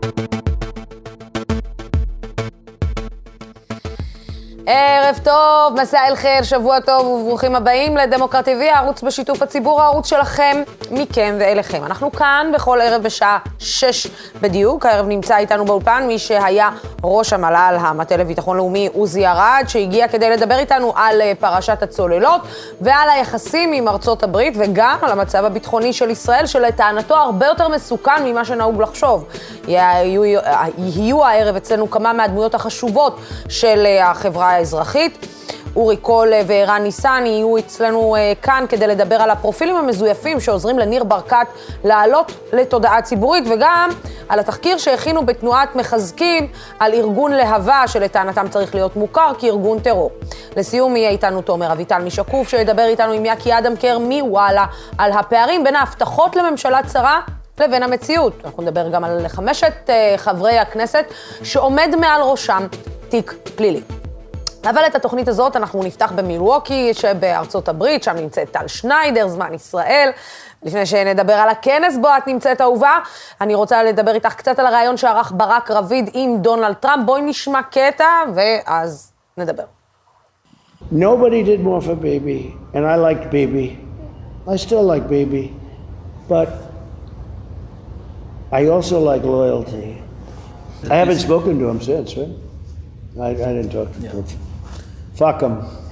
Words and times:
Thank 0.00 0.18
you. 0.20 0.31
ערב 4.74 5.18
טוב, 5.24 5.80
מסע 5.80 6.06
אל 6.08 6.16
חיל, 6.16 6.42
שבוע 6.42 6.80
טוב 6.80 7.06
וברוכים 7.06 7.54
הבאים 7.54 7.96
לדמוקרט 7.96 8.48
TV, 8.48 8.62
הערוץ 8.74 9.02
בשיתוף 9.02 9.42
הציבור, 9.42 9.82
הערוץ 9.82 10.06
שלכם, 10.06 10.62
מכם 10.90 11.36
ואליכם. 11.40 11.84
אנחנו 11.84 12.12
כאן 12.12 12.50
בכל 12.54 12.80
ערב 12.80 13.02
בשעה 13.02 13.38
שש 13.58 14.06
בדיוק. 14.40 14.86
הערב 14.86 15.06
נמצא 15.06 15.36
איתנו 15.36 15.64
באולפן 15.64 16.04
מי 16.06 16.18
שהיה 16.18 16.70
ראש 17.04 17.32
המל"ל, 17.32 17.76
המטה 17.80 18.16
לביטחון 18.16 18.56
לאומי, 18.56 18.88
עוזי 18.92 19.26
ארד, 19.26 19.64
שהגיע 19.68 20.08
כדי 20.08 20.30
לדבר 20.30 20.58
איתנו 20.58 20.92
על 20.96 21.20
אה, 21.20 21.32
פרשת 21.40 21.82
הצוללות 21.82 22.40
ועל 22.80 23.08
היחסים 23.10 23.72
עם 23.72 23.88
ארצות 23.88 24.22
הברית 24.22 24.54
וגם 24.58 24.96
על 25.02 25.10
המצב 25.10 25.44
הביטחוני 25.44 25.92
של 25.92 26.10
ישראל, 26.10 26.46
שלטענתו 26.46 27.16
הרבה 27.16 27.46
יותר 27.46 27.68
מסוכן 27.68 28.24
ממה 28.24 28.44
שנהוג 28.44 28.82
לחשוב. 28.82 29.24
יהיו, 29.68 30.24
יהיו 30.78 31.24
הערב 31.24 31.56
אצלנו 31.56 31.90
כמה 31.90 32.12
מהדמויות 32.12 32.54
החשובות 32.54 33.18
של 33.48 33.82
אה, 33.86 34.10
החברה 34.10 34.61
האזרחית. 34.62 35.26
אורי 35.76 35.96
קול 35.96 36.32
וערן 36.46 36.82
ניסן 36.82 37.22
יהיו 37.26 37.58
אצלנו 37.58 38.16
uh, 38.16 38.44
כאן 38.44 38.64
כדי 38.68 38.86
לדבר 38.86 39.16
על 39.16 39.30
הפרופילים 39.30 39.76
המזויפים 39.76 40.40
שעוזרים 40.40 40.78
לניר 40.78 41.04
ברקת 41.04 41.46
לעלות 41.84 42.32
לתודעה 42.52 43.02
ציבורית 43.02 43.44
וגם 43.50 43.90
על 44.28 44.38
התחקיר 44.38 44.78
שהכינו 44.78 45.26
בתנועת 45.26 45.76
מחזקים 45.76 46.46
על 46.78 46.94
ארגון 46.94 47.32
להבה 47.32 47.82
שלטענתם 47.86 48.48
צריך 48.48 48.74
להיות 48.74 48.96
מוכר 48.96 49.32
כארגון 49.38 49.78
טרור. 49.78 50.10
לסיום 50.56 50.96
יהיה 50.96 51.10
איתנו 51.10 51.42
תומר 51.42 51.72
אביטל 51.72 52.02
משקוף 52.02 52.48
שידבר 52.48 52.84
איתנו 52.84 53.12
עם 53.12 53.26
יקי 53.26 53.58
אדמקר 53.58 53.98
מוואלה 53.98 54.66
על 54.98 55.12
הפערים 55.12 55.64
בין 55.64 55.76
ההבטחות 55.76 56.36
לממשלה 56.36 56.80
צרה 56.86 57.20
לבין 57.60 57.82
המציאות. 57.82 58.32
אנחנו 58.44 58.62
נדבר 58.62 58.88
גם 58.88 59.04
על 59.04 59.28
חמשת 59.28 59.72
uh, 59.86 59.90
חברי 60.16 60.58
הכנסת 60.58 61.04
שעומד 61.42 61.94
מעל 62.00 62.22
ראשם 62.22 62.66
תיק 63.08 63.34
פלילי. 63.56 64.01
אבל 64.70 64.86
את 64.86 64.94
התוכנית 64.94 65.28
הזאת 65.28 65.56
אנחנו 65.56 65.82
נפתח 65.82 66.12
במילווקי 66.14 66.94
שבארצות 66.94 67.68
הברית, 67.68 68.02
שם 68.02 68.16
נמצאת 68.16 68.50
טל 68.50 68.68
שניידר, 68.68 69.28
זמן 69.28 69.54
ישראל. 69.54 70.10
לפני 70.62 70.86
שנדבר 70.86 71.32
על 71.32 71.48
הכנס 71.48 71.96
בו 72.02 72.08
את 72.18 72.26
נמצאת 72.26 72.60
אהובה, 72.60 72.98
אני 73.40 73.54
רוצה 73.54 73.82
לדבר 73.82 74.14
איתך 74.14 74.34
קצת 74.34 74.58
על 74.58 74.66
הרעיון 74.66 74.96
שערך 74.96 75.32
ברק 75.36 75.70
רביד 75.70 76.10
עם 76.14 76.38
דונלד 76.40 76.72
טראמפ. 76.72 77.06
בואי 77.06 77.22
נשמע 77.22 77.62
קטע 77.62 78.08
ואז 78.34 79.12
נדבר. 79.36 79.64
Nobody 80.92 81.42
did 81.42 81.60
more 81.64 81.80
for 81.80 81.94
baby, 81.94 82.54
and 82.74 82.84
I 82.84 82.96
liked 82.96 83.30
baby. 83.30 83.78
I 84.46 84.56
still 84.56 84.84
like 84.92 85.08
baby, 85.08 85.44
but 86.28 86.48
I 88.58 88.66
also 88.66 88.96
like 89.00 89.22
loyalty. 89.24 90.02
I 90.90 90.96
haven't 91.02 91.20
spoken 91.28 91.52
to 91.60 91.66
him 91.70 91.80
since, 91.80 92.08
right? 92.18 92.34
I, 93.26 93.30
I 93.48 93.52
didn't 93.56 93.72
talk 93.78 93.88
to 93.94 93.98
him. 94.00 94.24
Fuck 94.24 94.51
him. 95.40 95.82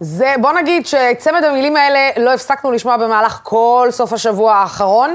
זה, 0.00 0.34
בוא 0.40 0.52
נגיד 0.52 0.86
שצמד 0.86 1.44
המילים 1.44 1.76
האלה 1.76 2.10
לא 2.16 2.34
הפסקנו 2.34 2.72
לשמוע 2.72 2.96
במהלך 2.96 3.40
כל 3.42 3.88
סוף 3.90 4.12
השבוע 4.12 4.54
האחרון. 4.54 5.14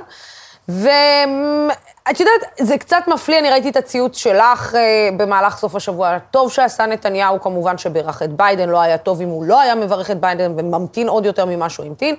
ואת 0.68 2.20
יודעת, 2.20 2.42
זה 2.60 2.78
קצת 2.78 3.04
מפליא, 3.08 3.40
אני 3.40 3.50
ראיתי 3.50 3.70
את 3.70 3.78
הציוץ 3.78 4.18
שלך 4.18 4.76
אה, 4.76 5.10
במהלך 5.18 5.58
סוף 5.58 5.76
השבוע. 5.76 6.18
טוב 6.32 6.52
שעשה 6.52 6.86
נתניהו, 6.86 7.42
כמובן 7.42 7.78
שברך 7.78 8.24
את 8.24 8.30
ביידן, 8.30 8.70
לא 8.70 8.82
היה 8.82 8.98
טוב 8.98 9.22
אם 9.22 9.28
הוא 9.28 9.46
לא 9.46 9.60
היה 9.60 9.76
מברך 9.76 10.12
את 10.12 10.20
ביידן 10.20 10.52
וממתין 10.58 11.08
עוד 11.10 11.26
יותר 11.26 11.46
ממה 11.46 11.70
שהוא 11.70 11.86
המתין. 11.86 12.16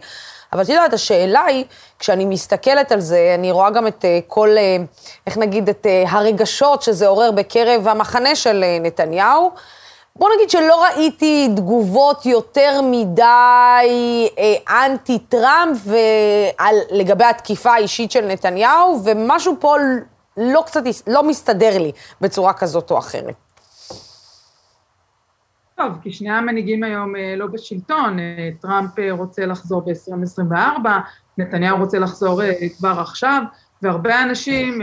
אבל 0.52 0.62
את 0.62 0.68
יודעת, 0.68 0.92
השאלה 0.92 1.44
היא, 1.44 1.64
כשאני 1.98 2.24
מסתכלת 2.24 2.92
על 2.92 3.00
זה, 3.00 3.34
אני 3.38 3.50
רואה 3.50 3.70
גם 3.70 3.86
את 3.86 4.04
uh, 4.04 4.22
כל, 4.26 4.56
uh, 4.56 4.82
איך 5.26 5.38
נגיד, 5.38 5.68
את 5.68 5.86
uh, 5.86 6.10
הרגשות 6.10 6.82
שזה 6.82 7.06
עורר 7.06 7.30
בקרב 7.30 7.88
המחנה 7.88 8.34
של 8.34 8.64
uh, 8.64 8.86
נתניהו. 8.86 9.50
בוא 10.18 10.28
נגיד 10.36 10.50
שלא 10.50 10.84
ראיתי 10.84 11.48
תגובות 11.56 12.26
יותר 12.26 12.80
מדי 12.82 14.28
אה, 14.38 14.86
אנטי 14.86 15.18
טראמפ 15.18 15.78
ועל, 15.84 16.74
לגבי 16.90 17.24
התקיפה 17.24 17.72
האישית 17.72 18.10
של 18.10 18.26
נתניהו, 18.26 19.00
ומשהו 19.04 19.56
פה 19.60 19.76
לא 20.36 20.62
קצת, 20.66 20.82
לא 21.06 21.28
מסתדר 21.28 21.78
לי 21.78 21.92
בצורה 22.20 22.52
כזאת 22.52 22.90
או 22.90 22.98
אחרת. 22.98 23.34
טוב, 25.74 25.92
כי 26.02 26.12
שני 26.12 26.30
המנהיגים 26.30 26.84
היום 26.84 27.16
אה, 27.16 27.34
לא 27.36 27.46
בשלטון, 27.46 28.18
אה, 28.18 28.50
טראמפ 28.60 28.98
אה, 28.98 29.12
רוצה 29.12 29.46
לחזור 29.46 29.82
ב-2024, 29.82 30.88
נתניהו 31.38 31.78
רוצה 31.78 31.98
לחזור 31.98 32.40
כבר 32.78 33.00
עכשיו, 33.00 33.42
והרבה 33.84 34.22
אנשים, 34.22 34.80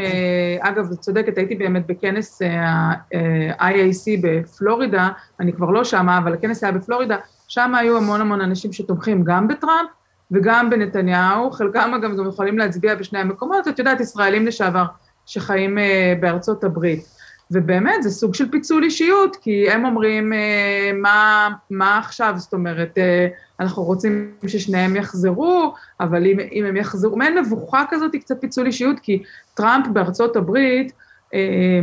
אגב, 0.59 0.91
את 0.91 0.99
צודקת, 0.99 1.37
הייתי 1.37 1.55
באמת 1.55 1.87
בכנס 1.87 2.41
ה-IAC 2.41 4.21
בפלורידה, 4.21 5.09
אני 5.39 5.53
כבר 5.53 5.69
לא 5.69 5.83
שמה, 5.83 6.17
אבל 6.17 6.33
הכנס 6.33 6.63
היה 6.63 6.73
בפלורידה, 6.73 7.17
שם 7.47 7.75
היו 7.75 7.97
המון 7.97 8.21
המון 8.21 8.41
אנשים 8.41 8.73
שתומכים 8.73 9.23
גם 9.23 9.47
בטראמפ 9.47 9.89
וגם 10.31 10.69
בנתניהו, 10.69 11.51
חלקם 11.51 11.91
אגב 11.95 12.17
גם 12.17 12.27
יכולים 12.27 12.57
להצביע 12.57 12.95
בשני 12.95 13.19
המקומות, 13.19 13.67
את 13.67 13.79
יודעת, 13.79 13.99
ישראלים 13.99 14.45
לשעבר 14.47 14.85
שחיים 15.25 15.77
בארצות 16.19 16.63
הברית. 16.63 17.20
ובאמת, 17.51 18.03
זה 18.03 18.09
סוג 18.09 18.35
של 18.35 18.51
פיצול 18.51 18.83
אישיות, 18.83 19.35
כי 19.35 19.71
הם 19.71 19.85
אומרים, 19.85 20.33
אה, 20.33 20.91
מה, 20.93 21.49
מה 21.69 21.97
עכשיו? 21.97 22.33
זאת 22.37 22.53
אומרת, 22.53 22.97
אה, 22.97 23.27
אנחנו 23.59 23.83
רוצים 23.83 24.31
ששניהם 24.47 24.95
יחזרו, 24.95 25.73
אבל 25.99 26.25
אם, 26.25 26.37
אם 26.51 26.65
הם 26.65 26.77
יחזרו, 26.77 27.17
מעין 27.17 27.37
מבוכה 27.37 27.83
כזאת, 27.89 28.13
היא 28.13 28.21
קצת 28.21 28.41
פיצול 28.41 28.65
אישיות, 28.65 28.99
כי 28.99 29.23
טראמפ 29.53 29.87
בארצות 29.87 30.35
הברית, 30.35 30.91
אה, 31.33 31.39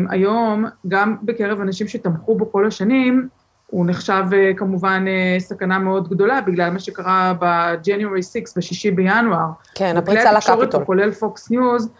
היום, 0.08 0.64
גם 0.88 1.16
בקרב 1.22 1.60
אנשים 1.60 1.88
שתמכו 1.88 2.34
בו 2.34 2.52
כל 2.52 2.66
השנים, 2.66 3.28
הוא 3.66 3.86
נחשב 3.86 4.24
כמובן 4.56 5.04
סכנה 5.38 5.78
מאוד 5.78 6.08
גדולה, 6.08 6.40
בגלל 6.40 6.70
מה 6.70 6.78
שקרה 6.78 7.32
ב-January 7.40 8.22
6, 8.22 8.36
בשישי 8.56 8.90
בינואר. 8.90 9.46
כן, 9.74 9.96
הפריצה 9.96 10.32
לקפיטול. 10.32 10.84
כולל 10.84 11.12
פוקס 11.12 11.50
ניוז, 11.50 11.90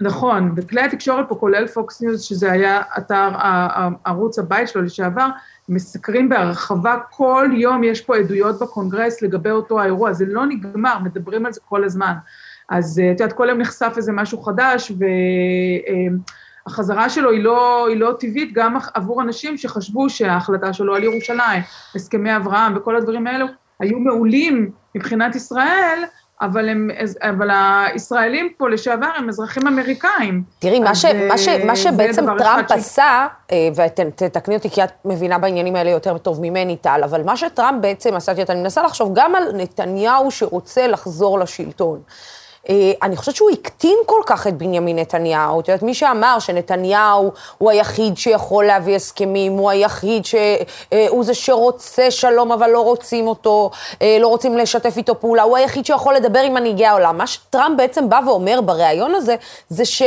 נכון, 0.00 0.52
וכלי 0.56 0.80
התקשורת 0.80 1.28
פה, 1.28 1.34
כולל 1.34 1.66
פוקס 1.66 2.00
ניוז, 2.02 2.22
שזה 2.22 2.52
היה 2.52 2.82
אתר 2.98 3.30
ערוץ 4.04 4.38
הבית 4.38 4.68
שלו 4.68 4.82
לשעבר, 4.82 5.28
מסקרים 5.68 6.28
בהרחבה, 6.28 6.96
כל 7.10 7.50
יום 7.52 7.84
יש 7.84 8.00
פה 8.00 8.16
עדויות 8.16 8.58
בקונגרס 8.58 9.22
לגבי 9.22 9.50
אותו 9.50 9.80
האירוע, 9.80 10.12
זה 10.12 10.24
לא 10.28 10.46
נגמר, 10.46 10.98
מדברים 10.98 11.46
על 11.46 11.52
זה 11.52 11.60
כל 11.68 11.84
הזמן. 11.84 12.12
אז 12.68 12.98
אה, 12.98 13.12
את 13.12 13.20
יודעת, 13.20 13.36
כל 13.36 13.46
יום 13.48 13.58
נחשף 13.58 13.92
איזה 13.96 14.12
משהו 14.12 14.42
חדש, 14.42 14.92
והחזרה 16.66 17.08
שלו 17.08 17.30
היא 17.30 17.42
לא, 17.44 17.86
היא 17.88 17.96
לא 17.96 18.14
טבעית 18.20 18.52
גם 18.52 18.76
עבור 18.94 19.22
אנשים 19.22 19.56
שחשבו 19.56 20.10
שההחלטה 20.10 20.72
שלו 20.72 20.94
על 20.94 21.04
ירושלים, 21.04 21.62
הסכמי 21.94 22.36
אברהם 22.36 22.76
וכל 22.76 22.96
הדברים 22.96 23.26
האלו, 23.26 23.46
היו 23.80 23.98
מעולים 23.98 24.70
מבחינת 24.94 25.36
ישראל, 25.36 26.04
אבל, 26.42 26.68
הם, 26.68 26.90
אבל 27.20 27.50
הישראלים 27.52 28.48
פה 28.56 28.68
לשעבר 28.68 29.10
הם 29.16 29.28
אזרחים 29.28 29.66
אמריקאים. 29.66 30.42
תראי, 30.58 30.80
מה, 30.80 30.94
ש, 30.94 31.04
מה, 31.04 31.38
ש, 31.38 31.48
מה 31.48 31.76
שבעצם 31.76 32.24
טראמפ 32.38 32.72
עשה, 32.72 33.26
ש... 33.50 33.52
אה, 33.52 33.68
ותתקני 33.74 34.54
אותי 34.56 34.70
כי 34.70 34.84
את 34.84 34.90
מבינה 35.04 35.38
בעניינים 35.38 35.76
האלה 35.76 35.90
יותר 35.90 36.18
טוב 36.18 36.40
ממני, 36.40 36.76
טל, 36.76 37.00
אבל 37.04 37.22
מה 37.22 37.36
שטראמפ 37.36 37.82
בעצם 37.82 38.14
עשה, 38.14 38.32
אני 38.48 38.60
מנסה 38.60 38.82
לחשוב 38.82 39.10
גם 39.14 39.34
על 39.34 39.42
נתניהו 39.54 40.30
שרוצה 40.30 40.86
לחזור 40.86 41.38
לשלטון. 41.38 42.00
אה, 42.70 42.92
אני 43.02 43.16
חושבת 43.16 43.36
שהוא 43.36 43.50
הקטין 43.50 43.98
כל 44.06 44.20
כך 44.26 44.46
את 44.46 44.56
בנימין 44.56 44.98
נתניהו. 44.98 45.60
את 45.60 45.68
יודעת, 45.68 45.82
מי 45.82 45.94
שאמר 45.94 46.38
שנתניהו 46.38 47.32
הוא 47.58 47.70
היחיד 47.70 48.16
שיכול 48.16 48.64
להביא 48.64 48.96
הסכמים, 48.96 49.52
הוא 49.52 49.70
היחיד 49.70 50.24
שהוא 50.24 50.40
אה, 50.92 51.22
זה 51.22 51.34
שרוצה 51.34 52.10
שלום 52.10 52.52
אבל 52.52 52.70
לא 52.70 52.80
רוצים 52.80 53.26
אותו, 53.26 53.70
אה, 54.02 54.18
לא 54.20 54.28
רוצים 54.28 54.58
לשתף 54.58 54.96
איתו 54.96 55.20
פעולה, 55.20 55.42
הוא 55.42 55.56
היחיד 55.56 55.86
שיכול 55.86 56.14
לדבר 56.14 56.40
עם 56.40 56.54
מנהיגי 56.54 56.86
העולם. 56.86 57.18
מה 57.18 57.26
שטראמפ 57.26 57.76
בעצם 57.76 58.08
בא 58.08 58.20
ואומר 58.26 58.60
בריאיון 58.60 59.14
הזה, 59.14 59.36
זה 59.68 59.84
ש... 59.84 60.02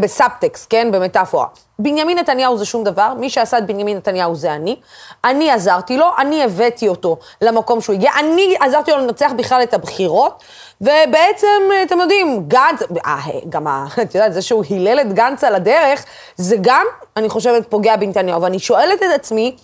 בסאבטקסט, 0.00 0.66
כן? 0.70 0.92
במטאפורה. 0.92 1.46
בנימין 1.78 2.18
נתניהו 2.18 2.58
זה 2.58 2.64
שום 2.64 2.84
דבר, 2.84 3.14
מי 3.14 3.30
שעשה 3.30 3.58
את 3.58 3.66
בנימין 3.66 3.96
נתניהו 3.96 4.34
זה 4.34 4.54
אני. 4.54 4.76
אני 5.24 5.50
עזרתי 5.50 5.96
לו, 5.96 6.06
אני 6.18 6.44
הבאתי 6.44 6.88
אותו 6.88 7.16
למקום 7.42 7.80
שהוא 7.80 7.94
הגיע, 7.94 8.10
אני 8.18 8.56
עזרתי 8.60 8.90
לו 8.90 8.98
לנצח 8.98 9.30
בכלל 9.36 9.62
את 9.62 9.74
הבחירות, 9.74 10.42
ובעצם, 10.80 11.62
אתם 11.82 12.00
יודעים, 12.00 12.44
גנץ, 12.48 12.82
אה, 13.06 13.16
גם, 13.48 13.66
את 14.02 14.14
יודעת, 14.14 14.32
זה 14.32 14.42
שהוא 14.42 14.64
הילל 14.68 15.00
את 15.00 15.12
גנץ 15.12 15.44
על 15.44 15.54
הדרך, 15.54 16.04
זה 16.36 16.56
גם, 16.60 16.86
אני 17.16 17.28
חושבת, 17.28 17.70
פוגע 17.70 17.96
בנתניהו. 17.96 18.42
ואני 18.42 18.58
שואלת 18.58 19.02
את 19.02 19.10
עצמי, 19.14 19.56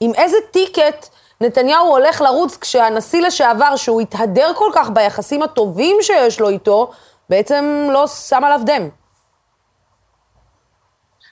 עם 0.00 0.12
איזה 0.14 0.36
טיקט 0.50 1.08
נתניהו 1.40 1.86
הולך 1.86 2.20
לרוץ 2.20 2.56
כשהנשיא 2.56 3.22
לשעבר, 3.22 3.76
שהוא 3.76 4.00
התהדר 4.00 4.52
כל 4.54 4.70
כך 4.74 4.90
ביחסים 4.90 5.42
הטובים 5.42 5.96
שיש 6.00 6.40
לו 6.40 6.48
איתו, 6.48 6.90
בעצם 7.30 7.88
לא 7.92 8.06
שם 8.06 8.44
עליו 8.44 8.60
דם. 8.64 8.88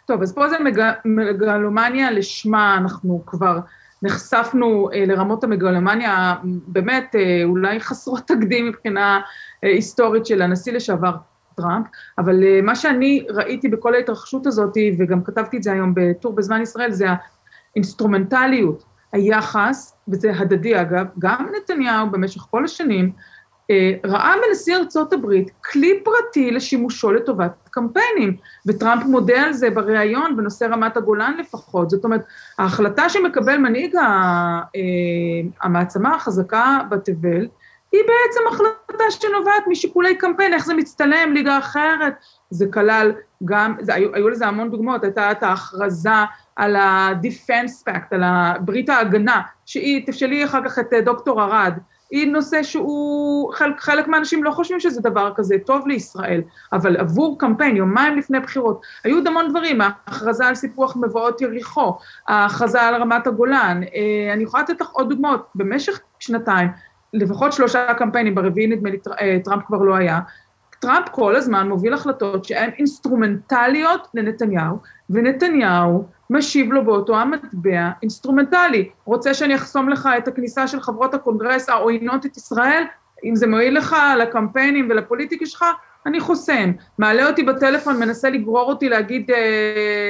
טוב, 0.06 0.22
אז 0.22 0.34
פה 0.34 0.48
זה 0.48 0.58
מג... 0.58 0.90
מגלומניה 1.04 2.10
לשמה, 2.10 2.76
אנחנו 2.76 3.22
כבר 3.26 3.58
נחשפנו 4.02 4.90
אה, 4.92 5.04
לרמות 5.06 5.44
המגלומניה 5.44 6.34
באמת 6.44 7.14
אה, 7.14 7.40
אולי 7.44 7.80
חסרות 7.80 8.22
תקדים 8.26 8.68
מבחינה 8.68 9.20
אה, 9.64 9.68
היסטורית 9.68 10.26
של 10.26 10.42
הנשיא 10.42 10.72
לשעבר 10.72 11.12
טראמפ, 11.54 11.86
אבל 12.18 12.42
uh, 12.42 12.62
מה 12.62 12.76
שאני 12.76 13.26
ראיתי 13.30 13.68
בכל 13.68 13.94
ההתרחשות 13.94 14.46
הזאת, 14.46 14.76
וגם 14.98 15.24
כתבתי 15.24 15.56
את 15.56 15.62
זה 15.62 15.72
היום 15.72 15.92
בטור 15.96 16.34
בזמן 16.34 16.62
ישראל, 16.62 16.90
זה 16.90 17.06
האינסטרומנטליות, 17.74 18.84
היחס, 19.12 19.96
וזה 20.08 20.32
הדדי 20.38 20.80
אגב, 20.80 21.06
גם 21.18 21.46
נתניהו 21.56 22.10
במשך 22.10 22.40
כל 22.40 22.64
השנים, 22.64 23.04
אה, 23.06 23.12
ראה 24.04 24.34
בנשיא 24.48 24.76
ארצות 24.76 25.12
הברית 25.12 25.50
כלי 25.64 26.00
פרטי 26.04 26.50
לשימושו 26.50 27.12
לטובת 27.12 27.52
קמפיינים, 27.70 28.36
וטראמפ 28.66 29.04
מודה 29.04 29.42
על 29.42 29.52
זה 29.52 29.70
בריאיון 29.70 30.36
בנושא 30.36 30.64
רמת 30.64 30.96
הגולן 30.96 31.36
לפחות. 31.38 31.90
זאת 31.90 32.04
אומרת, 32.04 32.24
ההחלטה 32.58 33.08
שמקבל 33.08 33.56
מנהיג 33.56 33.96
אה, 33.96 34.60
המעצמה 35.62 36.14
החזקה 36.14 36.78
בתבל, 36.90 37.46
היא 37.92 38.00
בעצם 38.00 38.40
החלטה 38.50 39.04
שנובעת 39.10 39.66
משיקולי 39.66 40.16
קמפיין, 40.16 40.54
איך 40.54 40.66
זה 40.66 40.74
מצטלם, 40.74 41.32
ליגה 41.32 41.58
אחרת. 41.58 42.14
זה 42.50 42.66
כלל 42.72 43.12
גם, 43.44 43.74
זה, 43.80 43.94
היו, 43.94 44.14
היו 44.14 44.28
לזה 44.28 44.46
המון 44.46 44.70
דוגמאות, 44.70 45.04
הייתה 45.04 45.32
את 45.32 45.42
ההכרזה 45.42 46.10
על 46.56 46.76
ה-defense 46.76 47.88
pact, 47.88 48.14
על 48.14 48.22
ברית 48.60 48.88
ההגנה, 48.88 49.40
שהיא, 49.66 50.02
תשאלי 50.06 50.44
אחר 50.44 50.68
כך 50.68 50.78
את 50.78 50.92
דוקטור 51.04 51.42
ארד, 51.42 51.72
היא 52.12 52.32
נושא 52.32 52.62
שהוא, 52.62 53.52
חלק, 53.54 53.80
חלק 53.80 54.08
מהאנשים 54.08 54.44
לא 54.44 54.50
חושבים 54.50 54.80
שזה 54.80 55.00
דבר 55.00 55.32
כזה 55.34 55.56
טוב 55.66 55.86
לישראל, 55.86 56.42
אבל 56.72 56.96
עבור 56.96 57.38
קמפיין, 57.38 57.76
יומיים 57.76 58.16
לפני 58.16 58.40
בחירות, 58.40 58.80
היו 59.04 59.16
עוד 59.16 59.26
המון 59.26 59.48
דברים, 59.48 59.80
ההכרזה 59.80 60.46
על 60.46 60.54
סיפוח 60.54 60.96
מבואות 60.96 61.40
יריחו, 61.40 61.98
ההכרזה 62.28 62.82
על 62.82 62.94
רמת 62.94 63.26
הגולן, 63.26 63.80
אה, 63.82 64.32
אני 64.32 64.42
יכולה 64.42 64.62
לתת 64.62 64.80
לך 64.80 64.88
עוד 64.88 65.08
דוגמאות, 65.08 65.48
במשך 65.54 66.00
שנתיים, 66.18 66.68
לפחות 67.12 67.52
שלושה 67.52 67.94
קמפיינים, 67.94 68.34
ברביעי 68.34 68.66
נדמה 68.66 68.90
לי 68.90 68.98
אה, 69.20 69.38
טראמפ 69.44 69.62
כבר 69.66 69.78
לא 69.78 69.94
היה, 69.94 70.20
טראמפ 70.80 71.08
כל 71.08 71.36
הזמן 71.36 71.68
מוביל 71.68 71.94
החלטות 71.94 72.44
שהן 72.44 72.70
אינסטרומנטליות 72.78 74.08
לנתניהו, 74.14 74.76
ונתניהו 75.10 76.06
משיב 76.32 76.72
לו 76.72 76.84
באותו 76.84 77.16
המטבע 77.16 77.90
אינסטרומנטלי. 78.02 78.90
רוצה 79.04 79.34
שאני 79.34 79.54
אחסום 79.54 79.88
לך 79.88 80.08
את 80.18 80.28
הכניסה 80.28 80.68
של 80.68 80.80
חברות 80.80 81.14
הקונגרס 81.14 81.68
העוינות 81.68 82.26
את 82.26 82.36
ישראל? 82.36 82.84
אם 83.24 83.36
זה 83.36 83.46
מועיל 83.46 83.76
לך 83.78 83.96
לקמפיינים 84.18 84.88
ולפוליטיקה 84.90 85.46
שלך, 85.46 85.64
אני 86.06 86.20
חוסם. 86.20 86.72
מעלה 86.98 87.28
אותי 87.28 87.42
בטלפון, 87.42 87.98
מנסה 87.98 88.30
לגרור 88.30 88.68
אותי 88.68 88.88
להגיד 88.88 89.30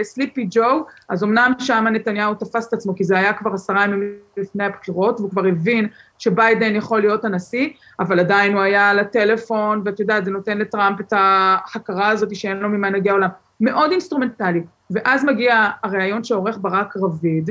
Sleepy 0.02 0.42
אה, 0.42 0.46
Joe, 0.50 0.84
אז 1.08 1.24
אמנם 1.24 1.52
שם 1.58 1.84
נתניהו 1.92 2.34
תפס 2.34 2.68
את 2.68 2.72
עצמו, 2.72 2.94
כי 2.94 3.04
זה 3.04 3.18
היה 3.18 3.32
כבר 3.32 3.50
עשרה 3.54 3.84
ימים 3.84 4.12
לפני 4.36 4.64
הבחירות, 4.64 5.20
והוא 5.20 5.30
כבר 5.30 5.46
הבין 5.46 5.88
שביידן 6.18 6.76
יכול 6.76 7.00
להיות 7.00 7.24
הנשיא, 7.24 7.68
אבל 8.00 8.20
עדיין 8.20 8.52
הוא 8.52 8.62
היה 8.62 8.90
על 8.90 8.98
הטלפון, 8.98 9.82
ואת 9.84 10.00
יודעת, 10.00 10.24
זה 10.24 10.30
נותן 10.30 10.58
לטראמפ 10.58 11.00
את 11.00 11.12
ההכרה 11.16 12.08
הזאת 12.08 12.36
שאין 12.36 12.56
לו 12.56 12.68
ממנהיגי 12.68 13.12
העולם. 13.12 13.28
מאוד 13.60 13.90
אינסטרומנטלי. 13.90 14.62
ואז 14.90 15.24
מגיע 15.24 15.70
הריאיון 15.82 16.24
שעורך 16.24 16.58
ברק 16.60 16.96
רביד, 16.96 17.50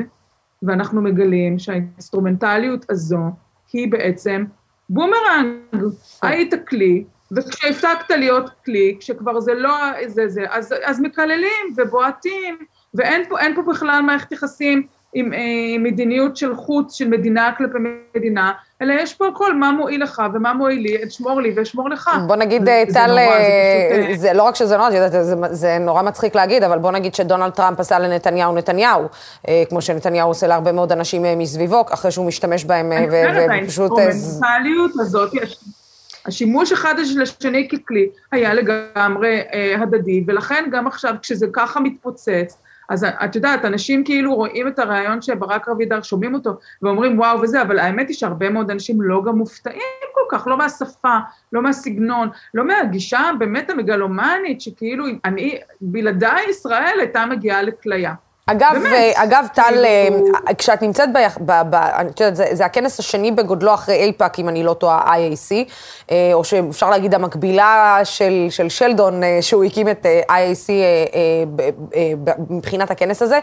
ואנחנו 0.64 1.02
מגלים 1.02 1.60
שהאינסטרומנטליות 1.60 2.86
הזו 2.90 3.20
היא 3.74 3.92
בעצם 3.92 4.46
בומרנג, 4.90 5.56
היית 6.22 6.54
כלי, 6.68 7.04
וכשהפסקת 7.36 8.10
להיות 8.10 8.50
כלי, 8.66 8.98
כשכבר 9.00 9.39
זה 9.39 9.54
לא 9.54 9.75
זה 10.07 10.28
זה, 10.28 10.44
אז, 10.50 10.74
אז 10.83 11.00
מקללים 11.00 11.74
ובועטים, 11.78 12.57
ואין 12.94 13.24
פה, 13.30 13.38
פה 13.56 13.62
בכלל 13.62 14.01
מערכת 14.01 14.31
יחסים 14.31 14.88
עם 15.13 15.33
אה, 15.33 15.39
מדיניות 15.80 16.38
של 16.38 16.56
חוץ, 16.56 16.94
של 16.94 17.07
מדינה 17.07 17.51
כלפי 17.57 17.78
מדינה, 18.16 18.51
אלא 18.81 18.94
יש 18.94 19.13
פה 19.13 19.28
הכל, 19.28 19.56
מה 19.56 19.72
מועיל 19.72 20.04
לך 20.04 20.22
ומה 20.33 20.54
מועיל 20.54 20.81
לי, 20.81 20.98
שמור 21.10 21.42
לי 21.42 21.54
ואשמור 21.56 21.89
לך. 21.89 22.10
בוא 22.28 22.36
נגיד, 22.36 22.66
טל, 22.66 22.83
זה, 22.88 22.94
זה, 22.94 23.00
אה, 23.01 24.07
פשוט... 24.07 24.19
זה 24.19 24.34
לא 24.34 24.44
רק 24.44 24.56
שזה 24.56 24.77
נורא, 24.77 24.89
זה, 24.89 25.24
זה, 25.24 25.36
זה 25.50 25.77
נורא 25.80 26.01
מצחיק 26.01 26.36
להגיד, 26.36 26.63
אבל 26.63 26.80
בוא 26.80 26.92
נגיד 26.92 27.16
שדונלד 27.16 27.51
טראמפ 27.51 27.80
עשה 27.80 28.00
לנתניהו 28.00 28.56
נתניהו, 28.56 29.04
אה, 29.48 29.63
כמו 29.69 29.81
שנתניהו 29.81 30.27
עושה 30.27 30.48
להרבה 30.48 30.72
מאוד 30.72 30.92
אנשים 30.92 31.24
מסביבו, 31.38 31.86
אחרי 31.89 32.12
שהוא 32.12 32.25
משתמש 32.25 32.66
בהם, 32.66 32.92
ופשוט... 33.12 33.92
האינסטרומנטליות 33.98 34.92
הזאת, 35.00 35.31
השימוש 36.26 36.72
אחד 36.72 36.96
לשני 37.18 37.70
ככלי 37.70 38.10
היה 38.32 38.54
לגמרי 38.54 39.42
הדדי, 39.78 40.24
ולכן 40.28 40.70
גם 40.72 40.88
עכשיו, 40.88 41.16
כשזה 41.22 41.48
ככה 41.54 41.80
מתפוצץ, 41.80 42.58
אז 42.90 43.04
את 43.04 43.36
יודעת, 43.36 43.66
אנשים 43.66 44.04
כאילו 44.04 44.36
רואים 44.36 44.68
את 44.68 44.80
הרעיון 44.80 45.22
שברק 45.22 45.68
רבידר, 45.68 46.02
שומעים 46.02 46.34
אותו, 46.34 46.52
ואומרים 46.82 47.20
וואו 47.20 47.42
וזה, 47.42 47.62
אבל 47.62 47.80
האמת 47.80 48.08
היא 48.08 48.16
שהרבה 48.16 48.50
מאוד 48.50 48.72
אנשים 48.72 49.02
לא 49.02 49.24
גם 49.26 49.38
מופתעים 49.38 49.82
כל 50.14 50.38
כך, 50.38 50.48
לא 50.48 50.58
מהשפה, 50.58 51.18
לא 51.54 51.62
מהסגנון, 51.62 52.30
לא 52.54 52.68
מהגישה 52.68 53.30
באמת 53.40 53.70
המגלומנית, 53.70 54.62
שכאילו 54.62 55.06
אני, 55.26 55.60
בלעדיי 55.82 56.46
ישראל 56.50 56.96
הייתה 57.00 57.26
מגיעה 57.26 57.62
לכליה. 57.62 58.14
אגב, 58.46 58.72
באמת, 58.74 59.14
אגב, 59.16 59.46
טל, 59.54 59.64
כאילו... 59.64 60.26
כשאת 60.58 60.82
נמצאת, 60.82 61.10
ב, 61.14 61.18
ב, 61.40 61.62
ב, 61.70 61.76
אני 61.76 62.10
יודעת, 62.20 62.36
זה, 62.36 62.46
זה 62.52 62.66
הכנס 62.66 63.00
השני 63.00 63.32
בגודלו 63.32 63.74
אחרי 63.74 63.96
אייפאק, 63.96 64.40
אם 64.40 64.50
אני 64.50 64.64
לא 64.64 64.74
טועה, 64.74 65.16
IAC, 65.16 65.70
אה, 66.12 66.30
או 66.34 66.44
שאפשר 66.44 66.90
להגיד 66.90 67.14
המקבילה 67.14 68.00
של, 68.04 68.48
של 68.50 68.70
שלדון, 68.70 69.24
אה, 69.24 69.38
שהוא 69.42 69.64
הקים 69.64 69.88
את 69.90 70.06
IAC 70.30 70.70
מבחינת 72.50 72.92
הכנס 72.92 73.22
הזה. 73.22 73.40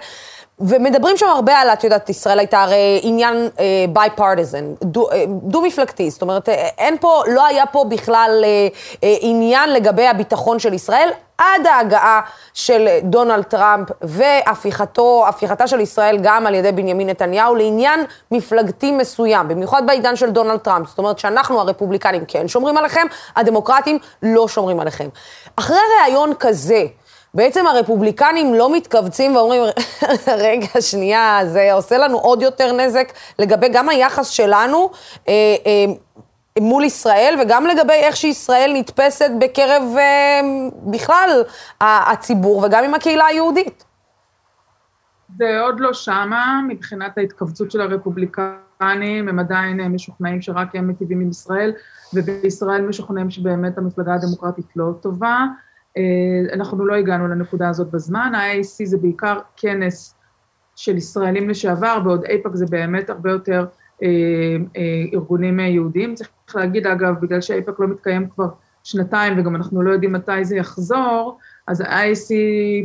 ומדברים 0.61 1.17
שם 1.17 1.27
הרבה 1.27 1.59
על, 1.59 1.69
את 1.69 1.85
יודעת, 1.85 2.11
ישראל 2.11 2.39
הייתה 2.39 2.63
הרי 2.63 3.01
עניין 3.03 3.49
bipartisan, 3.93 4.65
דו-מפלגתי, 5.43 6.11
זאת 6.11 6.23
אומרת, 6.23 6.49
אין 6.79 6.99
פה, 7.01 7.23
לא 7.27 7.47
היה 7.47 7.67
פה 7.67 7.85
בכלל 7.85 8.45
אה, 8.45 8.69
אה, 9.05 9.17
עניין 9.21 9.73
לגבי 9.73 10.07
הביטחון 10.07 10.59
של 10.59 10.73
ישראל, 10.73 11.09
עד 11.39 11.67
ההגעה 11.67 12.21
של 12.55 12.89
דונלד 13.03 13.43
טראמפ 13.43 13.89
והפיכתו, 14.03 15.25
הפיכתה 15.29 15.67
של 15.67 15.81
ישראל 15.81 16.19
גם 16.23 16.47
על 16.47 16.55
ידי 16.55 16.73
בנימין 16.73 17.09
נתניהו 17.09 17.55
לעניין 17.55 18.05
מפלגתי 18.31 18.93
מסוים, 18.93 19.49
במיוחד 19.49 19.83
בעידן 19.87 20.17
של 20.17 20.31
דונלד 20.31 20.59
טראמפ. 20.59 20.89
זאת 20.89 20.99
אומרת 20.99 21.19
שאנחנו 21.19 21.61
הרפובליקנים 21.61 22.25
כן 22.29 22.49
שומרים 22.49 22.79
עליכם, 22.79 23.07
הדמוקרטים 23.37 23.99
לא 24.23 24.49
שומרים 24.49 24.81
עליכם. 24.81 25.09
אחרי 25.57 25.79
ראיון 26.03 26.33
כזה, 26.41 26.85
בעצם 27.35 27.67
הרפובליקנים 27.67 28.55
לא 28.55 28.77
מתכווצים 28.77 29.37
ואומרים, 29.37 29.63
רגע, 30.45 30.81
שנייה, 30.81 31.41
זה 31.45 31.73
עושה 31.73 31.99
לנו 31.99 32.19
עוד 32.19 32.43
יותר 32.43 32.73
נזק 32.73 33.13
לגבי 33.39 33.69
גם 33.69 33.89
היחס 33.89 34.29
שלנו 34.29 34.91
אה, 35.29 35.33
אה, 35.67 35.85
מול 36.61 36.85
ישראל, 36.85 37.35
וגם 37.43 37.67
לגבי 37.67 37.93
איך 37.93 38.17
שישראל 38.17 38.73
נתפסת 38.75 39.31
בקרב 39.41 39.83
אה, 39.99 40.41
בכלל 40.91 41.43
הציבור, 41.81 42.65
וגם 42.65 42.85
עם 42.85 42.95
הקהילה 42.95 43.27
היהודית. 43.27 43.85
זה 45.39 45.61
עוד 45.61 45.81
לא 45.81 45.93
שמה, 45.93 46.61
מבחינת 46.69 47.19
ההתכווצות 47.19 47.71
של 47.71 47.81
הרפובליקנים, 47.81 49.29
הם 49.29 49.39
עדיין 49.39 49.81
משוכנעים 49.93 50.43
שרק 50.43 50.75
הם 50.75 50.89
מטיבים 50.89 51.21
עם 51.21 51.31
ישראל, 51.31 51.73
ובישראל 52.15 52.83
משוכנעים 52.83 53.31
שבאמת 53.31 53.79
המפלגה 53.79 54.15
הדמוקרטית 54.15 54.67
לא 54.77 54.93
טובה. 55.01 55.47
אה, 55.99 56.55
אנחנו 56.55 56.87
לא 56.87 56.95
הגענו 56.95 57.29
לנקודה 57.29 57.69
הזאת 57.69 57.91
בזמן, 57.91 58.33
ה-IAC 58.35 58.85
זה 58.85 58.99
בעיקר 58.99 59.39
כנס 59.57 60.15
של 60.77 60.97
ישראלים 60.97 61.49
לשעבר, 61.49 62.01
בעוד 62.01 62.25
אייפאק 62.25 62.55
זה 62.55 62.67
באמת 62.67 63.11
הרבה 63.11 63.31
יותר 63.31 63.67
אה, 64.03 64.09
אה, 64.77 65.05
ארגונים 65.15 65.61
יהודיים. 65.61 66.15
צריך 66.15 66.31
להגיד, 66.55 66.87
אגב, 66.87 67.15
בגלל 67.21 67.41
שאייפאק 67.41 67.81
לא 67.81 67.89
מתקיים 67.89 68.29
כבר 68.29 68.49
שנתיים 68.85 69.39
וגם 69.39 69.57
אנחנו 69.57 69.83
לא 69.83 69.91
יודעים 69.91 70.13
מתי 70.13 70.45
זה 70.45 70.57
יחזור, 70.57 71.39
אז 71.67 71.81
ה-IAC 71.81 72.31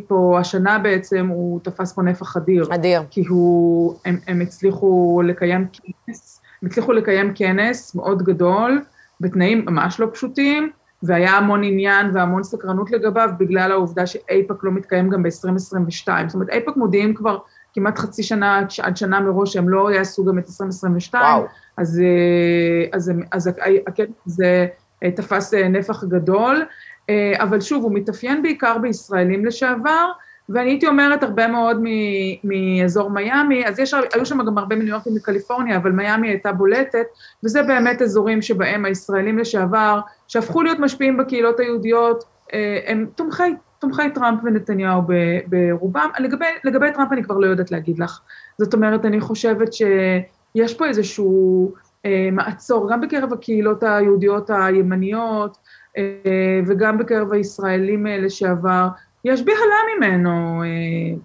פה 0.08 0.38
השנה 0.40 0.80
בעצם, 0.80 1.28
הוא 1.28 1.60
תפס 1.64 1.94
פה 1.94 2.02
נפח 2.02 2.38
אדיר. 2.38 2.68
אדיר. 2.76 3.02
כי 3.10 3.24
הוא, 3.30 3.96
הם, 4.06 4.18
הם 4.28 4.42
הצליחו 4.42 5.22
לקיים 5.26 5.68
כנס, 5.74 6.42
הם 6.62 6.68
הצליחו 6.68 6.94
לקיים 6.94 7.32
כנס 7.36 7.96
מאוד 7.96 8.24
גדול, 8.24 8.82
בתנאים 9.20 9.66
ממש 9.66 10.00
לא 10.00 10.08
פשוטים, 10.14 10.72
והיה 11.04 11.38
המון 11.38 11.64
עניין 11.64 12.10
והמון 12.14 12.44
סקרנות 12.44 12.92
לגביו, 12.92 13.30
בגלל 13.40 13.72
העובדה 13.72 14.06
שאייפאק 14.06 14.64
לא 14.64 14.72
מתקיים 14.72 15.10
גם 15.10 15.24
ב-2022. 15.24 16.08
זאת 16.28 16.34
אומרת, 16.34 16.50
אייפאק 16.50 16.78
מודיעים 16.78 17.14
כבר 17.14 17.38
כמעט 17.74 18.00
חצי 18.00 18.24
שנה 18.24 18.62
עד 18.82 18.98
שנה 18.98 19.20
מראש 19.20 19.54
שהם 19.54 19.70
לא 19.70 19.94
יעשו 19.94 20.26
גם 20.26 20.40
את 20.40 20.44
2022, 20.48 21.26
וואו. 21.26 21.46
אז, 21.78 22.02
אה, 22.04 22.98
אז, 22.98 23.12
אז 23.32 23.50
הזה 24.28 24.68
אה, 25.04 25.12
תפס 25.12 25.54
אה, 25.54 25.68
נפח 25.68 26.04
גדול, 26.04 26.66
אבל 27.40 27.62
שוב, 27.62 27.84
הוא 27.84 27.92
מתאפיין 27.94 28.42
בעיקר 28.42 28.78
בישראלים 28.78 29.46
לשעבר, 29.46 30.12
ואני 30.50 30.70
הייתי 30.70 30.88
אומרת 30.88 31.24
הרבה 31.24 31.48
מאוד 31.48 31.84
מאזור 32.44 33.10
מיאמי, 33.10 33.68
אז 33.68 33.80
יש, 33.80 33.94
היו 34.14 34.26
שם 34.26 34.46
גם 34.46 34.58
הרבה 34.58 34.76
מניו 34.76 34.88
יורק 34.88 35.08
ומקליפורניה, 35.08 35.78
אבל 35.78 35.92
מיאמי 35.92 36.28
הייתה 36.28 36.52
בולטת, 36.52 37.06
וזה 37.44 37.64
באמת 37.64 38.02
אזורים 38.02 38.42
שבהם 38.42 38.86
הישראלים 38.86 39.38
לשעבר, 39.38 40.00
שהפכו 40.28 40.64
להיות 40.64 40.80
משפיעים 40.80 41.18
בקהילות 41.18 41.60
היהודיות, 41.60 42.24
אה, 42.54 42.80
הם 42.86 43.06
תומכי, 43.16 43.44
תומכי 43.80 44.10
טראמפ 44.14 44.40
ונתניהו 44.44 45.02
ברובם. 45.48 46.10
לגבי, 46.20 46.46
לגבי 46.64 46.92
טראמפ 46.92 47.12
אני 47.12 47.24
כבר 47.24 47.38
לא 47.38 47.46
יודעת 47.46 47.72
להגיד 47.72 48.00
לך. 48.00 48.20
זאת 48.58 48.74
אומרת, 48.74 49.06
אני 49.06 49.20
חושבת 49.22 49.74
שיש 49.74 50.74
פה 50.74 50.86
איזשהו 50.86 51.72
אה, 52.06 52.30
מעצור, 52.32 52.92
גם 52.92 53.02
בקרב 53.02 53.34
הקהילות 53.34 53.84
היהודיות 53.84 54.50
הימניות, 54.50 55.58
וגם 56.68 56.98
בקרב 56.98 57.34
הישראלים 57.34 58.06
לשעבר, 58.06 58.88
יש 59.26 59.42
בהלה 59.42 59.76
ממנו, 59.98 60.64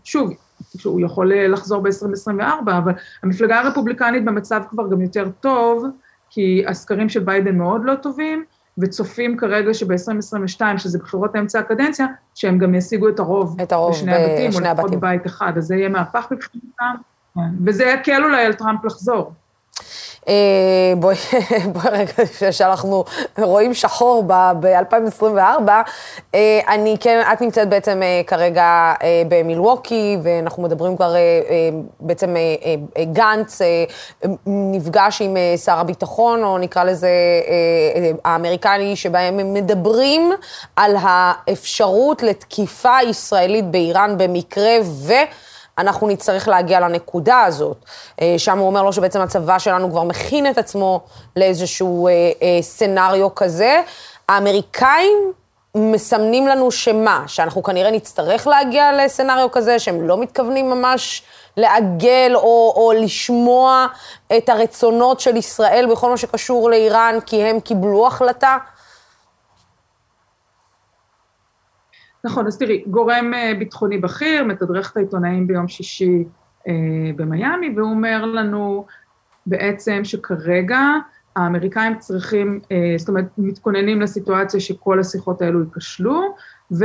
שוב, 0.05 0.31
שהוא 0.77 1.01
יכול 1.01 1.33
יכול 1.33 1.81
ב-2024, 1.81 2.71
אבל 2.79 2.93
המפלגה 3.23 3.61
הרפובליקנית 3.61 4.25
במצב 4.25 4.63
כבר 4.71 4.91
גם 4.91 5.01
יותר 5.01 5.29
טוב, 5.41 5.85
כי 6.31 6.65
הסקרים 6.67 7.09
של 7.09 7.21
ביידן 7.21 7.59
מאוד 7.59 7.81
לא 7.85 7.95
טובים, 7.95 8.45
וצופים 8.79 9.37
כרגע 9.37 9.75
שב-2022, 9.75 10.61
שזה 10.79 10.99
בחירות 10.99 11.37
אמצע 11.37 11.59
הקדנציה, 11.59 12.07
שהם 12.35 12.59
גם 12.59 12.75
ישיגו 12.75 13.09
את 13.09 13.19
הרוב, 13.19 13.61
את 13.61 13.73
הרוב 13.73 13.91
בשני 13.91 14.15
הבתים, 14.15 14.51
או 14.55 14.61
לפחות 14.61 14.91
בבית 14.91 15.27
אחד, 15.27 15.53
אז 15.57 15.65
זה 15.65 15.77
יהיה 15.77 15.89
מהפך 15.89 16.27
מבחינתם, 16.31 16.95
כן. 17.35 17.41
וזה 17.65 17.85
יקל 17.85 18.25
אולי 18.25 18.45
על 18.45 18.53
טראמפ 18.53 18.85
לחזור. 18.85 19.33
אה, 20.29 20.93
בואי, 20.97 21.17
בואי 21.73 21.89
רגע, 21.89 22.53
שאנחנו 22.53 23.05
רואים 23.39 23.75
שחור 23.75 24.25
ב-2024, 24.27 25.69
אה, 26.35 26.61
אני 26.69 26.97
כן, 27.01 27.23
את 27.33 27.41
נמצאת 27.41 27.69
בעצם 27.69 28.03
אה, 28.03 28.21
כרגע 28.27 28.95
במילווקי, 29.29 30.17
ואנחנו 30.23 30.63
מדברים 30.63 30.97
כבר, 30.97 31.15
בעצם 32.01 32.35
גנץ 33.13 33.61
נפגש 34.47 35.23
עם 35.23 35.37
שר 35.65 35.79
הביטחון, 35.79 36.45
או 36.45 36.59
נקרא 36.59 36.85
לזה 36.85 37.11
האמריקני, 38.25 38.97
שבהם 38.97 39.39
הם 39.39 39.55
מדברים 39.55 40.33
על 40.77 40.97
האפשרות 41.01 42.23
לתקיפה 42.23 42.97
ישראלית 43.07 43.65
באיראן 43.65 44.19
במקרה 44.19 44.73
ו... 44.83 45.13
אנחנו 45.79 46.09
נצטרך 46.09 46.49
להגיע 46.49 46.81
לנקודה 46.81 47.43
הזאת. 47.43 47.77
אה, 48.21 48.35
שם 48.39 48.59
הוא 48.59 48.67
אומר 48.67 48.83
לו 48.83 48.93
שבעצם 48.93 49.21
הצבא 49.21 49.59
שלנו 49.59 49.91
כבר 49.91 50.03
מכין 50.03 50.51
את 50.51 50.59
עצמו 50.59 51.01
לאיזשהו 51.37 52.09
אה, 52.09 52.13
אה, 52.43 52.59
סצנריו 52.63 53.35
כזה. 53.35 53.83
האמריקאים 54.29 55.33
מסמנים 55.75 56.47
לנו 56.47 56.71
שמה? 56.71 57.25
שאנחנו 57.27 57.63
כנראה 57.63 57.91
נצטרך 57.91 58.47
להגיע 58.47 58.93
לסצנריו 58.93 59.51
כזה, 59.51 59.79
שהם 59.79 60.09
לא 60.09 60.19
מתכוונים 60.19 60.71
ממש 60.71 61.23
לעגל 61.57 62.33
או, 62.35 62.73
או 62.77 62.93
לשמוע 62.93 63.87
את 64.37 64.49
הרצונות 64.49 65.21
של 65.21 65.37
ישראל 65.37 65.87
בכל 65.91 66.11
מה 66.11 66.17
שקשור 66.17 66.71
לאיראן, 66.71 67.19
כי 67.27 67.43
הם 67.43 67.61
קיבלו 67.61 68.07
החלטה? 68.07 68.59
נכון, 72.29 72.47
אז 72.47 72.59
תראי, 72.59 72.85
גורם 72.87 73.35
אה, 73.35 73.53
ביטחוני 73.59 73.99
בכיר 73.99 74.45
מתדרך 74.45 74.93
את 74.93 74.97
העיתונאים 74.97 75.47
ביום 75.47 75.69
שישי 75.69 76.25
אה, 76.69 76.73
במיאמי, 77.17 77.73
והוא 77.77 77.91
אומר 77.91 78.27
לנו 78.27 78.87
בעצם 79.47 80.01
שכרגע 80.05 80.81
האמריקאים 81.37 81.99
צריכים, 81.99 82.61
אה, 82.73 82.95
זאת 82.99 83.09
אומרת, 83.09 83.25
מתכוננים 83.39 84.01
לסיטואציה 84.01 84.61
שכל 84.61 85.01
השיחות 85.01 85.43
האלו 85.43 85.61
ייכשלו, 85.61 86.35
ו, 86.73 86.85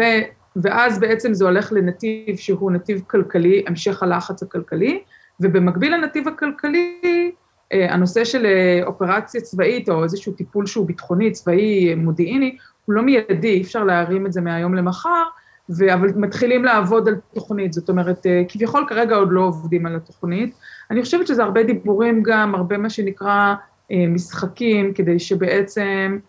ואז 0.56 1.00
בעצם 1.00 1.34
זה 1.34 1.46
הולך 1.46 1.72
לנתיב 1.72 2.36
שהוא 2.36 2.72
נתיב 2.72 3.02
כלכלי, 3.08 3.64
המשך 3.68 4.04
הלחץ 4.04 4.44
הכלכלי, 4.44 5.04
ובמקביל 5.40 5.96
לנתיב 5.96 6.28
הכלכלי, 6.28 7.32
אה, 7.74 7.94
הנושא 7.94 8.26
של 8.26 8.46
אה, 8.46 8.86
אופרציה 8.86 9.42
צבאית 9.42 9.90
או 9.90 10.04
איזשהו 10.04 10.34
טיפול 10.34 10.66
שהוא 10.66 10.88
ביטחוני, 10.88 11.32
צבאי, 11.32 11.96
מודיעיני, 11.96 12.58
הוא 12.86 12.96
לא 12.96 13.02
מיידי, 13.02 13.48
אי 13.48 13.62
אפשר 13.62 13.84
להרים 13.84 14.25
את 14.25 14.34
זה 14.34 14.42
מהיום 14.42 14.75
למחר, 14.75 15.24
ו... 15.70 15.94
אבל 15.94 16.10
מתחילים 16.16 16.66
לעבוד 16.66 17.08
על 17.08 17.16
תוכנית, 17.34 17.74
זאת 17.74 17.90
אומרת, 17.90 18.25
אה, 18.25 18.44
כביכול 18.50 18.86
כרגע 18.90 19.16
עוד 19.16 19.32
לא 19.32 19.42
עובדים 19.42 19.86
על 19.86 19.96
התוכנית. 19.96 20.56
אני 20.92 21.02
חושבת 21.02 21.28
שזה 21.28 21.44
הרבה 21.44 21.63
דיבורים 21.63 22.24
גם, 22.24 22.56
הרבה 22.56 22.78
מה 22.78 22.90
שנקרא 22.90 23.56
אה, 23.92 24.06
משחקים, 24.08 24.94
כדי 24.94 25.20
שבעצם 25.20 26.20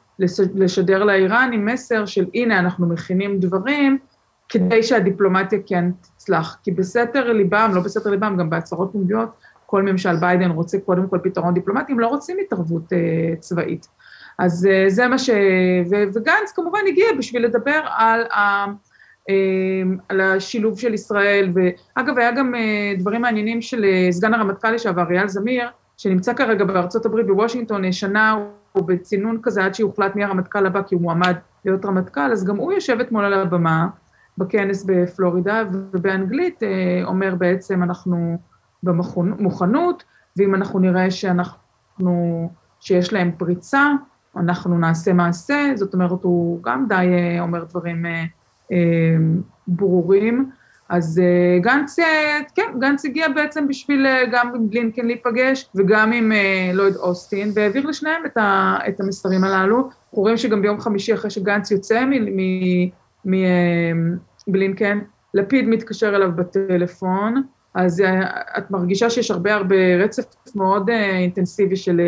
לשדר 0.54 1.04
לאיראנים 1.04 1.66
מסר 1.66 2.06
של 2.06 2.26
הנה, 2.34 2.58
אנחנו 2.58 2.87
מכינים 2.87 3.40
דברים, 3.40 3.99
כדי 4.49 4.82
שהדיפלומטיה 4.82 5.58
כן 5.66 5.90
תצלח. 6.00 6.58
כי 6.62 6.70
בסתר 6.70 7.32
ליבם, 7.32 7.70
לא 7.75 7.80
בסתר 7.80 8.11
ליבם, 8.11 8.37
גם 8.37 8.50
בהצהרות 8.50 8.92
פומביות, 8.92 9.28
כל 9.66 9.82
ממשל 9.82 10.16
ביידן 10.16 10.50
רוצה 10.50 10.78
קודם 10.78 11.08
כל 11.08 11.18
פתרון 11.23 11.54
דיפלומטי, 11.54 11.92
הם 11.92 12.00
לא 12.00 12.06
רוצים 12.06 12.37
התערבות 12.46 12.92
אה, 12.92 13.37
צבאית. 13.40 13.87
אז 14.38 14.66
אה, 14.70 14.84
זה 14.88 15.08
מה 15.08 15.18
ש... 15.18 15.30
וגנץ 15.90 16.52
כמובן 16.54 16.78
הגיע 16.88 17.06
בשביל 17.18 17.44
לדבר 17.44 17.80
על, 17.96 18.22
ה... 18.22 18.64
אה, 19.30 19.34
על 20.08 20.20
השילוב 20.20 20.78
של 20.78 20.94
ישראל, 20.94 21.52
ואגב, 21.54 22.18
היה 22.18 22.32
גם 22.32 22.54
אה, 22.54 22.92
דברים 22.98 23.22
מעניינים 23.22 23.62
של 23.62 23.84
סגן 24.10 24.34
הרמטכ"ל 24.34 24.70
לשעבר, 24.70 25.10
אייל 25.10 25.28
זמיר, 25.28 25.68
שנמצא 25.96 26.34
כרגע 26.34 26.64
בארצות 26.64 27.06
הברית 27.06 27.26
בוושינגטון, 27.26 27.92
שנה 27.92 28.36
הוא 28.72 28.84
בצינון 28.84 29.38
כזה 29.42 29.64
עד 29.64 29.74
שיוחלט 29.74 30.16
מי 30.16 30.24
הרמטכ"ל 30.24 30.66
הבא, 30.66 30.82
כי 30.82 30.94
הוא 30.94 31.02
מועמד 31.02 31.36
להיות 31.64 31.84
רמטכ"ל, 31.84 32.32
אז 32.32 32.44
גם 32.44 32.56
הוא 32.56 32.72
יושב 32.72 33.00
אתמול 33.00 33.24
על 33.24 33.32
הבמה 33.32 33.86
בכנס 34.38 34.84
בפלורידה, 34.84 35.62
ובאנגלית 35.92 36.60
אומר 37.04 37.34
בעצם 37.34 37.82
אנחנו 37.82 38.38
במוכנות, 38.82 40.04
ואם 40.36 40.54
אנחנו 40.54 40.78
נראה 40.78 41.10
שאנחנו, 41.10 42.50
שיש 42.80 43.12
להם 43.12 43.30
פריצה, 43.38 43.90
אנחנו 44.36 44.78
נעשה 44.78 45.12
מעשה, 45.12 45.72
זאת 45.74 45.94
אומרת, 45.94 46.22
הוא 46.22 46.62
גם 46.62 46.86
די 46.88 46.94
אה, 46.94 47.40
אומר 47.40 47.64
דברים 47.64 48.06
אה, 48.06 48.24
אה, 48.72 49.16
ברורים. 49.66 50.50
אז 50.88 51.20
גנץ, 51.60 51.96
כן, 52.54 52.78
גנץ 52.80 53.04
הגיע 53.04 53.28
בעצם 53.28 53.68
בשביל 53.68 54.06
גם 54.32 54.54
עם 54.54 54.70
בלינקן 54.70 55.06
להיפגש 55.06 55.68
וגם 55.74 56.12
עם 56.12 56.32
לויד 56.74 56.96
אוסטין, 56.96 57.50
והעביר 57.54 57.86
לשניהם 57.86 58.26
את, 58.26 58.36
ה, 58.36 58.78
את 58.88 59.00
המסרים 59.00 59.44
הללו. 59.44 59.76
אנחנו 59.76 60.22
רואים 60.22 60.36
שגם 60.36 60.62
ביום 60.62 60.80
חמישי 60.80 61.14
אחרי 61.14 61.30
שגנץ 61.30 61.70
יוצא 61.70 62.04
מבלינקן, 64.46 64.98
לפיד 65.34 65.68
מתקשר 65.68 66.16
אליו 66.16 66.30
בטלפון, 66.36 67.42
אז 67.74 68.02
את 68.58 68.70
מרגישה 68.70 69.10
שיש 69.10 69.30
הרבה 69.30 69.54
הרבה 69.54 69.96
רצף 69.98 70.24
מאוד 70.54 70.90
אינטנסיבי 70.90 71.76
של 71.76 72.00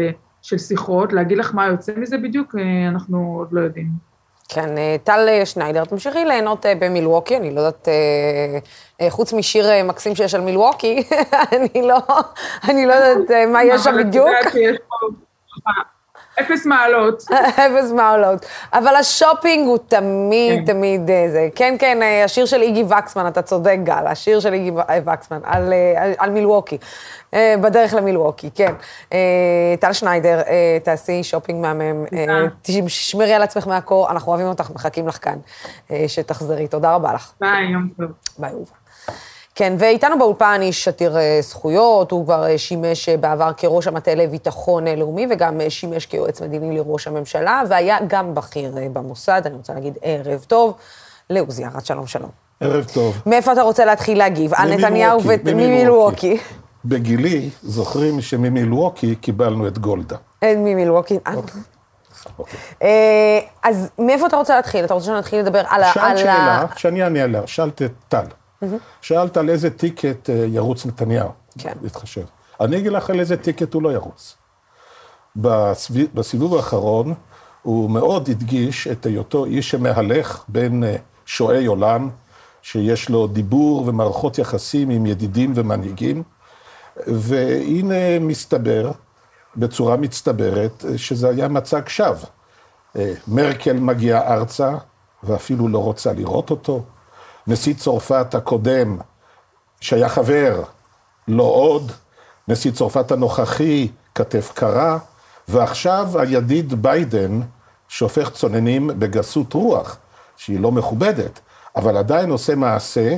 של 0.46 0.58
שיחות, 0.58 1.12
להגיד 1.12 1.38
לך 1.38 1.54
מה 1.54 1.66
יוצא 1.66 1.92
מזה 1.96 2.18
בדיוק, 2.18 2.54
אה, 2.58 2.88
אנחנו 2.88 3.36
עוד 3.38 3.48
לא 3.52 3.60
יודעים. 3.60 3.86
כן, 4.48 4.78
אה, 4.78 4.96
טל 5.04 5.26
אה, 5.28 5.46
שניידר, 5.46 5.84
תמשיכי 5.84 6.24
ליהנות 6.24 6.66
במילווקי, 6.80 7.36
אני 7.36 7.54
לא 7.54 7.60
יודעת, 7.60 7.88
חוץ 9.10 9.32
משיר 9.32 9.84
מקסים 9.84 10.14
שיש 10.14 10.34
על 10.34 10.40
מילווקי, 10.40 11.02
אני 11.52 11.82
לא, 11.82 11.98
אני 12.68 12.86
לא 12.86 12.92
יודעת 12.92 13.48
מה 13.52 13.64
יש 13.64 13.80
שם 13.82 13.96
בדיוק. 13.98 14.28
אפס 16.40 16.66
מעלות. 16.66 17.22
אפס 17.66 17.92
מעלות. 17.92 18.46
אבל 18.72 18.96
השופינג 18.96 19.66
הוא 19.66 19.78
תמיד, 19.88 20.66
כן. 20.66 20.72
תמיד 20.72 21.06
זה. 21.06 21.48
כן, 21.54 21.74
כן, 21.78 21.98
השיר 22.24 22.46
של 22.46 22.62
איגי 22.62 22.84
וקסמן, 22.84 23.26
אתה 23.28 23.42
צודק, 23.42 23.76
גל, 23.84 24.06
השיר 24.06 24.40
של 24.40 24.52
איגי 24.52 24.70
וקסמן, 25.04 25.40
על, 25.44 25.72
על, 25.96 26.12
על 26.18 26.30
מילווקי. 26.30 26.78
אה, 27.34 27.54
בדרך 27.60 27.94
למילווקי, 27.94 28.50
כן. 28.54 28.74
אה, 29.12 29.74
טל 29.80 29.92
שניידר, 29.92 30.40
אה, 30.40 30.78
תעשי 30.82 31.22
שופינג 31.22 31.62
מהמם, 31.62 32.04
תשמרי 32.62 33.32
על 33.32 33.42
עצמך 33.42 33.66
מהקור, 33.66 34.10
אנחנו 34.10 34.32
אוהבים 34.32 34.46
אותך, 34.46 34.70
מחכים 34.74 35.08
לך 35.08 35.18
כאן, 35.22 35.38
שתחזרי. 36.06 36.68
תודה 36.68 36.94
רבה 36.94 37.12
לך. 37.12 37.32
ביי, 37.40 37.64
יום 37.72 37.88
טוב. 37.96 38.06
ביי, 38.38 38.50
אהובה. 38.50 38.85
כן, 39.58 39.72
ואיתנו 39.78 40.18
באולפן 40.18 40.58
איש 40.62 40.88
עתיר 40.88 41.16
זכויות, 41.40 42.10
הוא 42.10 42.24
כבר 42.24 42.56
שימש 42.56 43.08
בעבר 43.08 43.50
כראש 43.56 43.86
המטה 43.86 44.14
לביטחון 44.14 44.88
לאומי 44.88 45.26
וגם 45.30 45.60
שימש 45.68 46.06
כיועץ 46.06 46.42
מדיני 46.42 46.76
לראש 46.76 47.06
הממשלה, 47.06 47.62
והיה 47.68 47.96
גם 48.06 48.34
בכיר 48.34 48.74
במוסד, 48.92 49.42
אני 49.46 49.54
רוצה 49.54 49.74
להגיד 49.74 49.98
ערב 50.02 50.44
טוב, 50.48 50.74
לעוזי 51.30 51.64
ארד, 51.64 51.84
שלום 51.84 52.06
שלום. 52.06 52.30
ערב 52.60 52.84
טוב. 52.94 53.22
מאיפה 53.26 53.52
אתה 53.52 53.62
רוצה 53.62 53.84
להתחיל 53.84 54.18
להגיב? 54.18 54.54
על 54.54 54.74
נתניהו 54.74 55.20
וממילווקי. 55.24 56.38
בגילי 56.84 57.50
זוכרים 57.62 58.20
שממילווקי 58.20 59.14
קיבלנו 59.14 59.68
את 59.68 59.78
גולדה. 59.78 60.16
ממילווקי, 60.44 61.18
אה. 61.26 61.34
אוקיי. 62.38 62.58
אה, 62.82 63.38
אז 63.62 63.90
מאיפה 63.98 64.26
אתה 64.26 64.36
רוצה 64.36 64.56
להתחיל? 64.56 64.84
אתה 64.84 64.94
רוצה 64.94 65.06
שנתחיל 65.06 65.40
לדבר 65.40 65.62
על 65.68 65.82
ה... 65.82 65.92
שאלת 65.94 66.18
שאלה, 66.18 66.64
שאני 66.76 67.02
אענה 67.02 67.22
עליה, 67.22 67.42
שאלת 67.46 67.82
את 67.82 67.92
טל. 68.08 68.24
שאלת 69.00 69.36
על 69.36 69.50
איזה 69.50 69.70
טיקט 69.70 70.30
אה, 70.30 70.34
ירוץ 70.34 70.86
נתניהו. 70.86 71.30
כן. 71.58 71.72
להתחשב. 71.82 72.24
אני 72.60 72.78
אגיד 72.78 72.92
לך 72.92 73.10
על 73.10 73.20
איזה 73.20 73.36
טיקט 73.36 73.74
הוא 73.74 73.82
לא 73.82 73.92
ירוץ. 73.92 74.36
בסיבוב 76.14 76.54
האחרון, 76.54 77.14
הוא 77.62 77.90
מאוד 77.90 78.28
הדגיש 78.28 78.88
את 78.88 79.06
היותו 79.06 79.44
איש 79.44 79.70
שמהלך 79.70 80.44
בין 80.48 80.84
שועי 81.26 81.66
עולם, 81.66 82.10
שיש 82.62 83.08
לו 83.08 83.26
דיבור 83.26 83.84
ומערכות 83.86 84.38
יחסים 84.38 84.90
עם 84.90 85.06
ידידים 85.06 85.52
ומנהיגים, 85.54 86.22
והנה 87.06 88.18
מסתבר, 88.20 88.90
בצורה 89.56 89.96
מצטברת, 89.96 90.84
שזה 90.96 91.28
היה 91.28 91.48
מצג 91.48 91.88
שווא. 91.88 92.26
אה, 92.96 93.12
מרקל 93.28 93.72
מגיעה 93.72 94.34
ארצה, 94.34 94.74
ואפילו 95.22 95.68
לא 95.68 95.78
רוצה 95.78 96.12
לראות 96.12 96.50
אותו. 96.50 96.82
נשיא 97.46 97.74
צרפת 97.74 98.34
הקודם, 98.34 98.98
שהיה 99.80 100.08
חבר, 100.08 100.62
לא 101.28 101.42
עוד. 101.42 101.92
נשיא 102.48 102.70
צרפת 102.70 103.10
הנוכחי, 103.12 103.88
כתף 104.14 104.52
קרה. 104.54 104.98
ועכשיו 105.48 106.18
הידיד 106.18 106.82
ביידן 106.82 107.40
שהופך 107.88 108.30
צוננים 108.30 108.90
בגסות 108.98 109.52
רוח, 109.52 109.98
שהיא 110.36 110.60
לא 110.60 110.72
מכובדת, 110.72 111.40
אבל 111.76 111.96
עדיין 111.96 112.30
עושה 112.30 112.54
מעשה, 112.54 113.16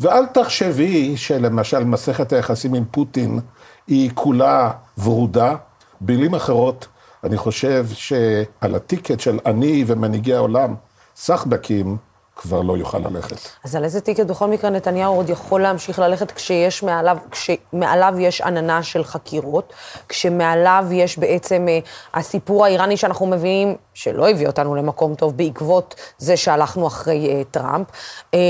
ואל 0.00 0.26
תחשבי 0.26 1.16
שלמשל 1.16 1.84
מסכת 1.84 2.32
היחסים 2.32 2.74
עם 2.74 2.84
פוטין 2.90 3.40
היא 3.86 4.10
כולה 4.14 4.70
ורודה. 4.98 5.54
במילים 6.00 6.34
אחרות, 6.34 6.86
אני 7.24 7.36
חושב 7.36 7.86
שעל 7.92 8.74
הטיקט 8.74 9.20
של 9.20 9.38
אני 9.46 9.84
ומנהיגי 9.86 10.34
העולם, 10.34 10.74
סחבקים, 11.16 11.96
כבר 12.36 12.62
לא 12.62 12.76
יוכל 12.76 12.98
ללכת. 12.98 13.36
אז 13.64 13.76
על 13.76 13.84
איזה 13.84 14.00
טיקט 14.00 14.26
בכל 14.26 14.46
מקרה 14.46 14.70
נתניהו 14.70 15.14
עוד 15.14 15.30
יכול 15.30 15.62
להמשיך 15.62 15.98
ללכת 15.98 16.30
כשיש 16.30 16.82
מעליו, 16.82 17.18
כשמעליו 17.30 18.14
יש 18.18 18.40
עננה 18.40 18.82
של 18.82 19.04
חקירות, 19.04 19.72
כשמעליו 20.08 20.86
יש 20.92 21.18
בעצם 21.18 21.66
אה, 21.68 21.78
הסיפור 22.14 22.64
האיראני 22.64 22.96
שאנחנו 22.96 23.26
מביאים, 23.26 23.76
שלא 23.94 24.30
הביא 24.30 24.46
אותנו 24.46 24.74
למקום 24.74 25.14
טוב 25.14 25.36
בעקבות 25.36 25.94
זה 26.18 26.36
שהלכנו 26.36 26.86
אחרי 26.86 27.28
אה, 27.28 27.42
טראמפ. 27.50 27.86
אה, 28.34 28.40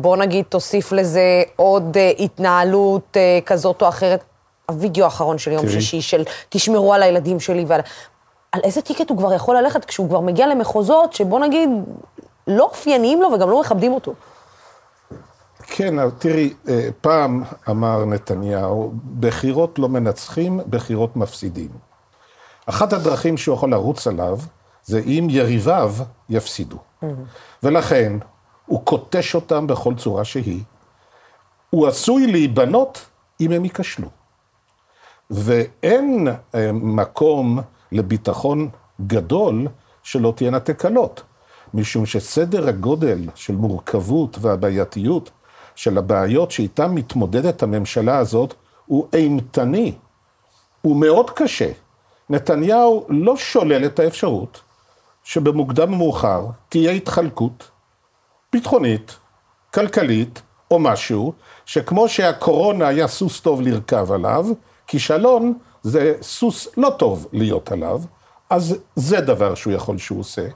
בוא 0.00 0.16
נגיד, 0.16 0.44
תוסיף 0.48 0.92
לזה 0.92 1.42
עוד 1.56 1.96
אה, 1.96 2.12
התנהלות 2.18 3.16
אה, 3.16 3.38
כזאת 3.46 3.82
או 3.82 3.88
אחרת. 3.88 4.24
הווידאו 4.68 5.04
האחרון 5.04 5.38
של 5.38 5.52
יום. 5.52 5.68
שישי, 5.68 6.02
של 6.02 6.24
תשמרו 6.48 6.94
על 6.94 7.02
הילדים 7.02 7.40
שלי 7.40 7.64
ועל... 7.68 7.80
על 8.52 8.60
איזה 8.64 8.80
טיקט 8.82 9.10
הוא 9.10 9.18
כבר 9.18 9.32
יכול 9.32 9.56
ללכת 9.56 9.84
כשהוא 9.84 10.08
כבר 10.08 10.20
מגיע 10.20 10.46
למחוזות 10.46 11.12
שבוא 11.12 11.40
נגיד, 11.40 11.70
לא 12.46 12.64
אופייניים 12.64 13.22
לו 13.22 13.28
וגם 13.32 13.50
לא 13.50 13.60
מכבדים 13.60 13.92
אותו. 13.92 14.14
כן, 15.66 15.98
אבל 15.98 16.10
תראי, 16.18 16.54
אה, 16.68 16.88
פעם 17.00 17.42
אמר 17.70 18.04
נתניהו, 18.04 18.92
בחירות 19.20 19.78
לא 19.78 19.88
מנצחים, 19.88 20.60
בחירות 20.70 21.16
מפסידים. 21.16 21.68
אחת 22.66 22.92
הדרכים 22.92 23.36
שהוא 23.36 23.54
יכול 23.54 23.70
לרוץ 23.70 24.06
עליו, 24.06 24.38
זה 24.84 25.00
אם 25.06 25.26
יריביו 25.30 25.94
יפסידו. 26.28 26.78
ולכן, 27.62 28.12
הוא 28.66 28.84
קוטש 28.84 29.34
אותם 29.34 29.66
בכל 29.66 29.94
צורה 29.94 30.24
שהיא. 30.24 30.62
הוא 31.70 31.86
עשוי 31.86 32.26
להיבנות 32.26 33.06
אם 33.40 33.52
הם 33.52 33.64
ייכשלו. 33.64 34.08
ואין 35.30 36.28
אה, 36.54 36.70
מקום 36.72 37.60
לביטחון 37.92 38.68
גדול 39.06 39.68
שלא 40.02 40.32
תהיינה 40.36 40.60
תקלות. 40.60 41.22
משום 41.74 42.06
שסדר 42.06 42.68
הגודל 42.68 43.20
של 43.34 43.54
מורכבות 43.54 44.38
והבעייתיות 44.40 45.30
של 45.74 45.98
הבעיות 45.98 46.50
שאיתן 46.50 46.90
מתמודדת 46.90 47.62
הממשלה 47.62 48.18
הזאת 48.18 48.54
הוא 48.86 49.08
אימתני. 49.14 49.94
הוא 50.82 50.96
מאוד 50.96 51.30
קשה. 51.30 51.70
נתניהו 52.30 53.06
לא 53.08 53.36
שולל 53.36 53.86
את 53.86 53.98
האפשרות 53.98 54.60
שבמוקדם 55.24 55.92
או 55.92 55.98
מאוחר 55.98 56.46
תהיה 56.68 56.92
התחלקות 56.92 57.70
ביטחונית, 58.52 59.16
כלכלית 59.74 60.42
או 60.70 60.78
משהו, 60.78 61.32
שכמו 61.66 62.08
שהקורונה 62.08 62.88
היה 62.88 63.08
סוס 63.08 63.40
טוב 63.40 63.60
לרכב 63.60 64.12
עליו, 64.12 64.46
כישלון 64.86 65.58
זה 65.82 66.14
סוס 66.22 66.68
לא 66.76 66.90
טוב 66.98 67.26
להיות 67.32 67.72
עליו, 67.72 68.00
אז 68.50 68.76
זה 68.96 69.20
דבר 69.20 69.54
שהוא 69.54 69.72
יכול 69.72 69.98
שהוא 69.98 70.20
עושה. 70.20 70.48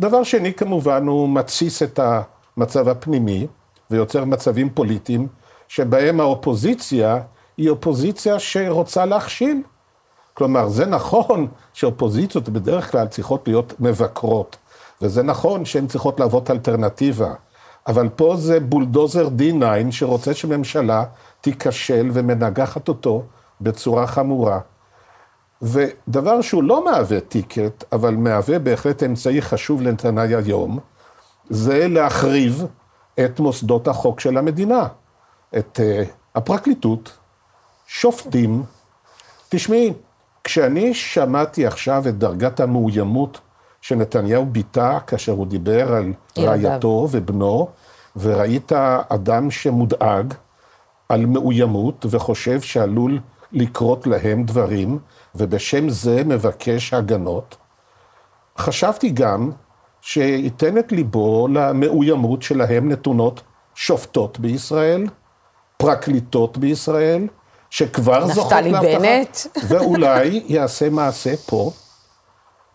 דבר 0.00 0.22
שני, 0.22 0.54
כמובן, 0.54 1.06
הוא 1.06 1.28
מתסיס 1.28 1.82
את 1.82 2.00
המצב 2.56 2.88
הפנימי 2.88 3.46
ויוצר 3.90 4.24
מצבים 4.24 4.70
פוליטיים 4.70 5.26
שבהם 5.68 6.20
האופוזיציה 6.20 7.20
היא 7.56 7.70
אופוזיציה 7.70 8.38
שרוצה 8.38 9.06
להכשיל. 9.06 9.62
כלומר, 10.34 10.68
זה 10.68 10.86
נכון 10.86 11.46
שאופוזיציות 11.72 12.48
בדרך 12.48 12.92
כלל 12.92 13.06
צריכות 13.06 13.48
להיות 13.48 13.74
מבקרות, 13.80 14.56
וזה 15.02 15.22
נכון 15.22 15.64
שהן 15.64 15.86
צריכות 15.86 16.20
להוות 16.20 16.50
אלטרנטיבה, 16.50 17.34
אבל 17.86 18.08
פה 18.08 18.34
זה 18.36 18.60
בולדוזר 18.60 19.28
D9 19.38 19.90
שרוצה 19.90 20.34
שממשלה 20.34 21.04
תיכשל 21.40 22.10
ומנגחת 22.12 22.88
אותו 22.88 23.22
בצורה 23.60 24.06
חמורה. 24.06 24.60
ודבר 25.62 26.40
שהוא 26.40 26.62
לא 26.62 26.84
מהווה 26.84 27.20
טיקט, 27.20 27.84
אבל 27.92 28.14
מהווה 28.14 28.58
בהחלט 28.58 29.02
אמצעי 29.02 29.42
חשוב 29.42 29.82
לנתניה 29.82 30.38
היום, 30.38 30.78
זה 31.50 31.88
להחריב 31.88 32.66
את 33.24 33.40
מוסדות 33.40 33.88
החוק 33.88 34.20
של 34.20 34.38
המדינה, 34.38 34.86
את 35.58 35.80
uh, 35.80 36.08
הפרקליטות, 36.34 37.16
שופטים. 37.86 38.62
תשמעי, 39.48 39.92
כשאני 40.44 40.94
שמעתי 40.94 41.66
עכשיו 41.66 42.08
את 42.08 42.18
דרגת 42.18 42.60
המאוימות 42.60 43.40
שנתניהו 43.80 44.46
ביטא 44.46 44.98
כאשר 45.06 45.32
הוא 45.32 45.46
דיבר 45.46 45.92
על. 45.92 46.12
רעייתו 46.38 47.08
ובנו, 47.10 47.68
וראית 48.16 48.72
אדם 49.08 49.50
שמודאג 49.50 50.34
על 51.08 51.26
מאוימות 51.26 52.06
וחושב 52.10 52.60
שעלול 52.60 53.20
לקרות 53.52 54.06
להם 54.06 54.44
דברים, 54.44 54.98
ובשם 55.34 55.88
זה 55.88 56.24
מבקש 56.24 56.94
הגנות. 56.94 57.56
חשבתי 58.58 59.10
גם 59.10 59.50
שייתן 60.00 60.78
את 60.78 60.92
ליבו 60.92 61.48
למאוימות 61.48 62.42
שלהם 62.42 62.88
נתונות 62.88 63.40
שופטות 63.74 64.38
בישראל, 64.38 65.06
פרקליטות 65.76 66.58
בישראל, 66.58 67.26
שכבר 67.70 68.26
זוכות 68.26 68.52
נפתלי 68.52 68.70
להבטחה, 68.70 68.98
בנט. 68.98 69.38
ואולי 69.68 70.42
יעשה 70.46 70.90
מעשה 70.90 71.36
פה, 71.36 71.70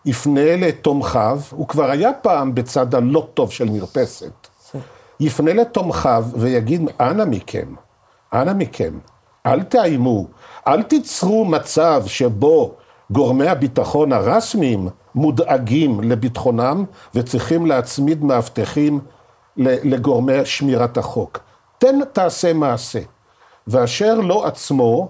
יפנה 0.04 0.56
לתומכיו, 0.56 1.40
הוא 1.50 1.68
כבר 1.68 1.90
היה 1.90 2.12
פעם 2.12 2.54
בצד 2.54 2.94
הלא 2.94 3.28
טוב 3.34 3.52
של 3.52 3.70
מרפסת, 3.70 4.48
יפנה 5.20 5.54
לתומכיו 5.54 6.24
ויגיד, 6.36 6.82
אנא 7.00 7.24
מכם, 7.24 7.74
אנא 8.32 8.52
מכם, 8.52 8.98
אל 9.46 9.62
תאיימו, 9.62 10.26
אל 10.68 10.82
תיצרו 10.82 11.44
מצב 11.44 12.02
שבו 12.06 12.74
גורמי 13.10 13.48
הביטחון 13.48 14.12
הרשמיים 14.12 14.88
מודאגים 15.14 16.00
לביטחונם 16.00 16.84
וצריכים 17.14 17.66
להצמיד 17.66 18.24
מאבטחים 18.24 19.00
לגורמי 19.56 20.44
שמירת 20.44 20.98
החוק. 20.98 21.38
תן 21.78 21.98
תעשה 22.12 22.52
מעשה. 22.52 23.00
ואשר 23.66 24.14
לא 24.14 24.46
עצמו, 24.46 25.08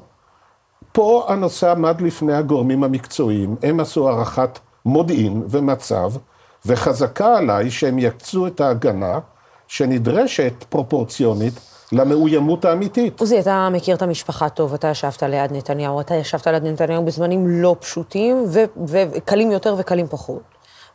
פה 0.92 1.26
הנושא 1.28 1.70
עמד 1.70 2.00
לפני 2.00 2.34
הגורמים 2.34 2.84
המקצועיים, 2.84 3.56
הם 3.62 3.80
עשו 3.80 4.08
הערכת 4.08 4.58
מודיעין 4.84 5.42
ומצב, 5.48 6.12
וחזקה 6.66 7.36
עליי 7.36 7.70
שהם 7.70 7.98
יקצו 7.98 8.46
את 8.46 8.60
ההגנה 8.60 9.18
שנדרשת 9.68 10.64
פרופורציונית 10.68 11.73
למאוימות 11.94 12.64
האמיתית. 12.64 13.20
עוזי, 13.20 13.40
אתה 13.40 13.68
מכיר 13.72 13.96
את 13.96 14.02
המשפחה 14.02 14.48
טוב, 14.48 14.74
אתה 14.74 14.88
ישבת 14.88 15.22
ליד 15.22 15.52
נתניהו, 15.52 16.00
אתה 16.00 16.14
ישבת 16.14 16.46
ליד 16.46 16.64
נתניהו 16.64 17.04
בזמנים 17.04 17.48
לא 17.48 17.76
פשוטים, 17.80 18.44
ו- 18.48 18.64
וקלים 18.88 19.50
יותר 19.50 19.74
וקלים 19.78 20.07
פחות. 20.07 20.42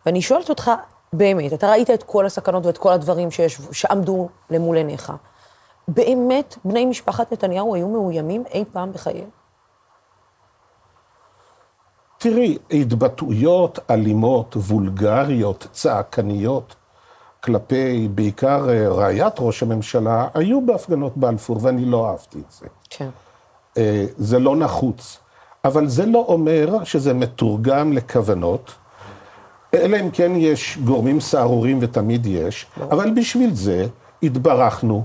ואני 0.06 0.22
שואלת 0.22 0.50
אותך, 0.50 0.72
באמת, 1.14 1.54
אתה 1.54 1.70
ראית 1.70 1.90
את 1.90 2.04
כל 2.04 2.26
הסכנות 2.26 2.66
ואת 2.66 2.78
כל 2.78 2.92
הדברים 2.92 3.32
שיש, 3.32 3.62
שעמדו 3.72 4.30
למול 4.50 4.78
עיניך. 4.78 5.14
באמת 5.88 6.58
בני 6.66 6.86
משפחת 6.86 7.34
נתניהו 7.34 7.76
היו 7.76 7.88
מאוימים 7.88 8.44
אי 8.54 8.64
פעם 8.74 8.92
בחייהם? 8.92 9.30
תראי, 12.18 12.58
התבטאויות 12.72 13.80
אלימות, 13.90 14.56
וולגריות, 14.56 15.68
צעקניות, 15.72 16.76
כלפי 17.44 18.08
בעיקר 18.08 18.70
אה, 18.70 18.90
רעיית 18.90 19.34
ראש 19.40 19.64
הממשלה, 19.64 20.28
היו 20.34 20.66
בהפגנות 20.66 21.18
בלפור, 21.18 21.58
ואני 21.62 21.86
לא 21.86 22.10
אהבתי 22.10 22.38
את 22.38 22.52
זה. 22.52 22.68
כן. 22.90 23.10
אה, 23.78 24.06
זה 24.18 24.40
לא 24.40 24.56
נחוץ. 24.56 25.20
אבל 25.66 25.88
זה 25.88 26.06
לא 26.06 26.26
אומר 26.28 26.84
שזה 26.84 27.14
מתורגם 27.14 27.94
לכוונות, 27.94 28.72
אלא 29.74 29.98
אם 30.00 30.12
כן 30.12 30.32
יש 30.36 30.78
גורמים 30.84 31.20
סהרוריים, 31.20 31.78
ותמיד 31.82 32.26
יש, 32.26 32.66
אבל 32.92 33.14
בשביל 33.16 33.54
זה 33.54 33.88
התברכנו 34.24 35.04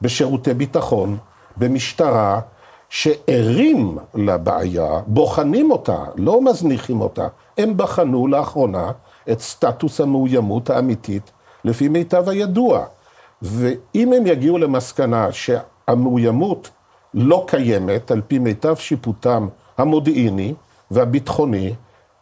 בשירותי 0.00 0.54
ביטחון, 0.54 1.18
במשטרה, 1.56 2.40
שערים 2.88 3.98
לבעיה, 4.14 5.00
בוחנים 5.06 5.70
אותה, 5.70 6.04
לא 6.16 6.42
מזניחים 6.42 7.00
אותה. 7.00 7.28
הם 7.58 7.76
בחנו 7.76 8.26
לאחרונה 8.26 8.92
את 9.30 9.40
סטטוס 9.40 10.00
המאוימות 10.00 10.70
האמיתית 10.70 11.30
לפי 11.64 11.88
מיטב 11.88 12.28
הידוע. 12.28 12.84
ואם 13.42 14.12
הם 14.12 14.26
יגיעו 14.26 14.58
למסקנה 14.58 15.28
שהמאוימות 15.32 16.70
לא 17.14 17.44
קיימת, 17.46 18.10
על 18.10 18.20
פי 18.28 18.38
מיטב 18.38 18.76
שיפוטם 18.76 19.48
המודיעיני 19.78 20.54
והביטחוני, 20.90 21.74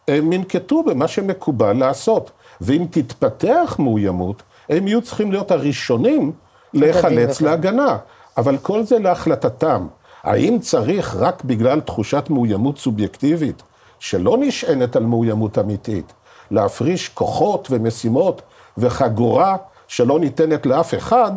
הם 0.07 0.33
ינקטו 0.33 0.83
במה 0.83 1.07
שמקובל 1.07 1.73
לעשות. 1.73 2.31
ואם 2.61 2.85
תתפתח 2.91 3.75
מאוימות, 3.79 4.43
הם 4.69 4.87
יהיו 4.87 5.01
צריכים 5.01 5.31
להיות 5.31 5.51
הראשונים 5.51 6.31
להיחלץ. 6.73 7.41
להגנה. 7.41 7.97
אבל 8.37 8.57
כל 8.57 8.83
זה 8.83 8.99
להחלטתם. 8.99 9.87
האם 10.23 10.57
צריך 10.61 11.15
רק 11.15 11.43
בגלל 11.43 11.79
תחושת 11.79 12.25
מאוימות 12.29 12.77
סובייקטיבית, 12.77 13.63
שלא 13.99 14.37
נשענת 14.39 14.95
על 14.95 15.03
מאוימות 15.03 15.57
אמיתית, 15.57 16.13
להפריש 16.51 17.09
כוחות 17.09 17.67
ומשימות 17.71 18.41
וחגורה 18.77 19.55
שלא 19.87 20.19
ניתנת 20.19 20.65
לאף 20.65 20.93
אחד, 20.93 21.31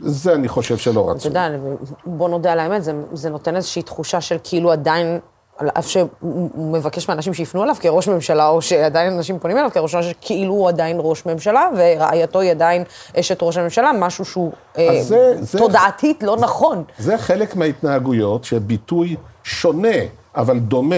זה 0.00 0.34
אני 0.34 0.48
חושב 0.48 0.76
שלא 0.76 1.00
אתה 1.04 1.10
רצוי. 1.10 1.28
יודע, 1.28 1.48
בוא 2.06 2.28
נודה 2.28 2.52
על 2.52 2.58
האמת, 2.58 2.84
זה, 2.84 2.92
זה 3.12 3.30
נותן 3.30 3.56
איזושהי 3.56 3.82
תחושה 3.82 4.20
של 4.20 4.36
כאילו 4.44 4.72
עדיין, 4.72 5.18
על 5.58 5.68
אף 5.78 5.86
שהוא 5.88 6.08
מבקש 6.56 7.08
מאנשים 7.08 7.34
שיפנו 7.34 7.64
אליו 7.64 7.74
כראש 7.80 8.08
ממשלה, 8.08 8.48
או 8.48 8.62
שעדיין 8.62 9.12
אנשים 9.12 9.38
פונים 9.38 9.58
אליו 9.58 9.70
כראש 9.74 9.94
ממשלה, 9.94 10.10
שכאילו 10.12 10.52
הוא 10.54 10.68
עדיין 10.68 10.96
ראש 11.00 11.26
ממשלה, 11.26 11.68
ורעייתו 11.76 12.40
היא 12.40 12.50
עדיין 12.50 12.84
אשת 13.20 13.42
ראש 13.42 13.56
הממשלה, 13.56 13.90
משהו 13.98 14.24
שהוא 14.24 14.52
אה, 14.78 15.02
זה- 15.02 15.34
זה- 15.40 15.58
תודעתית 15.58 16.22
לא 16.22 16.36
נכון. 16.36 16.84
זה 16.98 17.18
חלק 17.18 17.56
מההתנהגויות 17.56 18.44
שביטוי 18.44 19.16
שונה, 19.44 19.88
אבל 20.36 20.58
דומה, 20.58 20.96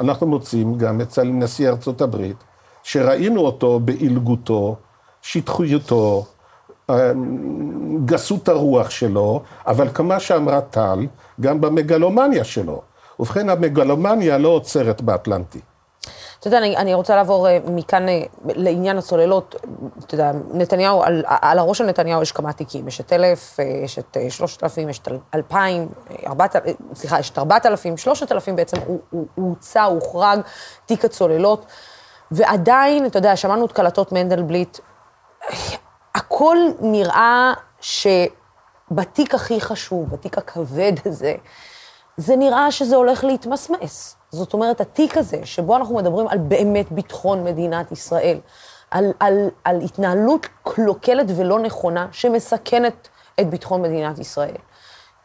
אנחנו 0.00 0.26
מוצאים 0.26 0.74
גם 0.78 1.00
אצל 1.00 1.24
נשיא 1.24 1.68
ארצות 1.68 2.00
הברית, 2.00 2.36
שראינו 2.82 3.40
אותו 3.40 3.80
בעילגותו, 3.80 4.76
שטחיותו, 5.22 6.24
אה, 6.90 7.12
גסות 8.04 8.48
הרוח 8.48 8.90
שלו, 8.90 9.42
אבל 9.66 9.88
כמה 9.94 10.20
שאמרה 10.20 10.60
טל, 10.60 11.06
גם 11.40 11.60
במגלומניה 11.60 12.44
שלו. 12.44 12.82
ובכן, 13.20 13.50
המגלומניה 13.50 14.38
לא 14.38 14.48
עוצרת 14.48 15.02
באטלנטי. 15.02 15.60
אתה 16.40 16.48
יודע, 16.48 16.58
אני, 16.58 16.76
אני 16.76 16.94
רוצה 16.94 17.16
לעבור 17.16 17.48
אה, 17.48 17.58
מכאן 17.66 18.08
אה, 18.08 18.22
לעניין 18.44 18.98
הצוללות. 18.98 19.56
אתה 20.04 20.14
יודע, 20.14 20.32
נתניהו, 20.54 21.02
על, 21.02 21.24
על 21.26 21.58
הראש 21.58 21.78
של 21.78 21.84
נתניהו 21.84 22.22
יש 22.22 22.32
כמה 22.32 22.52
תיקים. 22.52 22.88
יש 22.88 23.00
את 23.00 23.12
אלף, 23.12 23.58
יש 23.84 23.98
את 23.98 24.16
שלושת 24.28 24.64
אלפים, 24.64 24.88
יש 24.88 24.98
את 24.98 25.08
אל- 25.08 25.18
אלפיים, 25.34 25.88
ארבעת, 26.26 26.56
אה, 26.56 26.60
סליחה, 26.94 27.20
יש 27.20 27.30
את 27.30 27.38
ארבעת 27.38 27.66
אלפים, 27.66 27.96
שלושת 27.96 28.32
אלפים 28.32 28.56
בעצם 28.56 28.76
הוא 28.86 29.26
הוצא, 29.34 29.82
הוא 29.82 29.94
הוחרג, 30.00 30.40
תיק 30.86 31.04
הצוללות. 31.04 31.66
ועדיין, 32.30 33.06
אתה 33.06 33.18
יודע, 33.18 33.36
שמענו 33.36 33.66
את 33.66 33.72
קלטות 33.72 34.12
מנדלבליט, 34.12 34.78
הכל 36.14 36.56
נראה 36.80 37.52
שבתיק 37.80 39.34
הכי 39.34 39.60
חשוב, 39.60 40.10
בתיק 40.10 40.38
הכבד 40.38 40.92
הזה, 41.06 41.34
זה 42.16 42.36
נראה 42.36 42.70
שזה 42.70 42.96
הולך 42.96 43.24
להתמסמס. 43.24 44.16
זאת 44.30 44.54
אומרת, 44.54 44.80
התיק 44.80 45.16
הזה, 45.16 45.40
שבו 45.44 45.76
אנחנו 45.76 45.96
מדברים 45.96 46.28
על 46.28 46.38
באמת 46.38 46.92
ביטחון 46.92 47.44
מדינת 47.44 47.92
ישראל, 47.92 48.38
על, 48.90 49.12
על, 49.20 49.48
על 49.64 49.80
התנהלות 49.80 50.46
קלוקלת 50.62 51.26
ולא 51.36 51.60
נכונה, 51.60 52.06
שמסכנת 52.12 53.08
את 53.40 53.50
ביטחון 53.50 53.82
מדינת 53.82 54.18
ישראל. 54.18 54.56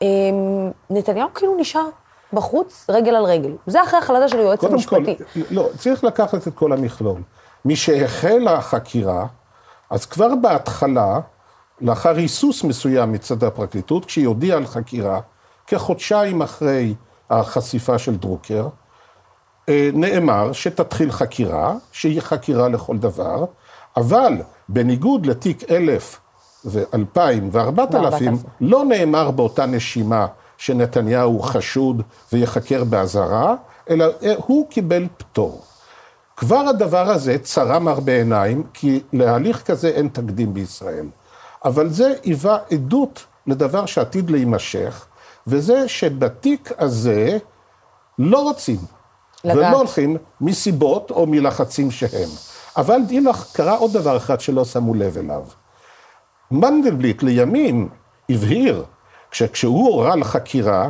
אמ, 0.02 0.72
נתניהו 0.90 1.30
כאילו 1.34 1.56
נשאר 1.58 1.90
בחוץ, 2.34 2.86
רגל 2.90 3.16
על 3.16 3.24
רגל. 3.24 3.52
זה 3.68 3.84
אחרי 3.84 4.00
החלטה 4.00 4.28
של 4.28 4.40
היועץ 4.40 4.60
קודם 4.60 4.82
כל, 4.84 4.96
המשפטי. 4.96 5.24
לא, 5.52 5.70
צריך 5.78 6.04
לקחת 6.04 6.48
את 6.48 6.54
כל 6.56 6.74
המכלול. 6.74 7.22
משהחלה 7.66 8.54
החקירה, 8.54 9.26
אז 9.90 10.06
כבר 10.06 10.36
בהתחלה, 10.42 11.20
לאחר 11.82 12.16
היסוס 12.16 12.64
מסוים 12.64 13.12
מצד 13.12 13.44
הפרקליטות, 13.44 14.06
כשהיא 14.06 14.28
הודיעה 14.28 14.58
על 14.58 14.66
חקירה, 14.66 15.20
כחודשיים 15.68 16.42
אחרי 16.42 16.94
החשיפה 17.30 17.98
של 17.98 18.16
דרוקר, 18.16 18.68
אה, 19.70 19.90
נאמר 19.94 20.52
שתתחיל 20.52 21.12
חקירה, 21.12 21.76
שהיא 21.92 22.22
חקירה 22.22 22.70
לכל 22.70 22.98
דבר, 22.98 23.46
אבל 23.98 24.34
בניגוד 24.70 25.26
לתיק 25.26 25.72
אלף 25.72 26.20
ואלפיים 26.66 27.50
וארבעת 27.52 27.96
אלפים, 27.96 28.38
לא 28.62 28.86
נאמר 28.86 29.32
באותה 29.32 29.66
נשימה 29.66 30.28
שנתניהו 30.58 31.40
חשוד 31.40 32.02
ויחקר 32.34 32.84
באזהרה, 32.84 33.56
אלא 33.90 34.06
אה, 34.24 34.34
הוא 34.38 34.70
קיבל 34.70 35.08
פטור. 35.18 35.62
כבר 36.38 36.60
הדבר 36.60 37.10
הזה 37.10 37.38
צרם 37.38 37.88
הרבה 37.88 38.12
עיניים, 38.12 38.64
כי 38.74 39.02
להליך 39.14 39.62
כזה 39.62 39.88
אין 39.88 40.08
תקדים 40.08 40.54
בישראל. 40.54 41.06
אבל 41.66 41.90
זה 41.90 42.14
היווה 42.24 42.58
עדות 42.72 43.26
לדבר 43.48 43.86
שעתיד 43.86 44.30
להימשך, 44.30 45.06
וזה 45.48 45.88
שבתיק 45.88 46.72
הזה 46.78 47.38
לא 48.20 48.44
רוצים. 48.44 48.80
לגעת. 49.44 49.58
ולא 49.58 49.78
הולכים 49.78 50.18
מסיבות 50.42 51.12
או 51.12 51.26
מלחצים 51.28 51.92
שהם. 51.92 52.30
אבל 52.78 52.98
דעי 53.08 53.20
לך, 53.20 53.46
קרה 53.54 53.76
עוד 53.76 53.94
דבר 53.94 54.18
אחד 54.18 54.40
שלא 54.40 54.66
שמו 54.66 54.94
לב 54.94 55.18
אליו. 55.18 55.44
מנדלבליט 56.52 57.24
לימים 57.24 57.90
הבהיר, 58.30 58.84
שכשהוא 59.36 59.88
הורה 59.88 60.16
לחקירה, 60.16 60.90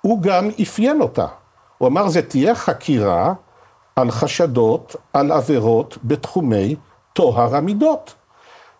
הוא 0.00 0.22
גם 0.22 0.50
אפיין 0.62 1.00
אותה. 1.00 1.26
הוא 1.78 1.88
אמר, 1.88 2.08
זה 2.08 2.22
תהיה 2.22 2.54
חקירה 2.54 3.34
על 3.96 4.10
חשדות, 4.10 4.96
על 5.12 5.32
עבירות 5.32 5.98
בתחומי 6.04 6.76
טוהר 7.12 7.56
המידות. 7.56 8.14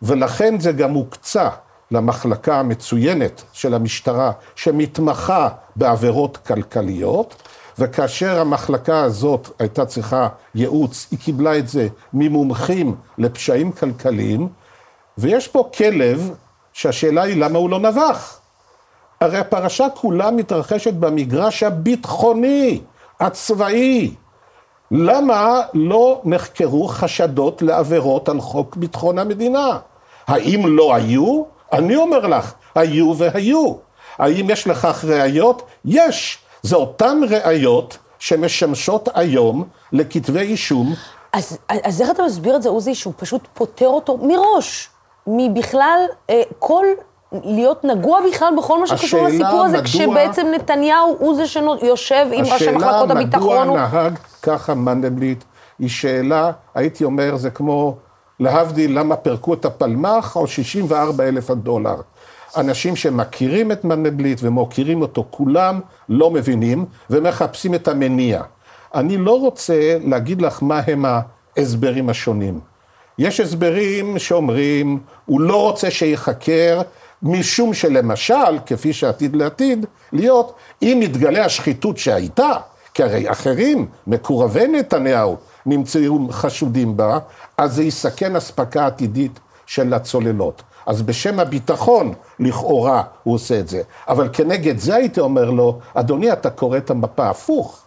ולכן 0.03 0.61
זה 0.61 0.73
גם 0.73 0.91
הוקצה 0.91 1.49
למחלקה 1.91 2.61
המצוינת 2.61 3.43
של 3.53 3.75
המשטרה, 3.75 4.33
שמתמחה 4.55 5.49
בעבירות 5.77 6.37
כלכליות, 6.37 7.43
וכאשר 7.79 8.41
המחלקה 8.41 9.03
הזאת 9.03 9.51
הייתה 9.59 9.87
צריכה 9.87 10.29
ייעוץ, 10.55 11.07
היא 11.11 11.19
קיבלה 11.19 11.59
את 11.59 11.69
זה 11.69 11.89
ממומחים 12.13 12.97
לפשעים 13.19 13.73
כלכליים, 13.73 14.49
ויש 15.19 15.49
פה 15.49 15.71
כלב 15.77 16.31
שהשאלה 16.73 17.23
היא 17.23 17.45
למה 17.45 17.59
הוא 17.59 17.71
לא 17.71 17.79
נבח. 17.79 18.46
הרי 19.21 19.39
הפרשה 19.39 19.87
כולה 19.95 20.31
מתרחשת 20.31 20.95
במגרש 20.95 21.63
הביטחוני, 21.63 22.81
הצבאי. 23.21 24.15
למה 24.91 25.61
לא 25.75 26.21
נחקרו 26.25 26.89
חשדות 26.89 27.63
לעבירות 27.63 28.29
על 28.29 28.41
חוק 28.41 28.77
ביטחון 28.77 29.19
המדינה? 29.19 29.79
האם 30.27 30.63
לא 30.67 30.95
היו? 30.95 31.43
אני 31.73 31.97
אומר 31.97 32.27
לך, 32.27 32.53
היו 32.75 33.17
והיו. 33.17 33.75
האם 34.19 34.51
יש 34.51 34.67
לכך 34.67 35.05
ראיות? 35.05 35.63
יש. 35.85 36.39
זה 36.63 36.77
אותן 36.77 37.21
ראיות 37.31 37.99
שמשמשות 38.19 39.09
היום 39.15 39.65
לכתבי 39.93 40.41
אישום. 40.41 40.95
אז, 41.33 41.59
אז 41.69 42.03
איך 42.03 42.11
אתה 42.11 42.23
מסביר 42.23 42.57
את 42.57 42.63
זה, 42.63 42.69
עוזי, 42.69 42.95
שהוא 42.95 43.13
פשוט 43.17 43.49
פוטר 43.55 43.87
אותו 43.87 44.17
מראש, 44.17 44.89
מבכלל 45.27 46.01
אה, 46.31 46.43
כל, 46.59 46.87
להיות 47.33 47.85
נגוע 47.85 48.19
בכלל 48.31 48.53
בכל 48.59 48.81
מה 48.81 48.87
שקשור 48.87 49.27
לסיפור 49.27 49.65
הזה, 49.65 49.77
מדוע- 49.77 49.85
כשבעצם 49.85 50.47
נתניהו 50.55 51.17
הוא 51.19 51.37
זה 51.37 51.47
שיושב 51.47 52.27
עם 52.33 52.41
ראשי 52.45 52.71
מחלקות 52.71 52.85
השאלה 52.95 53.05
מדוע 53.05 53.21
הביטחון. 53.61 53.77
נהג 53.77 54.19
ככה 54.43 54.75
מנדלבליט, 54.75 55.45
היא 55.79 55.89
שאלה, 55.89 56.51
הייתי 56.75 57.05
אומר, 57.05 57.37
זה 57.37 57.51
כמו 57.51 57.97
להבדיל 58.41 58.99
למה 58.99 59.17
פירקו 59.17 59.55
את 59.55 59.65
הפלמ"ח 59.65 60.37
או 60.37 60.47
64 60.47 61.25
אלף 61.29 61.51
הדולר. 61.51 61.97
אנשים 62.57 62.97
שמכירים 62.97 63.73
את 63.73 63.85
מנדלבליט 63.85 64.41
ומוקירים 64.43 65.03
אותו, 65.03 65.25
כולם 65.31 65.81
לא 66.09 66.31
מבינים 66.31 66.85
ומחפשים 67.11 67.75
את 67.75 67.89
המניע. 67.89 68.43
אני 68.95 69.17
לא 69.17 69.41
רוצה 69.41 69.75
להגיד 70.05 70.43
לך 70.43 70.63
מה 70.63 70.81
הם 70.87 71.05
ההסברים 71.57 72.09
השונים. 72.09 72.61
יש 73.19 73.41
הסברים 73.41 74.19
שאומרים, 74.19 74.99
הוא 75.27 75.41
לא 75.41 75.63
רוצה 75.63 75.91
שיחקר, 75.91 76.81
משום 77.23 77.75
שלמשל, 77.75 78.59
כפי 78.67 78.93
שעתיד 78.93 79.37
לעתיד, 79.37 79.87
להיות, 80.13 80.55
אם 80.83 81.01
יתגלה 81.03 81.45
השחיתות 81.45 81.99
שהייתה, 81.99 82.53
כי 82.95 83.03
הרי 83.03 83.31
אחרים, 83.31 83.87
מקורבי 84.07 84.67
נתניהו, 84.67 85.37
נמצאו 85.67 86.29
חשודים 86.31 86.97
בה, 86.97 87.19
אז 87.59 87.75
זה 87.75 87.83
יסכן 87.83 88.37
אספקה 88.37 88.87
עתידית 88.87 89.41
של 89.67 89.95
הצוללות. 89.95 90.63
אז 90.87 91.03
בשם 91.03 91.41
הביטחון, 91.41 92.15
לכאורה, 92.41 93.03
הוא 93.23 93.35
עושה 93.35 93.61
את 93.61 93.69
זה. 93.69 93.83
אבל 94.09 94.29
כנגד 94.33 94.79
זה 94.79 94.95
הייתי 94.95 95.21
אומר 95.21 95.51
לו, 95.51 95.79
אדוני, 95.95 96.33
אתה 96.33 96.51
קורא 96.51 96.79
את 96.79 96.91
המפה 96.91 97.29
הפוך. 97.29 97.79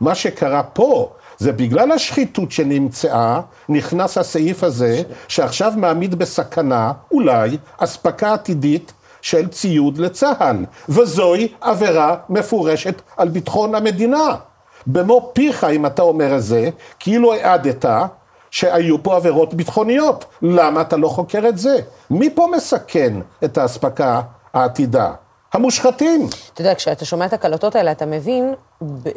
מה 0.00 0.14
שקרה 0.14 0.62
פה, 0.62 1.12
זה 1.42 1.52
בגלל 1.52 1.92
השחיתות 1.92 2.52
שנמצאה, 2.52 3.40
נכנס 3.68 4.18
הסעיף 4.18 4.64
הזה, 4.64 5.02
שעכשיו 5.28 5.72
מעמיד 5.76 6.14
בסכנה, 6.14 6.92
אולי, 7.12 7.58
אספקה 7.78 8.32
עתידית 8.32 8.92
של 9.22 9.48
ציוד 9.48 9.98
לצה"ל. 9.98 10.64
וזוהי 10.88 11.48
עבירה 11.60 12.16
מפורשת 12.28 13.02
על 13.16 13.28
ביטחון 13.28 13.74
המדינה. 13.74 14.36
במו 14.86 15.30
פיך, 15.34 15.64
אם 15.64 15.86
אתה 15.86 16.02
אומר 16.02 16.36
את 16.36 16.42
זה, 16.42 16.70
כאילו 16.98 17.32
העדת 17.32 17.84
שהיו 18.50 19.02
פה 19.02 19.16
עבירות 19.16 19.54
ביטחוניות. 19.54 20.24
למה 20.42 20.80
אתה 20.80 20.96
לא 20.96 21.08
חוקר 21.08 21.48
את 21.48 21.58
זה? 21.58 21.76
מי 22.10 22.30
פה 22.34 22.48
מסכן 22.56 23.12
את 23.44 23.58
האספקה 23.58 24.20
העתידה? 24.54 25.12
המושחתים. 25.52 26.28
אתה 26.54 26.60
יודע, 26.60 26.74
כשאתה 26.74 27.04
שומע 27.04 27.26
את 27.26 27.32
הקלטות 27.32 27.76
האלה, 27.76 27.92
אתה 27.92 28.06
מבין 28.06 28.54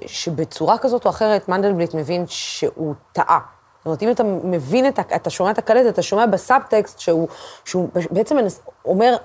שבצורה 0.05 0.77
כזאת 0.77 1.05
או 1.05 1.09
אחרת, 1.09 1.49
מנדלבליט 1.49 1.93
מבין 1.93 2.25
שהוא 2.27 2.93
טעה. 3.11 3.39
זאת 3.77 3.85
אומרת, 3.85 4.03
אם 4.03 4.11
אתה 4.11 4.23
מבין, 4.43 4.87
את, 4.87 4.99
אתה 5.15 5.29
שומע 5.29 5.51
את 5.51 5.57
הקלטת, 5.57 5.89
אתה 5.89 6.01
שומע 6.01 6.25
בסאבטקסט 6.25 6.99
שהוא, 6.99 7.27
שהוא 7.65 7.89
בעצם 8.11 8.37
אומר, 8.85 9.15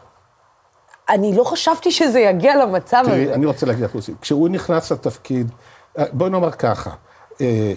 אני 1.08 1.36
לא 1.36 1.44
חשבתי 1.44 1.90
שזה 1.90 2.20
יגיע 2.20 2.64
למצב 2.64 3.02
הזה. 3.06 3.10
תראי, 3.10 3.34
אני 3.34 3.46
רוצה 3.46 3.66
להגיד 3.66 3.84
לך, 3.84 3.94
לוסי, 3.94 4.14
כשהוא 4.20 4.48
נכנס 4.48 4.92
לתפקיד, 4.92 5.50
אה, 5.98 6.04
בואי 6.12 6.30
נאמר 6.30 6.50
ככה, 6.50 6.90
אה, 7.40 7.72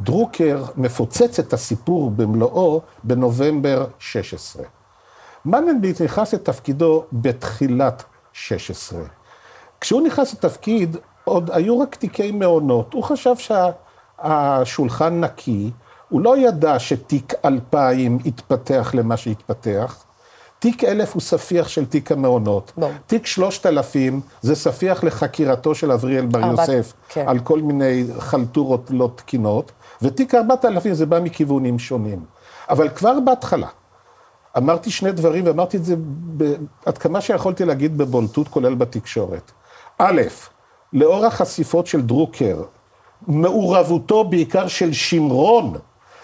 דרוקר 0.00 0.64
מפוצץ 0.76 1.38
את 1.38 1.52
הסיפור 1.52 2.10
במלואו 2.10 2.80
בנובמבר 3.04 3.86
16. 3.98 4.62
מנדלבליט 5.44 6.00
נכנס 6.00 6.34
לתפקידו 6.34 7.04
בתחילת 7.12 8.04
16. 8.34 9.00
כשהוא 9.80 10.02
נכנס 10.02 10.32
לתפקיד, 10.34 10.96
עוד 11.24 11.50
היו 11.52 11.80
רק 11.80 11.94
תיקי 11.94 12.30
מעונות. 12.32 12.92
הוא 12.94 13.02
חשב 13.02 13.34
שהשולחן 14.18 15.20
נקי, 15.24 15.70
הוא 16.08 16.20
לא 16.20 16.38
ידע 16.38 16.78
שתיק 16.78 17.32
2000 17.44 18.18
יתפתח 18.24 18.90
למה 18.94 19.16
שהתפתח. 19.16 20.04
תיק 20.58 20.84
1000 20.84 21.12
הוא 21.14 21.22
ספיח 21.22 21.68
של 21.68 21.86
תיק 21.86 22.12
המעונות. 22.12 22.72
בוא. 22.76 22.88
תיק 23.06 23.26
3000 23.26 24.20
זה 24.42 24.54
ספיח 24.54 25.04
לחקירתו 25.04 25.74
של 25.74 25.92
אבריאל 25.92 26.26
בר 26.26 26.42
ארבע- 26.44 26.62
יוסף, 26.62 26.92
כן. 27.08 27.24
על 27.28 27.38
כל 27.38 27.60
מיני 27.60 28.04
חלטורות 28.18 28.86
לא 28.90 29.10
תקינות, 29.14 29.72
ותיק 30.02 30.34
4000 30.34 30.94
זה 30.94 31.06
בא 31.06 31.20
מכיוונים 31.20 31.78
שונים. 31.78 32.24
אבל 32.70 32.88
כבר 32.88 33.20
בהתחלה, 33.24 33.68
אמרתי 34.56 34.90
שני 34.90 35.12
דברים, 35.12 35.46
ואמרתי 35.46 35.76
את 35.76 35.84
זה 35.84 35.94
עד 36.86 36.98
כמה 36.98 37.20
שיכולתי 37.20 37.64
להגיד 37.64 37.98
בבולטות, 37.98 38.48
כולל 38.48 38.74
בתקשורת. 38.74 39.52
א', 39.98 40.22
לאור 40.92 41.26
החשיפות 41.26 41.86
של 41.86 42.02
דרוקר, 42.02 42.62
מעורבותו 43.26 44.24
בעיקר 44.24 44.68
של 44.68 44.92
שמרון, 44.92 45.74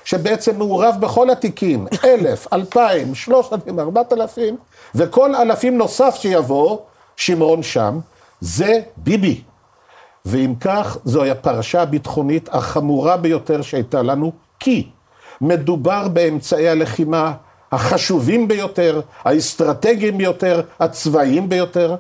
שבעצם 0.05 0.59
מעורב 0.59 0.95
בכל 1.01 1.31
התיקים, 1.31 1.87
אלף, 2.05 2.53
אלפיים, 2.53 3.15
שלושת 3.15 3.53
אלפים, 3.53 3.81
ארבעת 3.81 4.13
אלפים, 4.13 4.57
וכל 4.95 5.35
אלפים 5.35 5.79
נוסף 5.79 6.17
שיבוא, 6.19 6.79
שמרון 7.17 7.63
שם, 7.63 7.99
זה 8.41 8.81
ביבי. 8.97 9.43
ואם 10.25 10.55
כך, 10.61 10.99
זוהי 11.05 11.31
הפרשה 11.31 11.83
הביטחונית 11.83 12.49
החמורה 12.53 13.17
ביותר 13.17 13.63
שהייתה 13.63 14.03
לנו, 14.03 14.33
כי 14.59 14.89
מדובר 15.41 16.09
באמצעי 16.09 16.69
הלחימה 16.69 17.33
החשובים 17.73 18.49
ביותר, 18.49 19.01
האסטרטגיים 19.25 20.19
ביותר, 20.19 20.63
הצבאיים 20.81 21.49
ביותר. 21.49 21.97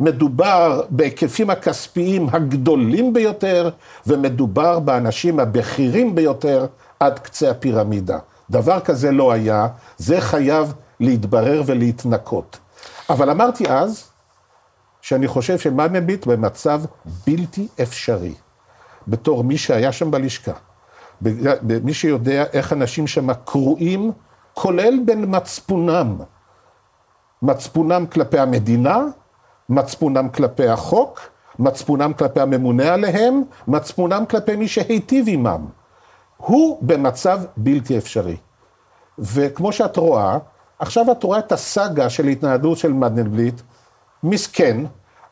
מדובר 0.00 0.82
בהיקפים 0.90 1.50
הכספיים 1.50 2.28
הגדולים 2.32 3.12
ביותר, 3.12 3.70
ומדובר 4.06 4.78
באנשים 4.78 5.40
הבכירים 5.40 6.14
ביותר 6.14 6.66
עד 7.00 7.18
קצה 7.18 7.50
הפירמידה. 7.50 8.18
דבר 8.50 8.80
כזה 8.80 9.12
לא 9.12 9.32
היה, 9.32 9.68
זה 9.96 10.20
חייב 10.20 10.72
להתברר 11.00 11.62
ולהתנקות. 11.66 12.58
אבל 13.10 13.30
אמרתי 13.30 13.68
אז, 13.68 14.04
שאני 15.02 15.28
חושב 15.28 15.58
שמנדלבליט 15.58 16.26
במצב 16.26 16.82
בלתי 17.26 17.68
אפשרי, 17.82 18.34
בתור 19.08 19.44
מי 19.44 19.58
שהיה 19.58 19.92
שם 19.92 20.10
בלשכה, 20.10 20.52
מי 21.82 21.94
שיודע 21.94 22.44
איך 22.52 22.72
אנשים 22.72 23.06
שם 23.06 23.32
קרועים, 23.32 24.12
כולל 24.54 24.98
בין 25.04 25.24
מצפונם, 25.28 26.16
מצפונם 27.42 28.06
כלפי 28.06 28.38
המדינה, 28.38 28.98
מצפונם 29.68 30.28
כלפי 30.28 30.68
החוק, 30.68 31.20
מצפונם 31.58 32.12
כלפי 32.12 32.40
הממונה 32.40 32.94
עליהם, 32.94 33.42
מצפונם 33.68 34.24
כלפי 34.30 34.56
מי 34.56 34.68
שהיטיב 34.68 35.26
עמם. 35.28 35.66
הוא 36.36 36.78
במצב 36.82 37.40
בלתי 37.56 37.98
אפשרי. 37.98 38.36
וכמו 39.18 39.72
שאת 39.72 39.96
רואה, 39.96 40.38
עכשיו 40.78 41.12
את 41.12 41.22
רואה 41.22 41.38
את 41.38 41.52
הסאגה 41.52 42.10
של 42.10 42.26
התנהלות 42.26 42.78
של 42.78 42.92
מנדלבליט, 42.92 43.60
מסכן, 44.22 44.76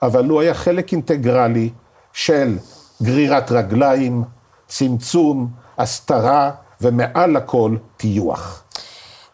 אבל 0.02 0.28
הוא 0.28 0.40
היה 0.40 0.54
חלק 0.54 0.92
אינטגרלי 0.92 1.70
של 2.12 2.58
גרירת 3.02 3.52
רגליים, 3.52 4.24
צמצום, 4.66 5.48
הסתרה, 5.78 6.50
ומעל 6.80 7.36
הכל 7.36 7.76
טיוח. 7.96 8.61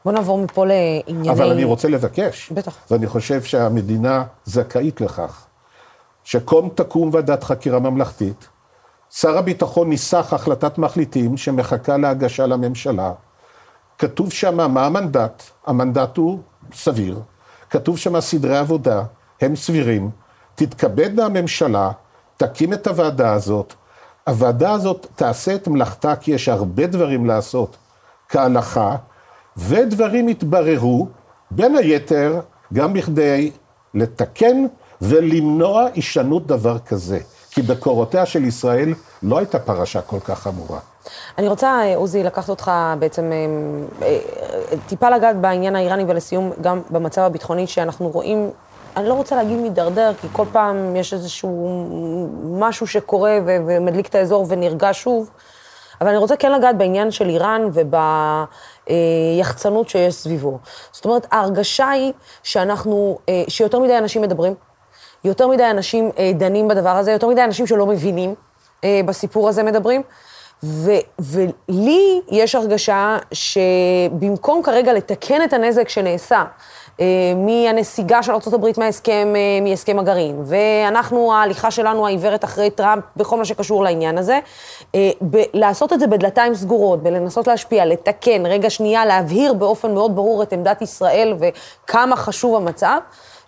בוא 0.08 0.14
נעבור 0.14 0.38
מפה 0.38 0.66
לענייני... 0.66 1.30
אבל 1.30 1.50
אני 1.50 1.64
רוצה 1.64 1.88
לבקש, 1.88 2.52
בטח. 2.52 2.76
ואני 2.90 3.06
חושב 3.06 3.42
שהמדינה 3.42 4.24
זכאית 4.44 5.00
לכך, 5.00 5.46
שקום 6.24 6.68
תקום 6.74 7.10
ועדת 7.12 7.44
חקירה 7.44 7.78
ממלכתית, 7.78 8.48
שר 9.10 9.38
הביטחון 9.38 9.88
ניסח 9.88 10.32
החלטת 10.32 10.78
מחליטים 10.78 11.36
שמחכה 11.36 11.96
להגשה 11.96 12.46
לממשלה, 12.46 13.12
כתוב 13.98 14.32
שם 14.32 14.72
מה 14.72 14.86
המנדט, 14.86 15.42
המנדט 15.66 16.16
הוא 16.16 16.38
סביר, 16.74 17.20
כתוב 17.70 17.98
שם 17.98 18.20
סדרי 18.20 18.58
עבודה, 18.58 19.02
הם 19.40 19.56
סבירים, 19.56 20.10
תתכבד 20.54 21.20
הממשלה, 21.20 21.90
תקים 22.36 22.72
את 22.72 22.86
הוועדה 22.86 23.32
הזאת, 23.32 23.74
הוועדה 24.26 24.72
הזאת 24.72 25.06
תעשה 25.14 25.54
את 25.54 25.68
מלאכתה 25.68 26.16
כי 26.16 26.30
יש 26.30 26.48
הרבה 26.48 26.86
דברים 26.86 27.26
לעשות 27.26 27.76
כהלכה, 28.28 28.96
ודברים 29.58 30.28
יתבררו, 30.28 31.06
בין 31.50 31.76
היתר, 31.76 32.40
גם 32.72 32.92
בכדי 32.92 33.50
לתקן 33.94 34.66
ולמנוע 35.02 35.86
הישנות 35.94 36.46
דבר 36.46 36.78
כזה. 36.78 37.18
כי 37.50 37.62
בקורותיה 37.62 38.26
של 38.26 38.44
ישראל 38.44 38.94
לא 39.22 39.38
הייתה 39.38 39.58
פרשה 39.58 40.00
כל 40.00 40.20
כך 40.20 40.38
חמורה. 40.38 40.78
אני 41.38 41.48
רוצה, 41.48 41.66
אה, 41.66 41.96
עוזי, 41.96 42.22
לקחת 42.22 42.48
אותך 42.48 42.70
בעצם, 42.98 43.32
אה, 43.32 43.38
אה, 44.02 44.18
טיפה 44.86 45.10
לגעת 45.10 45.36
בעניין 45.36 45.76
האיראני 45.76 46.04
ולסיום 46.08 46.52
גם 46.60 46.80
במצב 46.90 47.22
הביטחוני 47.22 47.66
שאנחנו 47.66 48.08
רואים, 48.08 48.50
אני 48.96 49.08
לא 49.08 49.14
רוצה 49.14 49.36
להגיד 49.36 49.58
מידרדר, 49.58 50.12
כי 50.20 50.26
כל 50.32 50.44
פעם 50.52 50.96
יש 50.96 51.12
איזשהו 51.12 51.68
משהו 52.44 52.86
שקורה 52.86 53.38
ו- 53.46 53.56
ומדליק 53.66 54.06
את 54.08 54.14
האזור 54.14 54.46
ונרגע 54.48 54.90
שוב, 54.92 55.30
אבל 56.00 56.08
אני 56.08 56.18
רוצה 56.18 56.36
כן 56.36 56.52
לגעת 56.52 56.78
בעניין 56.78 57.10
של 57.10 57.28
איראן 57.28 57.62
וביחצנות 58.90 59.88
שיש 59.88 60.14
סביבו. 60.14 60.58
זאת 60.92 61.04
אומרת, 61.04 61.26
ההרגשה 61.30 61.88
היא 61.88 62.12
שאנחנו, 62.42 63.18
אה, 63.28 63.44
שיותר 63.48 63.78
מדי 63.78 63.98
אנשים 63.98 64.22
מדברים, 64.22 64.54
יותר 65.24 65.48
מדי 65.48 65.70
אנשים 65.70 66.10
אה, 66.18 66.32
דנים 66.34 66.68
בדבר 66.68 66.96
הזה, 66.96 67.12
יותר 67.12 67.28
מדי 67.28 67.44
אנשים 67.44 67.66
שלא 67.66 67.86
מבינים 67.86 68.34
אה, 68.84 69.00
בסיפור 69.06 69.48
הזה 69.48 69.62
מדברים. 69.62 70.02
ו, 70.62 70.90
ולי 71.18 72.20
יש 72.28 72.54
הרגשה 72.54 73.18
שבמקום 73.32 74.62
כרגע 74.62 74.92
לתקן 74.92 75.44
את 75.44 75.52
הנזק 75.52 75.88
שנעשה, 75.88 76.36
אה, 76.38 76.44
מהנסיגה 77.36 78.22
של 78.22 78.32
ארה"ב 78.32 78.66
מההסכם, 78.78 79.32
אה, 79.36 79.70
מהסכם 79.70 79.98
הגרעין, 79.98 80.42
ואנחנו, 80.44 81.32
ההליכה 81.32 81.70
שלנו 81.70 82.06
העיוורת 82.06 82.44
אחרי 82.44 82.70
טראמפ 82.70 83.04
בכל 83.16 83.36
מה 83.36 83.44
שקשור 83.44 83.84
לעניין 83.84 84.18
הזה, 84.18 84.38
אה, 84.94 85.10
ב- 85.30 85.42
לעשות 85.54 85.92
את 85.92 86.00
זה 86.00 86.06
בדלתיים 86.06 86.54
סגורות, 86.54 87.02
בלנסות 87.02 87.46
להשפיע, 87.46 87.84
לתקן, 87.84 88.46
רגע 88.46 88.70
שנייה, 88.70 89.06
להבהיר 89.06 89.52
באופן 89.54 89.94
מאוד 89.94 90.16
ברור 90.16 90.42
את 90.42 90.52
עמדת 90.52 90.82
ישראל 90.82 91.34
וכמה 91.38 92.16
חשוב 92.16 92.56
המצב. 92.56 92.98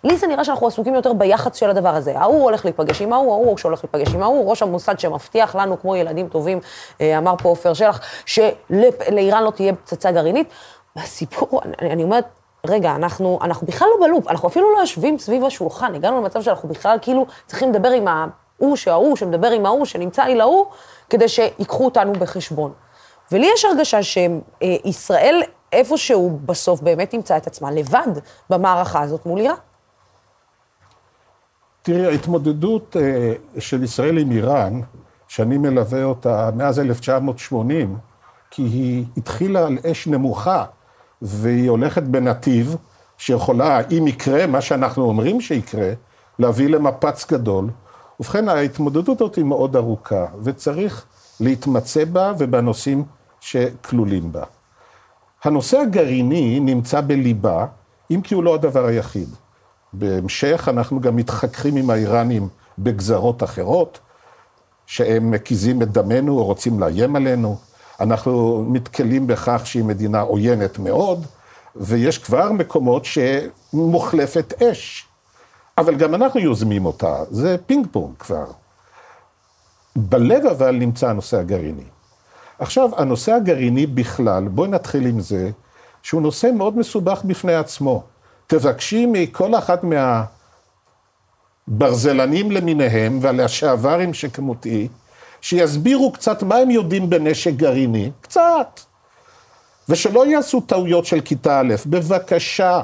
לי 0.03 0.17
זה 0.17 0.27
נראה 0.27 0.43
שאנחנו 0.43 0.67
עסוקים 0.67 0.95
יותר 0.95 1.13
ביח"צ 1.13 1.59
של 1.59 1.69
הדבר 1.69 1.89
הזה. 1.89 2.19
ההוא 2.19 2.43
הולך 2.43 2.65
להיפגש 2.65 3.01
עם 3.01 3.13
ההוא, 3.13 3.33
ההוא 3.33 3.57
שהולך 3.57 3.83
להיפגש 3.83 4.15
עם 4.15 4.23
ההוא, 4.23 4.49
ראש 4.49 4.61
המוסד 4.61 4.99
שמבטיח 4.99 5.55
לנו 5.55 5.81
כמו 5.81 5.95
ילדים 5.95 6.27
טובים, 6.27 6.59
אה, 7.01 7.17
אמר 7.17 7.33
פה 7.37 7.49
עופר 7.49 7.73
שלח, 7.73 7.99
שלאיראן 8.25 9.43
לא 9.43 9.51
תהיה 9.51 9.73
פצצה 9.75 10.11
גרעינית. 10.11 10.47
והסיפור, 10.95 11.61
אני, 11.65 11.91
אני 11.91 12.03
אומרת, 12.03 12.25
רגע, 12.67 12.95
אנחנו, 12.95 13.39
אנחנו 13.41 13.67
בכלל 13.67 13.87
לא 13.99 14.07
בלופ, 14.07 14.27
אנחנו 14.27 14.47
אפילו 14.47 14.73
לא 14.73 14.79
יושבים 14.79 15.19
סביב 15.19 15.45
השולחן, 15.45 15.95
הגענו 15.95 16.21
למצב 16.21 16.41
שאנחנו 16.41 16.69
בכלל 16.69 16.97
כאילו 17.01 17.25
צריכים 17.45 17.71
לדבר 17.73 17.89
עם 17.89 18.07
ההוא 18.07 18.75
שההוא, 18.75 19.15
שמדבר 19.15 19.51
עם 19.51 19.65
ההוא, 19.65 19.85
שנמצא 19.85 20.23
לי 20.23 20.35
להוא, 20.35 20.65
כדי 21.09 21.27
שיקחו 21.27 21.85
אותנו 21.85 22.13
בחשבון. 22.13 22.71
ולי 23.31 23.49
יש 23.53 23.65
הרגשה 23.65 23.99
שישראל 24.03 25.41
איפשהו 25.71 26.39
בסוף 26.45 26.81
באמת 26.81 27.09
תמצא 27.09 27.37
את 27.37 27.47
עצמה 27.47 27.71
לבד 27.71 28.07
במערכה 28.49 29.01
הזאת 29.01 29.25
מול 29.25 29.39
איראן. 29.39 29.55
תראי, 31.81 32.05
ההתמודדות 32.05 32.97
אה, 32.99 33.33
של 33.59 33.83
ישראל 33.83 34.17
עם 34.17 34.31
איראן, 34.31 34.81
שאני 35.27 35.57
מלווה 35.57 36.03
אותה 36.03 36.49
מאז 36.55 36.79
1980, 36.79 37.97
כי 38.51 38.61
היא 38.61 39.05
התחילה 39.17 39.65
על 39.67 39.77
אש 39.91 40.07
נמוכה, 40.07 40.65
והיא 41.21 41.69
הולכת 41.69 42.03
בנתיב 42.03 42.75
שיכולה, 43.17 43.81
אם 43.91 44.07
יקרה 44.07 44.47
מה 44.47 44.61
שאנחנו 44.61 45.03
אומרים 45.03 45.41
שיקרה, 45.41 45.91
להביא 46.39 46.69
למפץ 46.69 47.31
גדול. 47.31 47.69
ובכן, 48.19 48.49
ההתמודדות 48.49 49.21
הזאת 49.21 49.35
היא 49.35 49.45
מאוד 49.45 49.75
ארוכה, 49.75 50.25
וצריך 50.43 51.05
להתמצא 51.39 52.05
בה 52.05 52.33
ובנושאים 52.37 53.03
שכלולים 53.39 54.31
בה. 54.31 54.43
הנושא 55.43 55.77
הגרעיני 55.77 56.59
נמצא 56.59 57.01
בליבה, 57.01 57.65
אם 58.11 58.21
כי 58.21 58.35
הוא 58.35 58.43
לא 58.43 58.55
הדבר 58.55 58.85
היחיד. 58.85 59.29
בהמשך 59.93 60.67
אנחנו 60.71 60.99
גם 60.99 61.15
מתחככים 61.15 61.75
עם 61.75 61.89
האיראנים 61.89 62.47
בגזרות 62.79 63.43
אחרות, 63.43 63.99
שהם 64.85 65.31
מקיזים 65.31 65.81
את 65.81 65.91
דמנו 65.91 66.37
או 66.37 66.43
רוצים 66.43 66.79
לאיים 66.79 67.15
עלינו. 67.15 67.57
אנחנו 68.01 68.65
נתקלים 68.71 69.27
בכך 69.27 69.61
שהיא 69.65 69.83
מדינה 69.83 70.21
עוינת 70.21 70.79
מאוד, 70.79 71.25
ויש 71.75 72.17
כבר 72.17 72.51
מקומות 72.51 73.05
שמוחלפת 73.05 74.61
אש. 74.63 75.07
אבל 75.77 75.95
גם 75.95 76.15
אנחנו 76.15 76.39
יוזמים 76.39 76.85
אותה, 76.85 77.15
זה 77.31 77.55
פינג 77.65 77.87
פונג 77.91 78.13
כבר. 78.19 78.45
בלב 79.95 80.45
אבל 80.45 80.75
נמצא 80.75 81.09
הנושא 81.09 81.37
הגרעיני. 81.37 81.83
עכשיו, 82.59 82.89
הנושא 82.97 83.31
הגרעיני 83.33 83.85
בכלל, 83.85 84.47
בואי 84.47 84.69
נתחיל 84.69 85.05
עם 85.05 85.19
זה, 85.19 85.49
שהוא 86.03 86.21
נושא 86.21 86.49
מאוד 86.55 86.77
מסובך 86.77 87.21
בפני 87.23 87.55
עצמו. 87.55 88.03
תבקשי 88.47 89.05
מכל 89.05 89.55
אחת 89.55 89.81
מהברזלנים 91.67 92.51
למיניהם 92.51 93.19
והלשעברים 93.21 94.13
שכמותי, 94.13 94.87
שיסבירו 95.41 96.11
קצת 96.11 96.43
מה 96.43 96.55
הם 96.55 96.71
יודעים 96.71 97.09
בנשק 97.09 97.53
גרעיני, 97.53 98.11
קצת. 98.21 98.79
ושלא 99.89 100.25
יעשו 100.25 100.61
טעויות 100.61 101.05
של 101.05 101.21
כיתה 101.21 101.59
א', 101.59 101.75
בבקשה. 101.85 102.81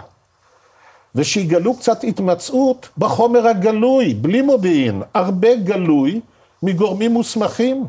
ושיגלו 1.16 1.76
קצת 1.76 2.04
התמצאות 2.04 2.90
בחומר 2.98 3.48
הגלוי, 3.48 4.14
בלי 4.14 4.42
מודיעין, 4.42 5.02
הרבה 5.14 5.56
גלוי 5.56 6.22
מגורמים 6.64 7.12
מוסמכים 7.12 7.86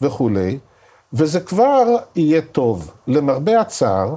וכולי, 0.00 0.58
וזה 1.12 1.40
כבר 1.40 1.96
יהיה 2.16 2.40
טוב. 2.40 2.92
למרבה 3.06 3.60
הצער, 3.60 4.14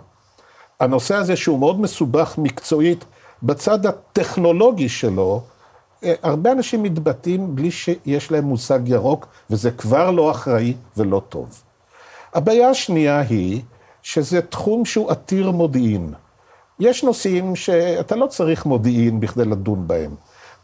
הנושא 0.79 1.15
הזה 1.15 1.35
שהוא 1.35 1.59
מאוד 1.59 1.81
מסובך 1.81 2.35
מקצועית, 2.37 3.05
בצד 3.43 3.85
הטכנולוגי 3.85 4.89
שלו, 4.89 5.41
הרבה 6.03 6.51
אנשים 6.51 6.83
מתבטאים 6.83 7.55
בלי 7.55 7.71
שיש 7.71 8.31
להם 8.31 8.43
מושג 8.43 8.79
ירוק, 8.85 9.27
וזה 9.49 9.71
כבר 9.71 10.11
לא 10.11 10.31
אחראי 10.31 10.73
ולא 10.97 11.21
טוב. 11.29 11.63
הבעיה 12.33 12.69
השנייה 12.69 13.19
היא 13.19 13.61
שזה 14.03 14.41
תחום 14.41 14.85
שהוא 14.85 15.11
עתיר 15.11 15.51
מודיעין. 15.51 16.13
יש 16.79 17.03
נושאים 17.03 17.55
שאתה 17.55 18.15
לא 18.15 18.27
צריך 18.27 18.65
מודיעין 18.65 19.19
בכדי 19.19 19.45
לדון 19.45 19.87
בהם. 19.87 20.15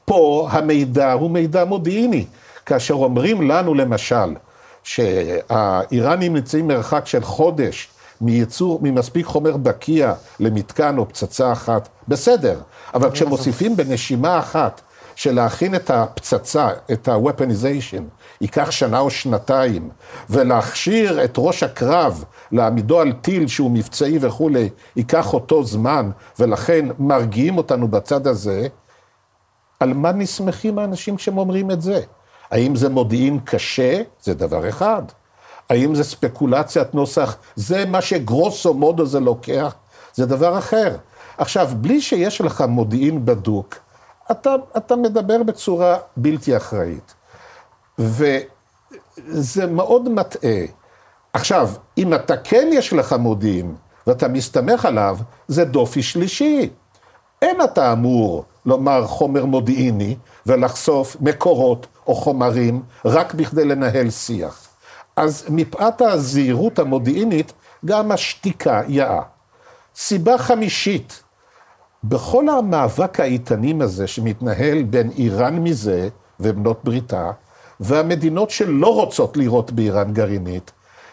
פה 0.06 0.48
המידע 0.52 1.12
הוא 1.12 1.32
מידע 1.32 1.65
מודיעיני. 1.65 2.26
כאשר 2.65 2.93
אומרים 2.93 3.52
לנו 3.52 3.74
למשל 3.74 4.36
שהאיראנים 4.84 6.34
נמצאים 6.34 6.67
מרחק 6.67 7.08
של 7.08 7.24
חודש 7.24 7.89
מייצור, 8.22 8.80
ממספיק 8.82 9.26
חומר 9.26 9.58
בקיע 9.58 10.13
למתקן 10.39 10.98
או 10.98 11.10
פצצה 11.10 11.52
אחת, 11.52 11.89
בסדר. 12.08 12.60
אבל 12.93 13.12
כשמוסיפים 13.12 13.76
בנשימה 13.76 14.39
אחת 14.39 14.82
של 15.15 15.36
להכין 15.36 15.76
את 15.76 15.89
הפצצה, 15.89 16.69
את 16.91 17.08
ה-weaponization, 17.08 18.04
ייקח 18.41 18.71
שנה 18.71 18.99
או 18.99 19.10
שנתיים, 19.10 19.89
ולהכשיר 20.30 21.23
את 21.23 21.34
ראש 21.38 21.63
הקרב, 21.63 22.23
להעמידו 22.52 22.99
על 22.99 23.13
טיל 23.13 23.47
שהוא 23.47 23.71
מבצעי 23.71 24.17
וכולי, 24.21 24.69
ייקח 24.95 25.34
אותו 25.34 25.63
זמן, 25.63 26.10
ולכן 26.39 26.86
מרגיעים 26.99 27.58
אותנו 27.58 27.88
בצד 27.88 28.28
הזה, 28.28 28.67
על 29.80 29.93
מה 29.93 30.12
נסמכים 30.12 30.80
האנשים 30.80 31.15
כשהם 31.15 31.38
אומרים 31.38 31.71
את 31.71 31.82
זה? 31.82 32.02
האם 32.52 32.76
זה 32.76 32.89
מודיעין 32.89 33.39
קשה? 33.45 34.02
זה 34.21 34.34
דבר 34.34 34.69
אחד. 34.69 35.02
האם 35.69 35.95
זה 35.95 36.04
ספקולציית 36.04 36.95
נוסח? 36.95 37.38
זה 37.56 37.86
מה 37.86 38.02
שגרוסו 38.02 38.73
מודו 38.73 39.06
זה 39.06 39.19
לוקח? 39.19 39.76
זה 40.13 40.26
דבר 40.26 40.58
אחר. 40.58 40.95
עכשיו, 41.38 41.69
בלי 41.76 42.02
שיש 42.02 42.41
לך 42.41 42.63
מודיעין 42.67 43.26
בדוק, 43.26 43.76
אתה, 44.32 44.56
אתה 44.78 44.96
מדבר 44.96 45.44
בצורה 45.44 45.98
בלתי 46.18 46.58
אחראית. 46.58 47.14
וזה 48.00 49.66
מאוד 49.68 50.10
מטעה. 50.10 50.66
עכשיו, 51.34 51.70
אם 51.98 52.14
אתה 52.14 52.38
כן 52.38 52.70
יש 52.72 52.94
לך 52.94 53.14
מודיעין, 53.14 53.76
ואתה 54.08 54.28
מסתמך 54.28 54.86
עליו, 54.86 55.18
זה 55.48 55.66
דופי 55.66 56.04
שלישי. 56.04 56.70
אין 57.42 57.62
אתה 57.64 57.92
אמור 57.92 58.46
לומר 58.66 59.08
חומר 59.08 59.46
מודיעיני 59.46 60.16
ולחשוף 60.46 61.18
מקורות 61.22 61.88
או 62.08 62.16
חומרים 62.16 62.82
רק 63.06 63.34
בכדי 63.34 63.66
לנהל 63.66 64.10
שיח. 64.10 64.68
אז 65.16 65.46
מפאת 65.50 66.02
הזהירות 66.02 66.80
המודיעינית, 66.80 67.54
גם 67.86 68.12
השתיקה 68.12 68.82
יאה. 68.88 69.22
סיבה 69.96 70.38
חמישית, 70.38 71.24
בכל 72.04 72.50
המאבק 72.50 73.20
האיתנים 73.20 73.82
הזה 73.82 74.08
שמתנהל 74.08 74.84
בין 74.84 75.10
איראן 75.18 75.60
מזה 75.60 76.10
ובנות 76.39 76.84
בריתה, 76.84 77.32
והמדינות 77.80 78.50
שלא 78.50 78.94
רוצות 78.94 79.38
לראות 79.38 79.72
באיראן 79.72 80.13
גרעינית, 80.13 80.72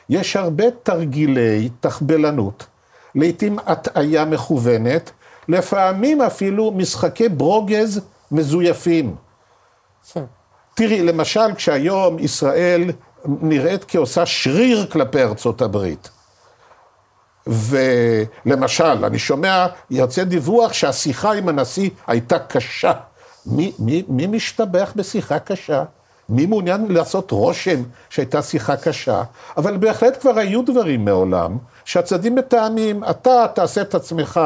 יש 0.08 0.36
הרבה 0.36 0.64
תרגילי 0.82 1.68
תחבלנות, 1.80 2.66
לעתים 3.14 3.58
הטעיה 3.66 4.24
מכוונת, 4.24 5.10
לפעמים 5.48 6.22
אפילו 6.22 6.70
משחקי 6.70 7.28
ברוגז 7.28 8.00
מזויפים. 8.32 9.14
תראי, 10.74 11.02
למשל, 11.02 11.54
כשהיום 11.54 12.18
ישראל 12.18 12.90
נראית 13.24 13.84
כעושה 13.88 14.26
שריר 14.26 14.86
כלפי 14.86 15.22
ארצות 15.22 15.62
הברית. 15.62 16.10
ולמשל, 17.46 19.04
אני 19.04 19.18
שומע, 19.18 19.66
יוצא 19.90 20.24
דיווח 20.24 20.72
שהשיחה 20.72 21.32
עם 21.32 21.48
הנשיא 21.48 21.90
הייתה 22.06 22.38
קשה. 22.38 22.92
מי, 23.46 23.72
מי, 23.78 24.02
מי 24.08 24.26
משתבח 24.26 24.92
בשיחה 24.96 25.38
קשה? 25.38 25.84
מי 26.28 26.46
מעוניין 26.46 26.86
לעשות 26.88 27.30
רושם 27.30 27.82
שהייתה 28.10 28.42
שיחה 28.42 28.76
קשה? 28.76 29.22
אבל 29.56 29.76
בהחלט 29.76 30.20
כבר 30.20 30.38
היו 30.38 30.62
דברים 30.62 31.04
מעולם, 31.04 31.58
שהצדדים 31.84 32.34
מתאמים, 32.34 33.04
אתה 33.04 33.46
תעשה 33.54 33.80
את 33.82 33.94
עצמך, 33.94 34.40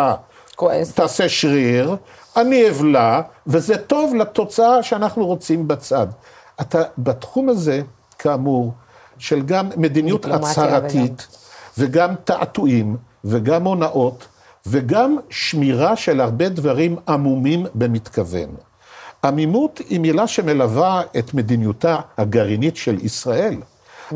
כועס. 0.57 0.93
תעשה 0.93 1.29
שריר, 1.29 1.97
אני 2.37 2.71
אבלע, 2.71 3.21
וזה 3.47 3.77
טוב 3.77 4.15
לתוצאה 4.15 4.83
שאנחנו 4.83 5.27
רוצים 5.27 5.69
בצד. 5.69 6.07
אתה, 6.61 6.83
בתחום 6.99 7.49
הזה, 7.49 7.83
כאמור, 8.19 8.73
של 9.19 9.43
גם 9.43 9.69
מדיניות 9.77 10.25
הצהרתית, 10.25 10.93
וגם 10.93 11.44
תעתועים, 12.25 12.97
וגם 13.25 13.65
הונאות, 13.65 14.27
וגם 14.67 15.17
שמירה 15.31 15.97
של 15.97 16.21
הרבה 16.21 16.49
דברים 16.49 16.97
עמומים 17.09 17.67
במתכוון. 17.75 18.49
עמימות 19.25 19.81
היא 19.89 20.01
מילה 20.01 20.27
שמלווה 20.27 21.03
את 21.19 21.35
מדיניותה 21.35 21.97
הגרעינית 22.19 22.77
של 22.77 22.99
ישראל. 23.05 23.57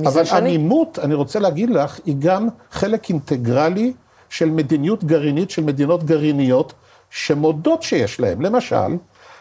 אבל 0.07 0.25
שנים. 0.25 0.45
עמימות, 0.45 0.99
אני 0.99 1.15
רוצה 1.15 1.39
להגיד 1.39 1.71
לך, 1.71 2.01
היא 2.05 2.17
גם 2.19 2.49
חלק 2.71 3.09
אינטגרלי 3.09 3.93
של 4.31 4.51
מדיניות 4.51 5.05
גרעינית 5.05 5.51
של 5.51 5.65
מדינות 5.65 6.05
גרעיניות 6.05 6.73
שמודות 7.11 7.83
שיש 7.83 8.21
להן. 8.21 8.43
למשל, 8.43 8.97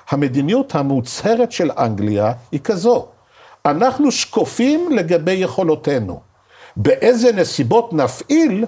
המדיניות 0.09 0.75
המוצהרת 0.75 1.51
של 1.51 1.71
אנגליה 1.77 2.31
היא 2.51 2.59
כזו, 2.59 3.05
אנחנו 3.65 4.11
שקופים 4.11 4.89
לגבי 4.91 5.31
יכולותינו. 5.31 6.26
באיזה 6.77 7.31
נסיבות 7.31 7.93
נפעיל, 7.93 8.65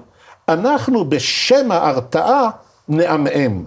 אנחנו 0.49 1.09
בשם 1.09 1.71
ההרתעה 1.71 2.49
נעמעם. 2.87 3.65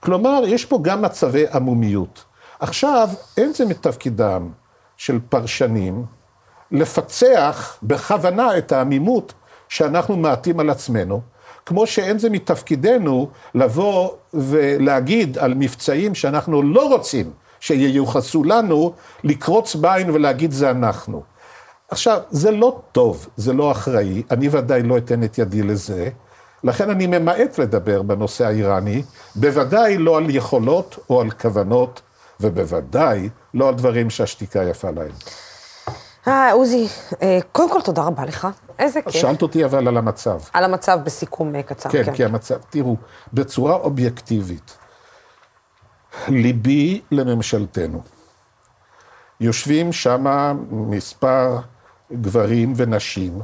כלומר, 0.00 0.42
יש 0.46 0.64
פה 0.64 0.78
גם 0.82 1.02
מצבי 1.02 1.44
עמומיות. 1.52 2.24
עכשיו, 2.60 3.08
אין 3.36 3.52
זה 3.52 3.64
מתפקידם 3.64 4.48
של 4.96 5.18
פרשנים 5.28 6.04
לפצח 6.70 7.76
בכוונה 7.82 8.58
את 8.58 8.72
העמימות 8.72 9.32
שאנחנו 9.68 10.16
מעטים 10.16 10.60
על 10.60 10.70
עצמנו, 10.70 11.20
כמו 11.66 11.86
שאין 11.86 12.18
זה 12.18 12.30
מתפקידנו 12.30 13.28
לבוא 13.54 14.10
ולהגיד 14.34 15.38
על 15.38 15.54
מבצעים 15.54 16.14
שאנחנו 16.14 16.62
לא 16.62 16.88
רוצים 16.88 17.30
שייוחסו 17.60 18.44
לנו, 18.44 18.92
לקרוץ 19.24 19.74
בעין 19.74 20.10
ולהגיד 20.10 20.52
זה 20.52 20.70
אנחנו. 20.70 21.22
עכשיו, 21.94 22.20
זה 22.30 22.50
לא 22.50 22.80
טוב, 22.92 23.26
זה 23.36 23.52
לא 23.52 23.72
אחראי, 23.72 24.22
אני 24.30 24.48
ודאי 24.50 24.82
לא 24.82 24.98
אתן 24.98 25.24
את 25.24 25.38
ידי 25.38 25.62
לזה, 25.62 26.08
לכן 26.64 26.90
אני 26.90 27.06
ממעט 27.06 27.58
לדבר 27.58 28.02
בנושא 28.02 28.46
האיראני, 28.46 29.02
בוודאי 29.36 29.98
לא 29.98 30.16
על 30.16 30.30
יכולות 30.30 30.98
או 31.10 31.20
על 31.20 31.30
כוונות, 31.30 32.02
ובוודאי 32.40 33.28
לא 33.54 33.68
על 33.68 33.74
דברים 33.74 34.10
שהשתיקה 34.10 34.62
יפה 34.62 34.90
להם. 34.90 35.10
אה, 36.28 36.52
עוזי, 36.52 36.86
אה, 37.22 37.38
קודם 37.52 37.70
כל 37.70 37.80
תודה 37.80 38.02
רבה 38.02 38.24
לך. 38.24 38.48
איזה 38.78 39.02
כיף. 39.02 39.12
שאלת 39.12 39.42
אותי 39.42 39.64
אבל 39.64 39.88
על 39.88 39.96
המצב. 39.96 40.38
על 40.52 40.64
המצב 40.64 40.98
בסיכום 41.04 41.54
אה, 41.54 41.62
קצר. 41.62 41.90
כן, 41.90 42.12
כי 42.12 42.24
המצב, 42.24 42.56
תראו, 42.70 42.96
בצורה 43.32 43.74
אובייקטיבית, 43.74 44.78
ליבי 46.28 47.00
לממשלתנו. 47.10 48.02
יושבים 49.40 49.92
שם 49.92 50.26
מספר 50.70 51.58
גברים 52.12 52.72
ונשים, 52.76 53.40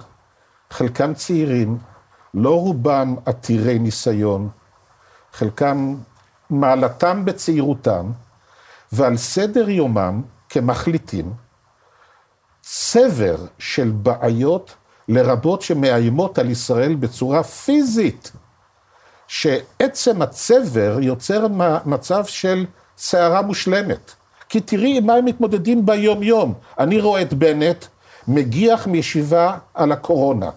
חלקם 0.71 1.15
צעירים, 1.15 1.79
לא 2.35 2.61
רובם 2.61 3.17
עתירי 3.27 3.79
ניסיון, 3.79 4.49
חלקם 5.33 5.95
מעלתם 6.51 7.25
בצעירותם, 7.25 8.11
ועל 8.93 9.17
סדר 9.17 9.69
יומם, 9.69 10.23
כמחליטים, 10.49 11.33
צבר 12.61 13.37
של 13.59 13.91
בעיות 13.91 14.75
לרבות 15.09 15.63
שמאיימות 15.63 16.39
על 16.39 16.51
ישראל 16.51 16.95
בצורה 16.95 17.43
פיזית, 17.43 18.33
שעצם 19.27 20.23
הצבר 20.23 20.99
יוצר 21.01 21.47
מצב 21.85 22.25
של 22.25 22.67
סערה 22.99 23.43
מושלמת. 23.43 24.13
כי 24.49 24.61
תראי 24.61 24.99
עם 24.99 25.07
מה 25.07 25.15
הם 25.15 25.25
מתמודדים 25.25 25.87
ביום-יום. 25.87 26.55
אני 26.79 27.01
רואה 27.01 27.23
את 27.23 27.35
בנט 27.35 27.85
מגיח 28.29 28.87
מישיבה 28.87 29.57
על 29.75 29.93
הקורונה. 29.93 30.51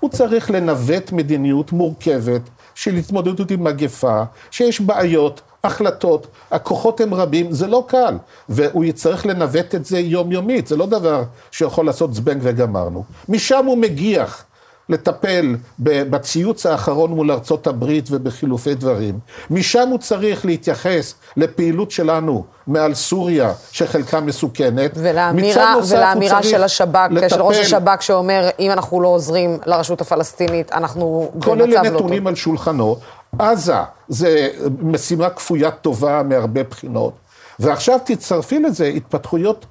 הוא 0.00 0.10
צריך 0.10 0.50
לנווט 0.50 1.12
מדיניות 1.12 1.72
מורכבת 1.72 2.42
של 2.74 2.94
התמודדות 2.94 3.50
עם 3.50 3.64
מגפה, 3.64 4.22
שיש 4.50 4.80
בעיות, 4.80 5.40
החלטות, 5.64 6.26
הכוחות 6.50 7.00
הם 7.00 7.14
רבים, 7.14 7.52
זה 7.52 7.66
לא 7.66 7.84
קל, 7.88 8.16
והוא 8.48 8.84
יצטרך 8.84 9.26
לנווט 9.26 9.74
את 9.74 9.84
זה 9.84 9.98
יומיומית, 9.98 10.66
זה 10.66 10.76
לא 10.76 10.86
דבר 10.86 11.22
שיכול 11.50 11.86
לעשות 11.86 12.14
זבנג 12.14 12.38
וגמרנו. 12.42 13.04
משם 13.28 13.64
הוא 13.66 13.78
מגיח. 13.78 14.43
לטפל 14.88 15.56
בציוץ 15.78 16.66
האחרון 16.66 17.10
מול 17.10 17.30
ארצות 17.30 17.66
הברית 17.66 18.08
ובחילופי 18.10 18.74
דברים. 18.74 19.18
משם 19.50 19.88
הוא 19.88 19.98
צריך 19.98 20.46
להתייחס 20.46 21.14
לפעילות 21.36 21.90
שלנו 21.90 22.44
מעל 22.66 22.94
סוריה, 22.94 23.52
שחלקה 23.72 24.20
מסוכנת. 24.20 24.90
ולאמירה, 24.94 25.74
ולאמירה 25.88 26.42
של 26.42 26.62
השב"כ, 26.62 27.08
לטפל... 27.10 27.28
של 27.28 27.42
ראש 27.42 27.56
השב"כ 27.56 28.02
שאומר, 28.02 28.48
אם 28.58 28.70
אנחנו 28.70 29.00
לא 29.00 29.08
עוזרים 29.08 29.58
לרשות 29.66 30.00
הפלסטינית, 30.00 30.72
אנחנו 30.72 31.30
במצב 31.34 31.48
לא 31.48 31.52
טוב. 31.52 31.54
כל 31.54 31.62
אלה 31.62 31.90
נתונים 31.90 32.26
על 32.26 32.34
שולחנו. 32.34 32.96
עזה 33.38 33.76
זה 34.08 34.48
משימה 34.82 35.30
כפוית 35.30 35.74
טובה 35.82 36.22
מהרבה 36.22 36.62
בחינות. 36.62 37.12
ועכשיו 37.58 37.98
תצטרפי 38.04 38.58
לזה 38.58 38.84
התפתחויות 38.84 39.66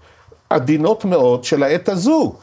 עדינות 0.49 1.05
מאוד 1.05 1.43
של 1.43 1.64
העת 1.64 1.89
הזו. 1.89 2.34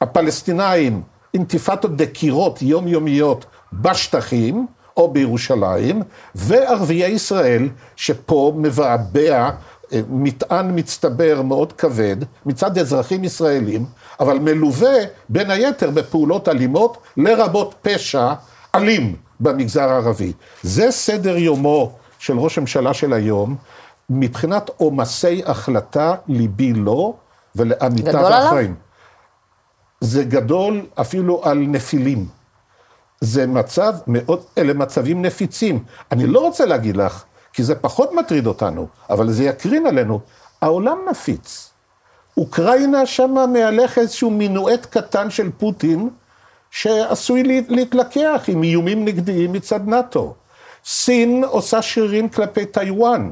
הפלסטינאים 0.00 1.02
אינתיפאדות 1.34 1.96
דקירות 1.96 2.62
יומיומיות 2.62 3.44
בשטחים 3.72 4.66
או 4.96 5.12
בירושלים, 5.12 6.02
וערביי 6.34 7.06
ישראל, 7.06 7.68
שפה 7.96 8.52
מבעבע 8.56 9.50
אה, 9.92 10.00
מטען 10.08 10.78
מצטבר 10.78 11.42
מאוד 11.42 11.72
כבד 11.72 12.16
מצד 12.46 12.78
אזרחים 12.78 13.24
ישראלים, 13.24 13.84
אבל 14.20 14.38
מלווה 14.38 14.94
בין 15.28 15.50
היתר 15.50 15.90
בפעולות 15.90 16.48
אלימות, 16.48 16.98
לרבות 17.16 17.74
פשע 17.82 18.32
אלים 18.74 19.16
במגזר 19.40 19.88
הערבי. 19.88 20.32
זה 20.62 20.90
סדר 20.90 21.36
יומו 21.36 21.92
של 22.18 22.38
ראש 22.38 22.58
הממשלה 22.58 22.94
של 22.94 23.12
היום, 23.12 23.56
מבחינת 24.10 24.70
עומסי 24.76 25.42
החלטה, 25.46 26.14
ליבי 26.28 26.72
לא, 26.72 27.14
ולעמיתיו 27.56 28.26
האחראים. 28.26 28.74
זה 30.04 30.24
גדול 30.24 30.86
אפילו 30.94 31.40
על 31.44 31.58
נפילים. 31.58 32.26
זה 33.20 33.46
מצב 33.46 33.94
מאוד, 34.06 34.42
אלה 34.58 34.74
מצבים 34.74 35.22
נפיצים. 35.22 35.84
אני 36.12 36.26
לא 36.26 36.40
רוצה 36.40 36.64
להגיד 36.64 36.96
לך, 36.96 37.24
כי 37.52 37.62
זה 37.62 37.74
פחות 37.74 38.12
מטריד 38.12 38.46
אותנו, 38.46 38.86
אבל 39.10 39.30
זה 39.30 39.44
יקרין 39.44 39.86
עלינו. 39.86 40.20
העולם 40.60 40.98
נפיץ. 41.10 41.70
אוקראינה 42.36 43.06
שמה 43.06 43.46
מהלך 43.46 43.98
איזשהו 43.98 44.30
מינואט 44.30 44.86
קטן 44.86 45.30
של 45.30 45.50
פוטין, 45.58 46.08
שעשוי 46.70 47.64
להתלקח 47.68 48.42
עם 48.48 48.62
איומים 48.62 49.04
נגדיים 49.04 49.52
מצד 49.52 49.88
נאט"ו. 49.88 50.34
סין 50.84 51.44
עושה 51.44 51.82
שרירים 51.82 52.28
כלפי 52.28 52.66
טיוואן. 52.66 53.30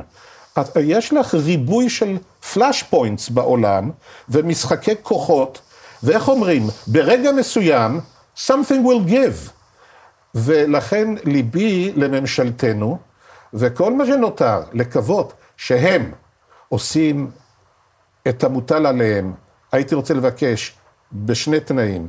יש 0.81 1.13
לך 1.13 1.35
ריבוי 1.35 1.91
של 1.91 2.17
flash 2.53 2.83
points 2.83 3.29
בעולם 3.29 3.91
ומשחקי 4.29 4.95
כוחות 5.03 5.61
ואיך 6.03 6.29
אומרים, 6.29 6.63
ברגע 6.87 7.33
מסוים, 7.33 8.01
something 8.37 8.83
will 8.85 9.11
give. 9.11 9.51
ולכן 10.35 11.09
ליבי 11.25 11.93
לממשלתנו, 11.97 12.99
וכל 13.55 13.93
מה 13.93 14.07
שנותר, 14.07 14.61
לקוות 14.73 15.33
שהם 15.57 16.13
עושים 16.69 17.31
את 18.29 18.45
המוטל 18.45 18.87
עליהם, 18.87 19.33
הייתי 19.73 19.95
רוצה 19.95 20.15
לבקש 20.15 20.75
בשני 21.13 21.61
תנאים, 21.61 22.09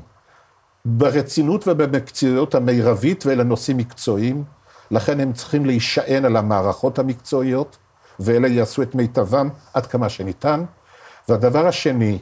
ברצינות 0.85 1.67
ובמקצועיות 1.67 2.55
המרבית 2.55 3.25
ואלה 3.25 3.43
נושאים 3.43 3.77
מקצועיים, 3.77 4.43
לכן 4.91 5.19
הם 5.19 5.33
צריכים 5.33 5.65
להישען 5.65 6.25
על 6.25 6.37
המערכות 6.37 6.99
המקצועיות, 6.99 7.77
ואלה 8.19 8.47
יעשו 8.47 8.81
את 8.81 8.95
מיטבם 8.95 9.49
עד 9.73 9.85
כמה 9.85 10.09
שניתן. 10.09 10.63
והדבר 11.29 11.67
השני, 11.67 12.19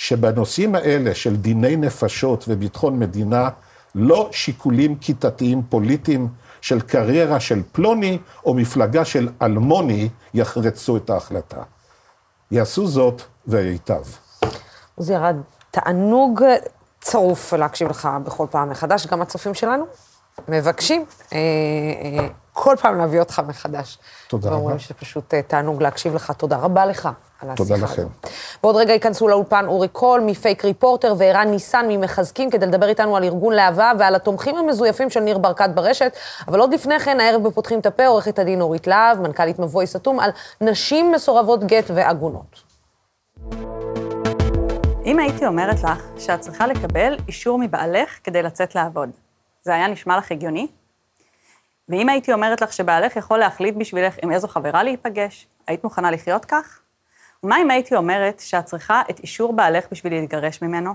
שבנושאים 0.00 0.74
האלה 0.74 1.14
של 1.14 1.36
דיני 1.36 1.76
נפשות 1.76 2.44
וביטחון 2.48 2.98
מדינה, 2.98 3.48
לא 3.94 4.28
שיקולים 4.32 4.96
כיתתיים 4.96 5.62
פוליטיים 5.68 6.28
של 6.60 6.80
קריירה 6.80 7.40
של 7.40 7.62
פלוני 7.72 8.18
או 8.46 8.54
מפלגה 8.54 9.04
של 9.04 9.28
אלמוני 9.42 10.08
יחרצו 10.34 10.96
את 10.96 11.10
ההחלטה. 11.10 11.62
יעשו 12.50 12.86
זאת 12.86 13.22
וייטב. 13.46 14.02
זה 14.96 15.14
ירד 15.14 15.36
תענוג 15.70 16.42
צרוף 17.00 17.52
להקשיב 17.52 17.88
לך 17.88 18.08
בכל 18.24 18.46
פעם 18.50 18.70
מחדש, 18.70 19.06
גם 19.06 19.22
הצופים 19.22 19.54
שלנו 19.54 19.84
מבקשים 20.48 21.04
אה, 21.32 21.38
אה, 21.38 22.28
כל 22.52 22.76
פעם 22.80 22.98
להביא 22.98 23.20
אותך 23.20 23.42
מחדש. 23.46 23.98
תודה 24.28 24.48
רבה. 24.48 24.56
ואומרים 24.56 24.78
שפשוט 24.78 25.34
אה, 25.34 25.42
תענוג 25.42 25.82
להקשיב 25.82 26.14
לך. 26.14 26.30
תודה 26.30 26.56
רבה 26.56 26.86
לך. 26.86 27.08
על 27.42 27.50
השיחה 27.50 27.68
תודה 27.68 27.84
לכם. 27.84 28.06
בעוד 28.62 28.76
רגע 28.76 28.92
ייכנסו 28.92 29.28
לאולפן 29.28 29.66
אורי 29.66 29.88
קול 29.88 30.20
מפייק 30.20 30.64
ריפורטר 30.64 31.14
וערן 31.18 31.48
ניסן 31.50 31.86
ממחזקים 31.88 32.50
כדי 32.50 32.66
לדבר 32.66 32.88
איתנו 32.88 33.16
על 33.16 33.24
ארגון 33.24 33.52
להבה 33.52 33.92
ועל 33.98 34.14
התומכים 34.14 34.56
המזויפים 34.56 35.10
של 35.10 35.20
ניר 35.20 35.38
ברקת 35.38 35.70
ברשת. 35.74 36.16
אבל 36.48 36.60
עוד 36.60 36.74
לפני 36.74 37.00
כן, 37.00 37.20
הערב 37.20 37.48
בפותחים 37.48 37.80
את 37.80 37.86
הפה, 37.86 38.06
עורכת 38.06 38.38
הדין 38.38 38.60
אורית 38.60 38.86
להב, 38.86 39.20
מנכ"לית 39.20 39.58
מבוי 39.58 39.86
סתום, 39.86 40.20
על 40.20 40.30
נשים 40.60 41.12
מסורבות 41.12 41.64
גט 41.64 41.90
ועגונות. 41.94 42.62
אם 45.04 45.18
הייתי 45.18 45.46
אומרת 45.46 45.82
לך 45.82 46.02
שאת 46.18 46.40
צריכה 46.40 46.66
לקבל 46.66 47.16
אישור 47.28 47.58
מבעלך 47.58 48.18
כדי 48.24 48.42
לצאת 48.42 48.74
לעבוד, 48.74 49.10
זה 49.62 49.74
היה 49.74 49.88
נשמע 49.88 50.18
לך 50.18 50.32
הגיוני? 50.32 50.66
ואם 51.88 52.08
הייתי 52.08 52.32
אומרת 52.32 52.60
לך 52.60 52.72
שבעלך 52.72 53.16
יכול 53.16 53.38
להחליט 53.38 53.74
בשבילך 53.76 54.14
עם 54.22 54.32
איזו 54.32 54.48
חברה 54.48 54.82
להיפגש, 54.82 55.46
היית 55.66 55.84
מוכנה 55.84 56.10
לחיות 56.10 56.44
כך? 56.44 56.80
ומה 57.44 57.62
אם 57.62 57.70
הייתי 57.70 57.96
אומרת 57.96 58.40
שאת 58.40 58.64
צריכה 58.64 59.02
את 59.10 59.18
אישור 59.18 59.52
בעלך 59.52 59.84
בשביל 59.90 60.12
להתגרש 60.12 60.62
ממנו? 60.62 60.94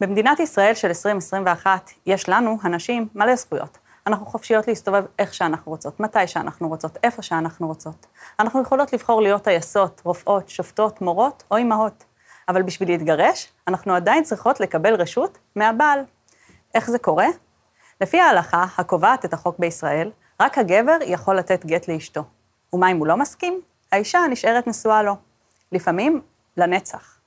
במדינת 0.00 0.40
ישראל 0.40 0.74
של 0.74 0.88
2021 0.88 1.90
יש 2.06 2.28
לנו, 2.28 2.58
הנשים, 2.62 3.08
מלא 3.14 3.36
זכויות. 3.36 3.78
אנחנו 4.06 4.26
חופשיות 4.26 4.68
להסתובב 4.68 5.04
איך 5.18 5.34
שאנחנו 5.34 5.72
רוצות, 5.72 6.00
מתי 6.00 6.26
שאנחנו 6.26 6.68
רוצות, 6.68 6.98
איפה 7.02 7.22
שאנחנו 7.22 7.66
רוצות. 7.66 8.06
אנחנו 8.40 8.62
יכולות 8.62 8.92
לבחור 8.92 9.22
להיות 9.22 9.44
טייסות, 9.44 10.00
רופאות, 10.04 10.48
שופטות, 10.48 11.00
מורות 11.00 11.42
או 11.50 11.56
אימהות. 11.56 12.04
אבל 12.48 12.62
בשביל 12.62 12.88
להתגרש, 12.88 13.52
אנחנו 13.68 13.94
עדיין 13.94 14.22
צריכות 14.22 14.60
לקבל 14.60 14.94
רשות 14.94 15.38
מהבעל. 15.56 16.04
איך 16.74 16.90
זה 16.90 16.98
קורה? 16.98 17.26
לפי 18.00 18.20
ההלכה 18.20 18.64
הקובעת 18.78 19.24
את 19.24 19.32
החוק 19.32 19.58
בישראל, 19.58 20.10
רק 20.40 20.58
הגבר 20.58 20.96
יכול 21.06 21.38
לתת 21.38 21.66
גט 21.66 21.88
לאשתו. 21.88 22.24
ומה 22.72 22.90
אם 22.90 22.96
הוא 22.96 23.06
לא 23.06 23.16
מסכים? 23.16 23.60
האישה 23.92 24.20
נשארת 24.30 24.66
נשואה 24.66 25.02
לו. 25.02 25.29
לפעמים 25.72 26.20
לנצח. 26.56 27.18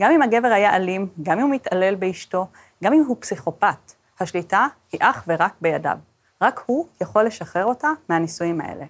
גם 0.00 0.10
אם 0.10 0.22
הגבר 0.22 0.48
היה 0.48 0.76
אלים, 0.76 1.08
גם 1.22 1.38
אם 1.38 1.44
הוא 1.44 1.54
מתעלל 1.54 1.94
באשתו, 1.94 2.46
גם 2.84 2.92
אם 2.92 3.04
הוא 3.06 3.16
פסיכופת, 3.20 3.92
השליטה 4.20 4.66
היא 4.92 5.00
אך 5.02 5.24
ורק 5.26 5.52
בידיו. 5.60 5.98
רק 6.42 6.60
הוא 6.66 6.86
יכול 7.00 7.24
לשחרר 7.24 7.64
אותה 7.64 7.88
מהנישואים 8.08 8.60
האלה. 8.60 8.84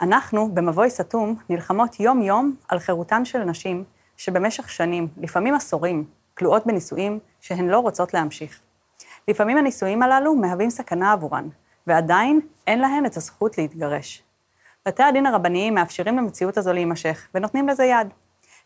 אנחנו, 0.00 0.54
במבוי 0.54 0.90
סתום, 0.90 1.36
נלחמות 1.48 2.00
יום-יום 2.00 2.56
על 2.68 2.78
חירותן 2.78 3.24
של 3.24 3.38
נשים 3.38 3.84
שבמשך 4.16 4.70
שנים, 4.70 5.08
לפעמים 5.16 5.54
עשורים, 5.54 6.04
כלואות 6.38 6.66
בנישואים 6.66 7.18
שהן 7.40 7.68
לא 7.68 7.78
רוצות 7.78 8.14
להמשיך. 8.14 8.60
לפעמים 9.28 9.58
הנישואים 9.58 10.02
הללו 10.02 10.34
מהווים 10.34 10.70
סכנה 10.70 11.12
עבורן, 11.12 11.48
ועדיין 11.86 12.40
אין 12.66 12.78
להן 12.80 13.06
את 13.06 13.16
הזכות 13.16 13.58
להתגרש. 13.58 14.22
בתי 14.86 15.02
הדין 15.02 15.26
הרבניים 15.26 15.74
מאפשרים 15.74 16.16
למציאות 16.16 16.58
הזו 16.58 16.72
להימשך, 16.72 17.28
ונותנים 17.34 17.68
לזה 17.68 17.84
יד. 17.84 18.08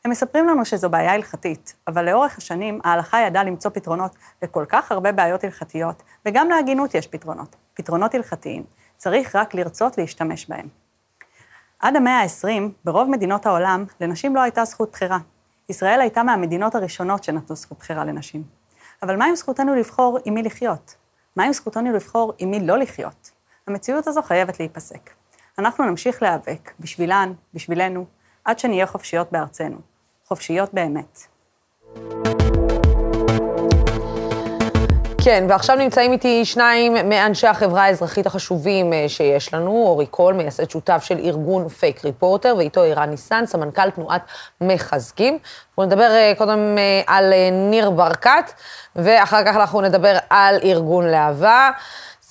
הם 0.05 0.11
מספרים 0.11 0.49
לנו 0.49 0.65
שזו 0.65 0.91
בעיה 0.91 1.13
הלכתית, 1.13 1.75
אבל 1.89 2.11
לאורך 2.11 2.39
השנים 2.39 2.81
ההלכה 2.85 3.21
ידעה 3.21 3.45
למצוא 3.45 3.71
פתרונות 3.71 4.17
לכל 4.43 4.65
כך 4.69 4.93
הרבה 4.93 5.13
בעיות 5.13 5.45
הלכתיות, 5.45 6.03
וגם 6.27 6.49
להגינות 6.49 6.95
יש 6.95 7.07
פתרונות, 7.07 7.57
פתרונות 7.75 8.15
הלכתיים. 8.15 8.63
צריך 8.97 9.37
רק 9.37 9.55
לרצות 9.55 9.99
להשתמש 9.99 10.47
בהם. 10.49 10.69
עד 11.79 11.97
המאה 11.97 12.21
ה-20, 12.23 12.63
ברוב 12.85 13.11
מדינות 13.11 13.47
העולם, 13.47 13.85
לנשים 14.01 14.37
לא 14.37 14.41
הייתה 14.41 14.65
זכות 14.65 14.93
בחירה. 14.93 15.19
ישראל 15.69 16.01
הייתה 16.01 16.23
מהמדינות 16.23 16.75
הראשונות 16.75 17.25
שנתנו 17.25 17.57
זכות 17.57 17.79
בחירה 17.79 18.05
לנשים. 18.05 18.43
אבל 19.03 19.17
מה 19.17 19.25
עם 19.25 19.37
זכותנו 19.37 19.75
לבחור 19.75 20.19
עם 20.25 20.35
מי 20.35 20.43
לחיות? 20.43 20.95
מה 21.37 21.45
עם 21.45 21.53
זכותנו 21.53 21.93
לבחור 21.93 22.33
עם 22.39 22.51
מי 22.51 22.67
לא 22.67 22.79
לחיות? 22.79 23.31
המציאות 23.67 24.07
הזו 24.07 24.23
חייבת 24.23 24.61
להיפסק. 24.61 25.11
אנחנו 25.59 25.85
נמשיך 25.85 26.23
להיאבק, 26.23 26.73
בשבילן, 26.81 27.33
בשבילנו, 27.55 28.05
עד 28.45 28.59
שנהיה 28.59 28.87
חופשיות 28.87 29.33
בארצנו. 29.33 29.77
חופשיות 30.25 30.75
באמת. 30.75 31.21
כן, 35.25 35.47
ועכשיו 35.49 35.77
נמצאים 35.77 36.13
איתי 36.13 36.45
שניים 36.45 37.09
מאנשי 37.09 37.47
החברה 37.47 37.85
האזרחית 37.85 38.27
החשובים 38.27 38.93
אה, 38.93 39.05
שיש 39.09 39.55
לנו, 39.55 39.71
אורי 39.71 40.07
קול, 40.07 40.35
מייסד 40.35 40.71
שותף 40.71 41.03
של 41.05 41.19
ארגון 41.19 41.69
פייק 41.69 42.05
ריפורטר, 42.05 42.55
ואיתו 42.59 42.83
ערן 42.83 43.11
ניסן, 43.11 43.47
סמנכ"ל 43.47 43.91
תנועת 43.91 44.23
מחזקים. 44.61 45.39
בואו 45.77 45.87
נדבר 45.87 46.11
אה, 46.11 46.33
קודם 46.39 46.79
אה, 46.79 47.03
על 47.07 47.33
ניר 47.53 47.91
ברקת, 47.91 48.53
ואחר 48.97 49.45
כך 49.47 49.57
אנחנו 49.57 49.81
נדבר 49.81 50.17
על 50.31 50.57
ארגון 50.65 51.07
להבה. 51.07 51.71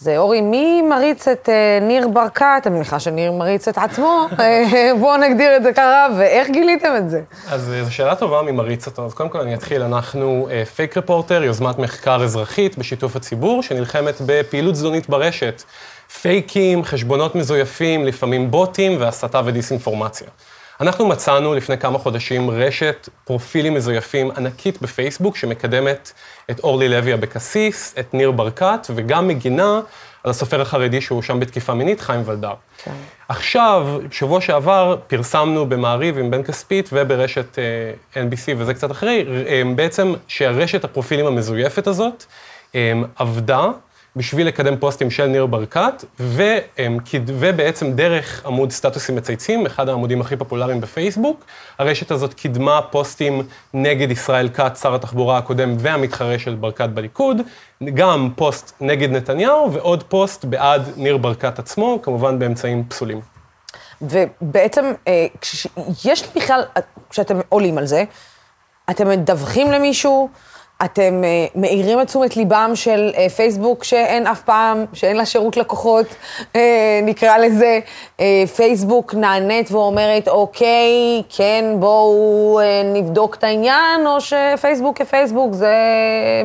זה 0.04 0.18
אורי, 0.18 0.42
מי 0.42 0.82
מריץ 0.82 1.28
את 1.28 1.50
אה, 1.50 1.80
ניר 1.82 2.08
ברקת? 2.08 2.62
אני 2.66 2.76
מניחה 2.76 3.00
שניר 3.00 3.32
מריץ 3.32 3.68
את 3.68 3.78
עצמו. 3.78 4.28
אה, 4.40 4.92
בואו 5.00 5.18
נגדיר 5.18 5.58
את 5.58 5.64
זה 5.64 5.74
ככה, 5.74 6.08
ואיך 6.18 6.50
גיליתם 6.50 6.94
את 6.98 7.10
זה? 7.10 7.22
אז 7.50 7.74
אה, 7.74 7.84
זו 7.84 7.94
שאלה 7.94 8.16
טובה 8.16 8.42
מי 8.42 8.52
מריץ 8.52 8.88
אותו. 8.88 9.06
אז 9.06 9.14
קודם 9.14 9.30
כל 9.30 9.40
אני 9.40 9.54
אתחיל, 9.54 9.82
אנחנו 9.82 10.48
פייק 10.76 10.98
רפורטר, 10.98 11.44
יוזמת 11.44 11.80
מחקר 11.80 12.24
אזרחית 12.24 12.78
בשיתוף 12.78 13.16
הציבור, 13.16 13.64
שנלחמת 13.64 14.16
בפעילות 14.26 14.76
זדונית 14.76 15.10
ברשת. 15.10 15.64
פייקים, 16.22 16.84
חשבונות 16.84 17.36
מזויפים, 17.36 18.06
לפעמים 18.06 18.52
בוטים 18.52 18.98
והסתה 19.00 19.42
ודיסאינפורמציה. 19.46 20.28
אנחנו 20.84 21.08
מצאנו 21.08 21.54
לפני 21.54 21.78
כמה 21.78 22.00
חודשים 22.00 22.50
רשת 22.50 23.10
פרופילים 23.26 23.74
מזויפים 23.74 24.32
ענקית 24.38 24.82
בפייסבוק, 24.82 25.38
שמקדמת 25.38 26.12
את 26.52 26.60
אורלי 26.60 26.90
לוי 26.90 27.14
אבקסיס, 27.14 27.96
את 28.00 28.14
ניר 28.14 28.32
ברקת, 28.32 28.88
וגם 28.96 29.28
מגינה 29.28 29.82
על 30.24 30.32
הסופר 30.32 30.62
החרדי 30.62 31.02
שהואשם 31.02 31.40
בתקיפה 31.40 31.74
מינית, 31.74 32.02
חיים 32.02 32.22
ולדר. 32.26 32.54
כן. 32.84 32.92
עכשיו, 33.30 34.00
שבוע 34.12 34.42
שעבר, 34.42 34.98
פרסמנו 35.08 35.70
במעריב 35.70 36.18
עם 36.18 36.32
בן 36.32 36.44
כספית 36.44 36.90
וברשת 36.94 37.56
uh, 37.56 38.18
NBC, 38.18 38.54
וזה 38.58 38.74
קצת 38.74 38.92
אחרי, 38.92 39.26
um, 39.26 39.76
בעצם 39.76 40.14
שהרשת 40.28 40.84
הפרופילים 40.84 41.26
המזויפת 41.26 41.88
הזאת 41.88 42.26
um, 42.72 42.76
עבדה. 43.16 43.68
בשביל 44.16 44.48
לקדם 44.48 44.78
פוסטים 44.78 45.12
של 45.12 45.26
ניר 45.26 45.46
ברקת, 45.46 46.06
ו, 46.20 46.44
ובעצם 47.28 47.92
דרך 47.92 48.46
עמוד 48.46 48.72
סטטוסים 48.72 49.16
מצייצים, 49.16 49.66
אחד 49.66 49.90
העמודים 49.90 50.22
הכי 50.22 50.36
פופולריים 50.36 50.82
בפייסבוק, 50.82 51.46
הרשת 51.80 52.12
הזאת 52.12 52.34
קידמה 52.34 52.82
פוסטים 52.82 53.42
נגד 53.74 54.12
ישראל 54.12 54.50
כץ, 54.50 54.82
שר 54.82 54.96
התחבורה 54.96 55.38
הקודם 55.38 55.76
והמתחרה 55.80 56.40
של 56.40 56.56
ברקת 56.56 56.90
בליכוד, 56.90 57.42
גם 57.94 58.30
פוסט 58.36 58.76
נגד 58.82 59.12
נתניהו 59.12 59.74
ועוד 59.74 60.04
פוסט 60.04 60.46
בעד 60.46 60.90
ניר 60.98 61.18
ברקת 61.18 61.60
עצמו, 61.60 62.00
כמובן 62.02 62.40
באמצעים 62.40 62.84
פסולים. 62.88 63.22
ובעצם, 64.02 64.94
אה, 65.08 65.28
יש 66.06 66.24
בכלל, 66.36 66.64
כשאתם 67.10 67.40
עולים 67.50 67.78
על 67.78 67.86
זה, 67.86 68.04
אתם 68.90 69.10
מדווחים 69.10 69.72
למישהו, 69.72 70.30
אתם 70.86 71.22
uh, 71.24 71.60
מאירים 71.60 72.02
את 72.02 72.08
תשומת 72.08 72.38
ליבם 72.38 72.72
של 72.76 73.12
uh, 73.14 73.30
פייסבוק 73.30 73.84
שאין 73.84 74.28
אף 74.28 74.42
פעם, 74.42 74.86
שאין 74.94 75.18
לה 75.18 75.26
שירות 75.26 75.58
לקוחות, 75.58 76.06
uh, 76.42 76.58
נקרא 77.04 77.38
לזה. 77.38 77.80
uh, 78.18 78.22
פייסבוק 78.56 79.14
נענית 79.14 79.72
ואומרת, 79.72 80.28
אוקיי, 80.28 81.24
כן, 81.30 81.66
בואו 81.80 82.60
uh, 82.60 82.98
נבדוק 82.98 83.36
את 83.36 83.44
העניין, 83.44 84.08
או 84.08 84.18
שפייסבוק 84.22 84.98
כפייסבוק 84.98 85.54
זה 85.54 85.76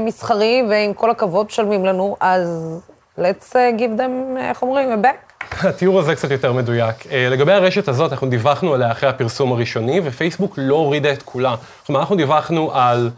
מסחרי, 0.01 0.63
ועם 0.71 0.95
כל 0.95 1.11
הכבוד 1.11 1.47
משלמים 1.47 1.85
לנו, 1.85 2.17
אז 2.21 2.81
let's 3.19 3.53
uh, 3.53 3.79
give 3.79 4.01
them, 4.01 4.39
איך 4.39 4.63
אומרים, 4.63 4.93
a 4.93 5.07
back. 5.07 5.45
התיאור 5.69 5.99
הזה 5.99 6.15
קצת 6.15 6.31
יותר 6.31 6.53
מדויק. 6.53 6.97
לגבי 7.13 7.53
הרשת 7.53 7.89
הזאת, 7.89 8.13
אנחנו 8.13 8.29
דיווחנו 8.29 8.75
עליה 8.75 8.93
אחרי 8.93 9.09
הפרסום 9.09 9.53
הראשוני, 9.53 10.01
ופייסבוק 10.05 10.55
לא 10.57 10.75
הורידה 10.75 11.13
את 11.13 11.23
כולה. 11.23 11.55
כלומר, 11.87 12.01
אנחנו 12.01 12.17
דיווחנו 12.17 12.71
על... 12.75 13.11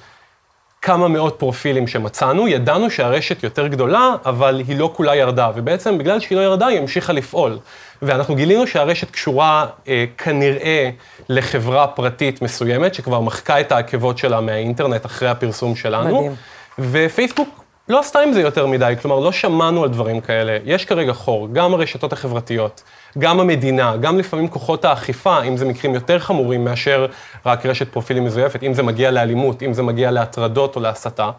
כמה 0.83 1.09
מאות 1.09 1.37
פרופילים 1.39 1.87
שמצאנו, 1.87 2.49
ידענו 2.49 2.91
שהרשת 2.91 3.43
יותר 3.43 3.67
גדולה, 3.67 4.15
אבל 4.25 4.63
היא 4.69 4.79
לא 4.79 4.93
כולה 4.97 5.17
ירדה, 5.17 5.51
ובעצם 5.55 5.99
בגלל 5.99 6.21
שהיא 6.21 6.39
לא 6.39 6.43
ירדה, 6.43 6.67
היא 6.67 6.79
המשיכה 6.79 7.13
לפעול. 7.13 7.59
ואנחנו 8.03 8.35
גילינו 8.35 8.67
שהרשת 8.67 9.11
קשורה 9.11 9.67
אה, 9.89 10.05
כנראה 10.19 10.91
לחברה 11.29 11.87
פרטית 11.87 12.43
מסוימת, 12.43 12.95
שכבר 12.95 13.21
מחקה 13.21 13.61
את 13.61 13.73
העקבות 13.73 14.19
שלה 14.19 14.41
מהאינטרנט 14.41 15.07
אחרי 15.07 15.29
הפרסום 15.29 15.77
שלנו. 15.77 16.17
מדהים. 16.17 16.35
ופייסבוק 16.79 17.65
לא 17.91 18.01
עשתה 18.01 18.21
עם 18.21 18.33
זה 18.33 18.41
יותר 18.41 18.67
מדי, 18.67 18.95
כלומר, 19.03 19.19
לא 19.19 19.33
שמענו 19.33 19.83
על 19.83 19.89
דברים 19.89 20.21
כאלה. 20.21 20.59
יש 20.65 20.85
כרגע 20.85 21.13
חור, 21.13 21.49
גם 21.53 21.75
הרשתות 21.75 22.13
החברתיות, 22.13 22.83
גם 23.19 23.41
המדינה, 23.41 23.97
גם 23.97 24.19
לפעמים 24.19 24.49
כוחות 24.49 24.85
האכיפה, 24.85 25.43
אם 25.43 25.57
זה 25.57 25.65
מקרים 25.65 25.95
יותר 25.95 26.19
חמורים 26.19 26.65
מאשר 26.65 27.07
רק 27.47 27.67
רשת 27.67 27.93
פרופילים 27.93 28.25
מזויפת, 28.25 28.63
אם 28.63 28.75
זה 28.75 28.83
מגיע 28.83 29.11
לאלימות, 29.11 29.63
אם 29.63 29.73
זה 29.73 29.83
מגיע 29.83 30.11
להטרדות 30.11 30.77
או 30.77 30.81
להסתה, 30.81 31.31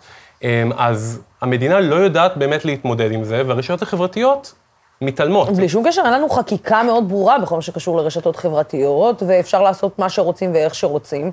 אמ, 0.43 0.71
אז 0.77 1.21
המדינה 1.41 1.79
לא 1.79 1.95
יודעת 1.95 2.37
באמת 2.37 2.65
להתמודד 2.65 3.11
עם 3.11 3.23
זה, 3.23 3.43
והרשתות 3.47 3.81
החברתיות 3.81 4.53
מתעלמות. 5.01 5.49
בלי 5.49 5.69
שום 5.69 5.87
קשר, 5.87 6.01
אין 6.05 6.13
לנו 6.13 6.29
חקיקה 6.29 6.83
מאוד 6.83 7.09
ברורה 7.09 7.39
בכל 7.39 7.55
מה 7.55 7.61
שקשור 7.61 7.97
לרשתות 7.97 8.35
חברתיות, 8.35 9.23
ואפשר 9.27 9.61
לעשות 9.61 9.99
מה 9.99 10.09
שרוצים 10.09 10.53
ואיך 10.53 10.75
שרוצים. 10.75 11.31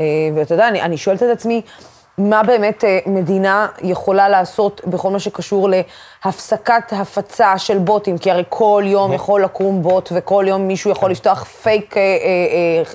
אה, 0.00 0.04
ואתה 0.36 0.54
יודע, 0.54 0.68
אני, 0.68 0.82
אני 0.82 0.96
שואלת 0.96 1.22
את 1.22 1.28
עצמי, 1.32 1.62
מה 2.18 2.42
באמת 2.42 2.84
אה, 2.84 2.98
מדינה 3.06 3.66
יכולה 3.82 4.28
לעשות 4.28 4.80
בכל 4.86 5.10
מה 5.10 5.18
שקשור 5.18 5.68
להפסקת 6.24 6.92
הפצה 6.92 7.58
של 7.58 7.78
בוטים, 7.78 8.18
כי 8.18 8.30
הרי 8.30 8.44
כל 8.48 8.82
יום 8.86 9.12
יכול 9.12 9.44
לקום 9.44 9.82
בוט 9.82 10.08
וכל 10.14 10.44
יום 10.48 10.68
מישהו 10.68 10.90
יכול 10.90 11.10
לפתוח 11.10 11.44
פייק, 11.44 11.96
אה, 11.96 12.02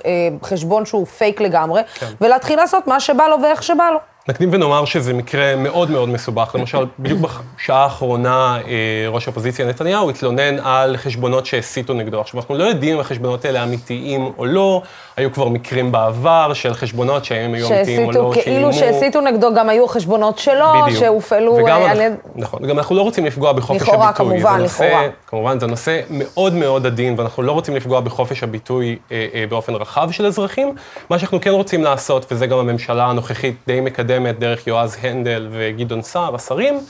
אה, 0.04 0.28
חשבון 0.42 0.86
שהוא 0.86 1.06
פייק 1.06 1.40
לגמרי, 1.40 1.82
כן. 1.94 2.06
ולהתחיל 2.20 2.56
לעשות 2.58 2.86
מה 2.86 3.00
שבא 3.00 3.26
לו 3.26 3.36
ואיך 3.42 3.62
שבא 3.62 3.90
לו. 3.90 4.13
נקדים 4.28 4.48
ונאמר 4.52 4.84
שזה 4.84 5.12
מקרה 5.12 5.56
מאוד 5.56 5.90
מאוד 5.90 6.08
מסובך. 6.08 6.54
למשל, 6.58 6.86
בדיוק 6.98 7.20
בשעה 7.56 7.82
האחרונה, 7.82 8.58
אה, 8.66 9.08
ראש 9.08 9.26
האופוזיציה 9.26 9.66
נתניהו 9.66 10.10
התלונן 10.10 10.58
על 10.58 10.96
חשבונות 10.96 11.46
שהסיתו 11.46 11.94
נגדו. 11.94 12.20
עכשיו, 12.20 12.40
אנחנו 12.40 12.54
לא 12.54 12.64
יודעים 12.64 12.94
אם 12.94 13.00
החשבונות 13.00 13.44
האלה 13.44 13.62
אמיתיים 13.62 14.32
או 14.38 14.44
לא, 14.46 14.82
היו 15.16 15.32
כבר 15.32 15.48
מקרים 15.48 15.92
בעבר 15.92 16.52
של 16.54 16.74
חשבונות 16.74 17.24
שהם 17.24 17.54
היו 17.54 17.68
אמיתיים 17.68 18.06
או 18.06 18.12
לא. 18.12 18.32
כאילו 18.42 18.72
שהסיתו 18.72 19.20
נגדו 19.20 19.54
גם 19.54 19.68
היו 19.68 19.88
חשבונות 19.88 20.38
שלו. 20.38 20.66
שהופעלו 20.98 21.66
אה, 21.66 21.90
על 21.90 22.00
יד... 22.00 22.12
נכון, 22.36 22.64
וגם 22.64 22.78
אנחנו 22.78 22.96
לא 22.96 23.02
רוצים 23.02 23.26
לפגוע 23.26 23.52
בחופש 23.52 23.76
הביטוי. 23.76 23.94
לכאורה, 23.94 24.12
כמובן, 24.12 24.60
לכאורה. 24.60 25.06
כמובן, 25.26 25.60
זה 25.60 25.66
נושא 25.66 26.00
מאוד 26.10 26.54
מאוד 26.54 26.86
עדין, 26.86 27.14
ואנחנו 27.18 27.42
לא 27.42 27.52
רוצים 27.52 27.76
לפגוע 27.76 28.00
בחופש 28.00 28.42
הביטוי 28.42 28.98
אה, 29.12 29.44
באופן 29.48 29.74
רחב 29.74 30.10
של 30.10 30.26
אזרחים. 30.26 30.74
מה 31.10 31.18
שאנחנו 31.18 31.40
כן 31.40 31.50
רוצים 31.50 31.84
לעשות, 31.84 32.32
וזה 32.32 32.46
גם 32.46 32.58
הממשלה 32.58 33.06
הנוכחית 33.06 33.56
די 33.66 33.80
מקדמת 33.80 34.13
דרך 34.38 34.66
יועז 34.66 34.96
הנדל 35.02 35.48
וגדעון 35.50 36.02
סער, 36.02 36.34
השרים, 36.34 36.80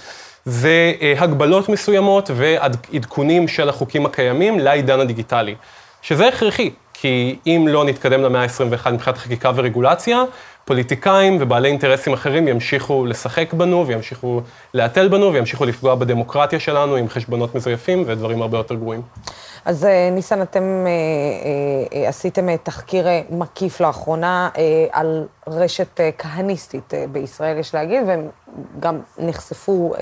זה 0.45 0.93
הגבלות 1.19 1.69
מסוימות 1.69 2.31
ועדכונים 2.35 3.49
של 3.49 3.69
החוקים 3.69 4.07
הקיימים 4.07 4.59
לעידן 4.59 5.01
הדיגיטלי, 5.01 5.55
שזה 6.03 6.29
הכרחי. 6.29 6.71
כי 6.95 7.37
אם 7.47 7.67
לא 7.69 7.85
נתקדם 7.85 8.23
למאה 8.23 8.43
ה-21 8.43 8.91
מבחינת 8.91 9.19
חקיקה 9.19 9.51
ורגולציה, 9.55 10.25
פוליטיקאים 10.65 11.39
ובעלי 11.41 11.69
אינטרסים 11.69 12.13
אחרים 12.13 12.49
ימשיכו 12.49 13.07
לשחק 13.07 13.53
בנו 13.53 13.87
וימשיכו 13.87 14.41
להתל 14.75 15.09
בנו 15.09 15.33
וימשיכו 15.33 15.65
לפגוע 15.65 15.95
בדמוקרטיה 15.95 16.61
שלנו 16.61 16.97
עם 16.97 17.09
חשבונות 17.09 17.55
מזויפים 17.55 18.05
ודברים 18.07 18.43
הרבה 18.43 18.59
יותר 18.59 18.75
גרועים. 18.75 19.03
אז 19.65 19.85
אה, 19.85 20.09
ניסן, 20.13 20.43
אתם 20.43 20.63
אה, 20.63 21.99
אה, 22.03 22.09
עשיתם 22.09 22.57
תחקיר 22.57 23.07
מקיף 23.31 23.81
לאחרונה 23.81 24.51
על 24.93 25.27
רשת 25.47 26.01
כהניסטית 26.19 26.95
בישראל, 27.13 27.59
יש 27.59 27.75
להגיד, 27.75 28.03
והם 28.07 28.29
גם 28.81 29.01
נחשפו 29.19 29.95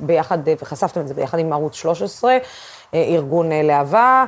ביחד, 0.00 0.38
וחשפתם 0.60 1.00
את 1.00 1.08
זה 1.08 1.14
ביחד 1.14 1.38
עם 1.38 1.52
ערוץ 1.52 1.74
13, 1.74 2.36
ארגון 2.94 3.52
להבה. 3.52 4.24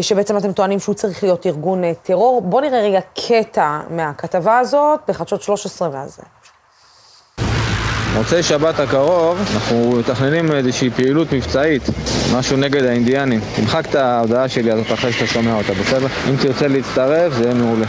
שבעצם 0.00 0.36
אתם 0.36 0.52
טוענים 0.52 0.78
שהוא 0.78 0.94
צריך 0.94 1.22
להיות 1.22 1.46
ארגון 1.46 1.94
טרור. 1.94 2.42
בואו 2.42 2.62
נראה 2.62 2.80
רגע 2.80 3.00
קטע 3.28 3.80
מהכתבה 3.90 4.58
הזאת 4.58 5.00
בחדשות 5.08 5.42
13 5.42 5.88
ואז... 5.92 6.20
מוצאי 8.16 8.42
שבת 8.42 8.80
הקרוב, 8.80 9.38
אנחנו 9.54 9.94
מתכננים 9.98 10.52
איזושהי 10.52 10.90
פעילות 10.90 11.32
מבצעית, 11.32 11.82
משהו 12.36 12.56
נגד 12.56 12.84
האינדיאנים. 12.84 13.40
תמחק 13.56 13.86
את 13.90 13.94
ההודעה 13.94 14.48
שלי 14.48 14.70
הזאת 14.70 14.92
אחרי 14.92 15.12
שאתה 15.12 15.26
שומע 15.26 15.54
אותה, 15.54 15.72
בסדר? 15.72 16.06
אם 16.30 16.36
תרצה 16.36 16.68
להצטרף, 16.68 17.32
זה 17.32 17.44
יהיה 17.44 17.54
מעולה. 17.54 17.86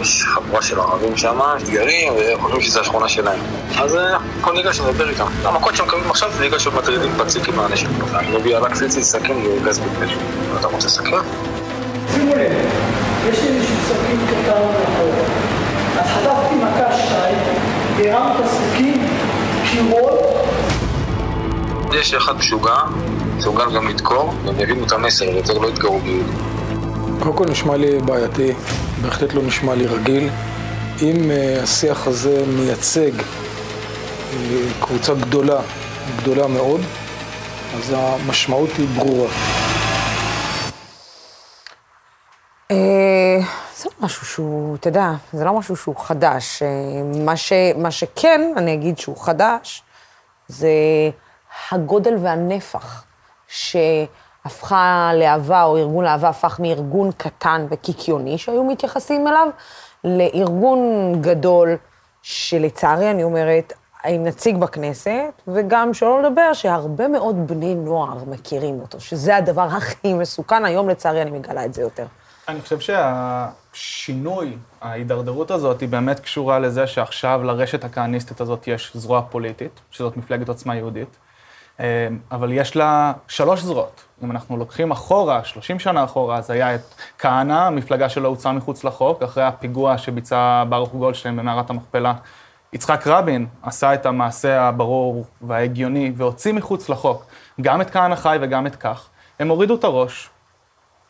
יש 0.00 0.24
חבורה 0.24 0.62
של 0.62 0.80
ערבים 0.80 1.16
שם, 1.16 1.38
גרים, 1.72 2.12
וחושבים 2.12 2.60
שזו 2.60 2.80
השכונה 2.80 3.08
שלהם. 3.08 3.40
אז 3.78 3.96
אנחנו 3.96 4.50
אה, 4.50 4.56
ניגש 4.56 4.80
לדבר 4.80 5.08
איתם. 5.08 5.26
המכות 5.44 5.76
שהם 5.76 5.86
מקבלים 5.86 6.10
עכשיו 6.10 6.30
זה 6.32 6.40
ניגש 6.40 6.66
מטרידים 6.66 7.12
פציקים 7.18 7.56
מהנשק. 7.56 7.86
אני 8.14 8.36
מביא 8.36 8.58
רק 8.58 8.74
פיצי, 8.76 9.04
סכין 9.04 9.36
וגז 9.36 9.78
בפה. 9.78 10.04
אתה 10.58 10.66
רוצה 10.66 10.88
סכין? 10.88 11.14
שימו 12.14 12.34
לב, 12.34 12.52
יש 13.28 13.38
לי 13.42 13.48
איזשהו 13.48 13.76
סכין 13.88 14.18
קטן 14.26 14.52
מאחור. 14.52 15.12
אז 15.98 16.06
חטפתי 16.06 16.54
מכה 16.54 16.98
שתיים, 16.98 17.38
הרמת 17.98 18.46
סכין, 18.46 18.61
קירות. 19.72 20.20
יש 21.94 22.14
אחד 22.14 22.36
משוגע, 22.36 22.76
מסוגל 23.36 23.74
גם 23.74 23.88
לדקור, 23.88 24.34
והם 24.44 24.60
יבינו 24.60 24.86
את 24.86 24.92
המסר, 24.92 25.28
ויותר 25.28 25.58
לא 25.58 25.68
יתגרו 25.68 25.98
ביהודים. 25.98 26.36
קודם 27.20 27.36
כל 27.36 27.44
נשמע 27.44 27.76
לי 27.76 27.98
בעייתי, 27.98 28.52
בהחלט 29.02 29.34
לא 29.34 29.42
נשמע 29.42 29.74
לי 29.74 29.86
רגיל. 29.86 30.28
אם 31.02 31.30
uh, 31.30 31.62
השיח 31.62 32.06
הזה 32.06 32.44
מייצג 32.46 33.10
uh, 33.20 34.34
קבוצה 34.80 35.14
גדולה 35.14 35.60
גדולה 36.16 36.46
מאוד, 36.46 36.80
אז 37.76 37.94
המשמעות 37.96 38.70
היא 38.78 38.88
ברורה. 38.88 39.28
אה, 42.70 43.38
זה 43.82 43.88
לא 43.88 44.06
משהו 44.06 44.26
שהוא, 44.26 44.76
אתה 44.76 44.88
יודע, 44.88 45.10
זה 45.32 45.44
לא 45.44 45.52
משהו 45.52 45.76
שהוא 45.76 45.96
חדש. 45.96 46.62
אה, 46.62 46.68
מה, 47.24 47.36
ש, 47.36 47.52
מה 47.76 47.90
שכן, 47.90 48.40
אני 48.56 48.74
אגיד 48.74 48.98
שהוא 48.98 49.16
חדש, 49.16 49.82
זה 50.48 50.70
הגודל 51.70 52.16
והנפח 52.22 53.04
שהפכה 53.48 55.10
להבה, 55.14 55.62
או 55.62 55.76
ארגון 55.76 56.04
להבה 56.04 56.28
הפך 56.28 56.60
מארגון 56.60 57.10
קטן 57.16 57.66
וקיקיוני 57.70 58.38
שהיו 58.38 58.64
מתייחסים 58.64 59.28
אליו, 59.28 59.48
לארגון 60.04 61.12
גדול, 61.20 61.76
שלצערי, 62.22 63.10
אני 63.10 63.24
אומרת, 63.24 63.72
עם 64.04 64.24
נציג 64.24 64.56
בכנסת, 64.56 65.42
וגם 65.48 65.94
שלא 65.94 66.22
לדבר 66.22 66.52
שהרבה 66.52 67.08
מאוד 67.08 67.46
בני 67.46 67.74
נוער 67.74 68.24
מכירים 68.26 68.80
אותו, 68.80 69.00
שזה 69.00 69.36
הדבר 69.36 69.62
הכי 69.76 70.14
מסוכן. 70.14 70.64
היום, 70.64 70.88
לצערי, 70.88 71.22
אני 71.22 71.30
מגלה 71.30 71.64
את 71.64 71.74
זה 71.74 71.82
יותר. 71.82 72.06
אני 72.48 72.60
חושב 72.60 72.78
שהשינוי, 72.80 74.56
ההידרדרות 74.80 75.50
הזאת, 75.50 75.80
היא 75.80 75.88
באמת 75.88 76.20
קשורה 76.20 76.58
לזה 76.58 76.86
שעכשיו 76.86 77.42
לרשת 77.44 77.84
הכהניסטית 77.84 78.40
הזאת 78.40 78.68
יש 78.68 78.90
זרוע 78.94 79.22
פוליטית, 79.30 79.80
שזאת 79.90 80.16
מפלגת 80.16 80.48
עוצמה 80.48 80.76
יהודית, 80.76 81.16
אה, 81.80 82.08
אבל 82.30 82.52
יש 82.52 82.76
לה 82.76 83.12
שלוש 83.28 83.60
זרועות. 83.60 84.04
אם 84.24 84.30
אנחנו 84.30 84.56
לוקחים 84.56 84.90
אחורה, 84.90 85.44
30 85.44 85.78
שנה 85.78 86.04
אחורה, 86.04 86.36
אז 86.36 86.50
היה 86.50 86.74
את 86.74 86.94
כהנא, 87.18 87.52
המפלגה 87.66 88.08
שלו 88.08 88.28
הוצאה 88.28 88.52
מחוץ 88.52 88.84
לחוק, 88.84 89.22
אחרי 89.22 89.44
הפיגוע 89.44 89.98
שביצע 89.98 90.64
ברוך 90.68 90.94
גולדשטיין 90.94 91.36
במערת 91.36 91.70
המכפלה. 91.70 92.14
יצחק 92.72 93.06
רבין 93.06 93.46
עשה 93.62 93.94
את 93.94 94.06
המעשה 94.06 94.62
הברור 94.62 95.24
וההגיוני 95.40 96.12
והוציא 96.16 96.52
מחוץ 96.52 96.88
לחוק 96.88 97.26
גם 97.60 97.80
את 97.80 97.90
כהנא 97.90 98.14
חי 98.14 98.38
וגם 98.40 98.66
את 98.66 98.76
כך. 98.76 99.08
הם 99.38 99.48
הורידו 99.48 99.74
את 99.74 99.84
הראש, 99.84 100.30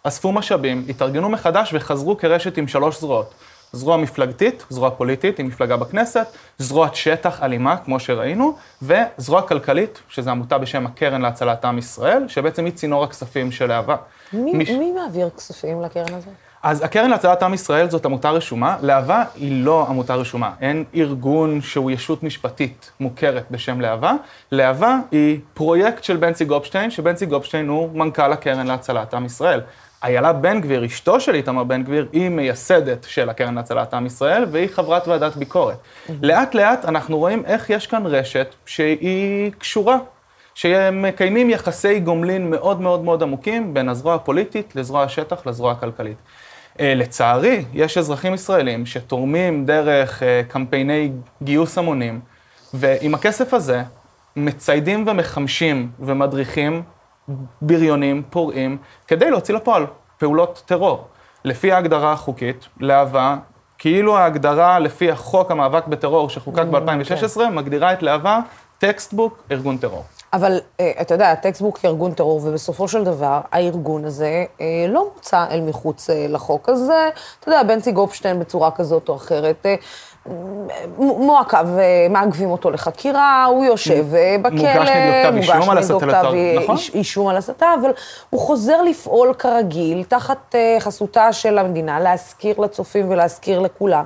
אספו 0.05 0.33
משאבים, 0.33 0.85
התארגנו 0.89 1.29
מחדש 1.29 1.75
וחזרו 1.75 2.19
כרשת 2.19 2.57
עם 2.57 2.69
שלוש 2.69 3.01
זרועות. 3.01 3.35
זרוע 3.73 3.97
מפלגתית, 3.97 4.65
זרוע 4.69 4.91
פוליטית 4.91 5.39
עם 5.39 5.47
מפלגה 5.47 5.77
בכנסת, 5.77 6.27
זרועת 6.59 6.95
שטח 6.95 7.43
אלימה, 7.43 7.77
כמו 7.77 8.01
שראינו, 8.01 8.57
וזרוע 8.83 9.43
כלכלית, 9.43 10.01
שזו 10.09 10.31
עמותה 10.31 10.59
בשם 10.59 10.87
הקרן 10.87 11.23
להצלת 11.23 11.65
עם 11.65 11.79
ישראל, 11.79 12.29
שבעצם 12.29 12.65
היא 12.65 12.73
צינור 12.73 13.05
הכספים 13.05 13.53
של 13.53 13.67
להבה. 13.67 13.97
מי, 14.33 14.53
מש... 14.53 14.71
מי 14.71 14.93
מעביר 14.93 15.31
כספים 15.31 15.83
לקרן 15.83 16.15
הזאת? 16.15 16.33
אז 16.63 16.85
הקרן 16.85 17.11
להצלת 17.11 17.43
עם 17.43 17.55
ישראל 17.55 17.91
זאת 17.91 18.07
עמותה 18.07 18.31
רשומה, 18.31 18.77
להבה 18.83 19.25
היא 19.35 19.65
לא 19.65 19.87
עמותה 19.89 20.15
רשומה, 20.15 20.51
אין 20.61 20.85
ארגון 20.95 21.61
שהוא 21.61 21.91
ישות 21.91 22.23
משפטית 22.23 22.91
מוכרת 23.01 23.45
בשם 23.51 23.81
להבה. 23.81 24.13
להבה 24.53 24.99
היא 25.11 25.39
פרויקט 25.55 26.05
של 26.05 26.17
בנצי 26.17 26.45
גופשטיין, 26.45 26.91
שבנצי 26.91 27.27
גופשטיין 27.27 27.69
הוא 27.69 27.91
מנכ"ל 27.99 28.33
הקרן 28.33 28.67
להצלת 28.67 29.15
עם 29.15 29.25
ישראל. 29.25 29.61
איילה 30.05 30.33
בן 30.33 30.61
גביר, 30.61 30.87
אשתו 30.87 31.21
של 31.21 31.35
איתמר 31.35 31.65
בן 31.65 31.83
גביר, 31.83 32.09
היא 32.13 32.29
מייסדת 32.29 33.07
של 33.09 33.31
הקרן 33.31 33.55
להצלת 33.55 33.95
עם 33.95 34.07
ישראל, 34.07 34.45
והיא 34.51 34.69
חברת 34.69 35.09
ועדת 35.09 35.37
ביקורת. 35.37 35.77
לאט 36.23 36.55
לאט 36.55 36.85
אנחנו 36.85 37.19
רואים 37.19 37.43
איך 37.47 37.71
יש 37.71 37.87
כאן 37.87 38.07
רשת 38.07 38.55
שהיא 38.67 39.53
קשורה, 39.59 39.99
שמקיימים 40.55 41.51
יחסי 41.51 42.01
גומלין 42.01 42.51
מאוד 42.51 42.81
מאוד 42.81 43.05
מאוד 43.05 43.23
עמוקים 43.23 43.75
בין 43.75 43.89
הזרוע 43.89 44.15
הפוליטית 44.15 44.77
לזרוע 44.77 45.03
השטח 45.03 45.47
לזרוע 45.47 45.73
הכלכלית. 45.73 46.17
אה, 46.81 46.95
לצערי, 46.95 47.65
יש 47.75 47.99
אזרחים 47.99 48.35
ישראלים 48.35 48.87
שתורמים 48.87 49.67
דרך 49.67 50.23
אה, 50.23 50.43
קמפייני 50.49 51.13
גיוס 51.43 51.79
המונים, 51.79 52.21
ועם 52.75 53.15
הכסף 53.15 53.55
הזה 53.55 53.83
מציידים 54.37 55.05
ומחמשים 55.09 55.91
ומדריכים 56.01 56.83
בריונים, 57.63 58.23
פורעים, 58.31 58.79
כדי 59.07 59.31
להוציא 59.31 59.55
לפועל 59.55 59.87
פעולות 60.19 60.63
טרור. 60.67 61.05
לפי 61.45 61.73
ההגדרה 61.73 62.13
החוקית, 62.13 62.69
להב"ה, 62.81 63.37
כאילו 63.79 64.19
ההגדרה 64.19 64.79
לפי 64.79 65.11
החוק 65.11 65.51
המאבק 65.51 65.87
בטרור 65.87 66.31
שחוקק 66.31 66.63
mm, 66.63 66.65
ב-2016, 66.65 67.35
כן. 67.35 67.55
מגדירה 67.55 67.93
את 67.93 68.03
להב"ה 68.03 68.41
textbook 68.79 69.43
ארגון 69.51 69.77
טרור. 69.77 70.05
אבל 70.33 70.61
אה, 70.81 70.93
אתה 71.01 71.15
יודע, 71.15 71.31
ה 71.31 71.36
textbook 71.36 71.79
כארגון 71.79 72.15
טרור, 72.15 72.41
ובסופו 72.45 72.89
של 72.89 73.05
דבר, 73.05 73.41
הארגון 73.53 74.05
הזה 74.05 74.45
אה, 74.61 74.67
לא 74.89 75.11
מוצא 75.15 75.45
אל 75.51 75.61
מחוץ 75.61 76.11
אה, 76.11 76.27
לחוק. 76.29 76.69
אז 76.69 76.91
אתה 77.41 77.49
יודע, 77.49 77.63
בנצי 77.63 77.93
גופשטיין 77.93 78.41
בצורה 78.41 78.71
כזאת 78.71 79.09
או 79.09 79.17
אחרת, 79.17 79.67
מועקב, 80.99 81.67
מעכבים 82.11 82.51
אותו 82.51 82.71
לחקירה, 82.71 83.45
הוא 83.45 83.65
יושב 83.65 84.07
בכלא, 84.43 84.51
מוגש 84.51 84.89
נגדו 84.89 85.13
כתב 85.23 85.37
אישום 85.37 85.71
על 85.71 85.79
הסתה, 85.79 86.23
נכון? 86.63 86.77
אישום 86.95 87.29
על 87.29 87.37
הסתה, 87.37 87.75
אבל 87.81 87.91
הוא 88.31 88.41
חוזר 88.41 88.83
לפעול 88.83 89.35
כרגיל, 89.35 90.05
תחת 90.05 90.55
חסותה 90.81 91.33
של 91.33 91.59
המדינה, 91.59 92.01
להזכיר 92.01 92.61
לצופים 92.61 93.11
ולהזכיר 93.11 93.61
לכולם. 93.61 94.05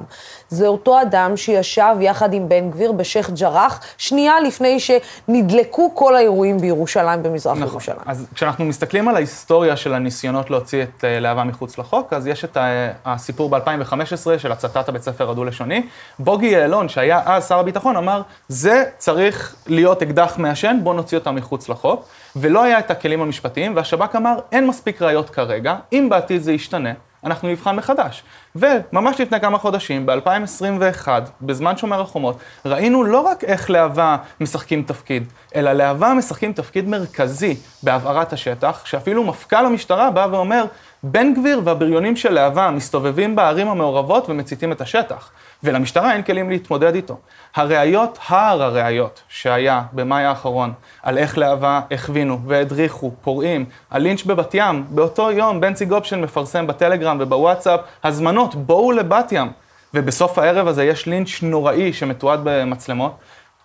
זה 0.48 0.66
אותו 0.66 1.02
אדם 1.02 1.36
שישב 1.36 1.96
יחד 2.00 2.32
עם 2.32 2.48
בן 2.48 2.70
גביר 2.70 2.92
בשייח' 2.92 3.30
ג'ראח, 3.30 3.80
שנייה 3.98 4.40
לפני 4.40 4.78
שנדלקו 4.80 5.90
כל 5.94 6.16
האירועים 6.16 6.58
בירושלים, 6.58 7.22
במזרח 7.22 7.56
נכון. 7.56 7.68
ירושלים. 7.68 8.00
אז 8.06 8.26
כשאנחנו 8.34 8.64
מסתכלים 8.64 9.08
על 9.08 9.16
ההיסטוריה 9.16 9.76
של 9.76 9.94
הניסיונות 9.94 10.50
להוציא 10.50 10.82
את 10.82 11.04
להבה 11.08 11.44
מחוץ 11.44 11.78
לחוק, 11.78 12.12
אז 12.12 12.26
יש 12.26 12.44
את 12.44 12.56
הסיפור 13.04 13.50
ב-2015 13.50 14.38
של 14.38 14.52
הצתת 14.52 14.88
הבית 14.88 15.02
ספר 15.02 15.30
הדו-לשוני. 15.30 15.82
בוגי 16.18 16.46
יעלון, 16.46 16.88
שהיה 16.88 17.20
אז 17.24 17.48
שר 17.48 17.58
הביטחון, 17.58 17.96
אמר, 17.96 18.22
זה 18.48 18.84
צריך 18.98 19.56
להיות 19.66 20.02
אקדח 20.02 20.34
מעשן, 20.38 20.78
בואו 20.82 20.94
נוציא 20.94 21.18
אותה 21.18 21.30
מחוץ 21.30 21.68
לחוק. 21.68 22.04
ולא 22.36 22.62
היה 22.62 22.78
את 22.78 22.90
הכלים 22.90 23.20
המשפטיים, 23.22 23.76
והשב"כ 23.76 24.16
אמר, 24.16 24.38
אין 24.52 24.66
מספיק 24.66 25.02
ראיות 25.02 25.30
כרגע, 25.30 25.76
אם 25.92 26.08
בעתיד 26.10 26.42
זה 26.42 26.52
ישתנה, 26.52 26.92
אנחנו 27.24 27.48
נבחן 27.48 27.76
מחדש. 27.76 28.22
וממש 28.56 29.20
לפני 29.20 29.40
כמה 29.40 29.58
חודשים, 29.58 30.06
ב-2021, 30.06 31.08
בזמן 31.42 31.76
שומר 31.76 32.00
החומות, 32.00 32.38
ראינו 32.66 33.04
לא 33.04 33.20
רק 33.20 33.44
איך 33.44 33.70
להבה 33.70 34.16
משחקים 34.40 34.82
תפקיד, 34.82 35.32
אלא 35.54 35.72
להבה 35.72 36.14
משחקים 36.14 36.52
תפקיד 36.52 36.88
מרכזי 36.88 37.56
בהבערת 37.82 38.32
השטח, 38.32 38.86
שאפילו 38.86 39.24
מפכ"ל 39.24 39.66
המשטרה 39.66 40.10
בא 40.10 40.26
ואומר, 40.30 40.64
בן 41.02 41.34
גביר 41.34 41.60
והבריונים 41.64 42.16
של 42.16 42.32
להבה 42.32 42.70
מסתובבים 42.70 43.36
בערים 43.36 43.68
המעורבות 43.68 44.28
ומציתים 44.28 44.72
את 44.72 44.80
השטח, 44.80 45.30
ולמשטרה 45.62 46.12
אין 46.12 46.22
כלים 46.22 46.50
להתמודד 46.50 46.94
איתו. 46.94 47.18
הראיות, 47.54 48.18
הר 48.28 48.62
הראיות 48.62 49.22
שהיה 49.28 49.82
במאי 49.92 50.24
האחרון, 50.24 50.72
על 51.02 51.18
איך 51.18 51.38
להבה 51.38 51.80
הכווינו 51.90 52.40
והדריכו 52.46 53.12
פורעים, 53.22 53.64
הלינץ' 53.90 54.22
בבת 54.22 54.54
ים, 54.54 54.84
באותו 54.88 55.30
יום 55.30 55.60
בנצי 55.60 55.84
גופשן 55.84 56.20
מפרסם 56.20 56.66
בטלגרם 56.66 57.16
ובוואטסאפ 57.20 57.80
הזמנות, 58.04 58.54
בואו 58.54 58.92
לבת 58.92 59.32
ים. 59.32 59.48
ובסוף 59.94 60.38
הערב 60.38 60.68
הזה 60.68 60.84
יש 60.84 61.06
לינץ' 61.06 61.42
נוראי 61.42 61.92
שמתועד 61.92 62.40
במצלמות. 62.42 63.16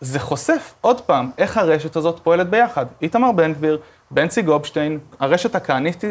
זה 0.01 0.19
חושף 0.19 0.73
עוד 0.81 1.01
פעם 1.01 1.31
איך 1.37 1.57
הרשת 1.57 1.95
הזאת 1.95 2.19
פועלת 2.23 2.49
ביחד. 2.49 2.85
איתמר 3.01 3.31
בן 3.31 3.53
גביר, 3.53 3.79
בנצי 4.11 4.41
גופשטיין, 4.41 4.99
הרשת 5.19 5.55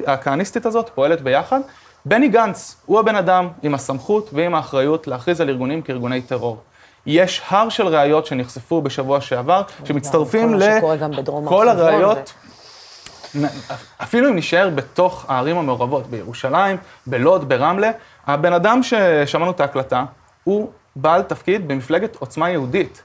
הכהניסטית, 0.07 0.67
הזאת 0.67 0.91
פועלת 0.95 1.21
ביחד. 1.21 1.61
בני 2.05 2.29
גנץ 2.29 2.77
הוא 2.87 3.01
הבן 3.01 3.17
אדם 3.17 3.49
עם 3.63 3.75
הסמכות 3.75 4.31
ועם 4.33 4.55
האחריות 4.55 5.07
להכריז 5.07 5.41
על 5.41 5.49
ארגונים 5.49 5.83
כארגוני 5.83 6.23
טרור. 6.23 6.63
יש 7.07 7.43
הר 7.49 7.69
של 7.69 7.87
ראיות 7.87 8.27
שנחשפו 8.27 8.83
בשבוע 8.83 9.21
שעבר, 9.21 9.63
שמצטרפים 9.85 10.55
לכל 10.55 11.69
הראיות. 11.69 12.33
אפילו 14.03 14.29
אם 14.29 14.37
נשאר 14.37 14.71
בתוך 14.75 15.25
הערים 15.29 15.59
המעורבות, 15.59 16.07
בירושלים, 16.07 16.77
בלוד, 17.07 17.49
ברמלה, 17.49 17.91
הבן 18.27 18.53
אדם 18.53 18.81
ששמענו 18.83 19.51
את 19.51 19.61
ההקלטה, 19.61 20.05
הוא 20.45 20.71
בעל 20.97 21.23
תפקיד 21.23 21.69
במפלגת 21.69 22.17
עוצמה 22.17 22.51
יהודית. 22.51 23.03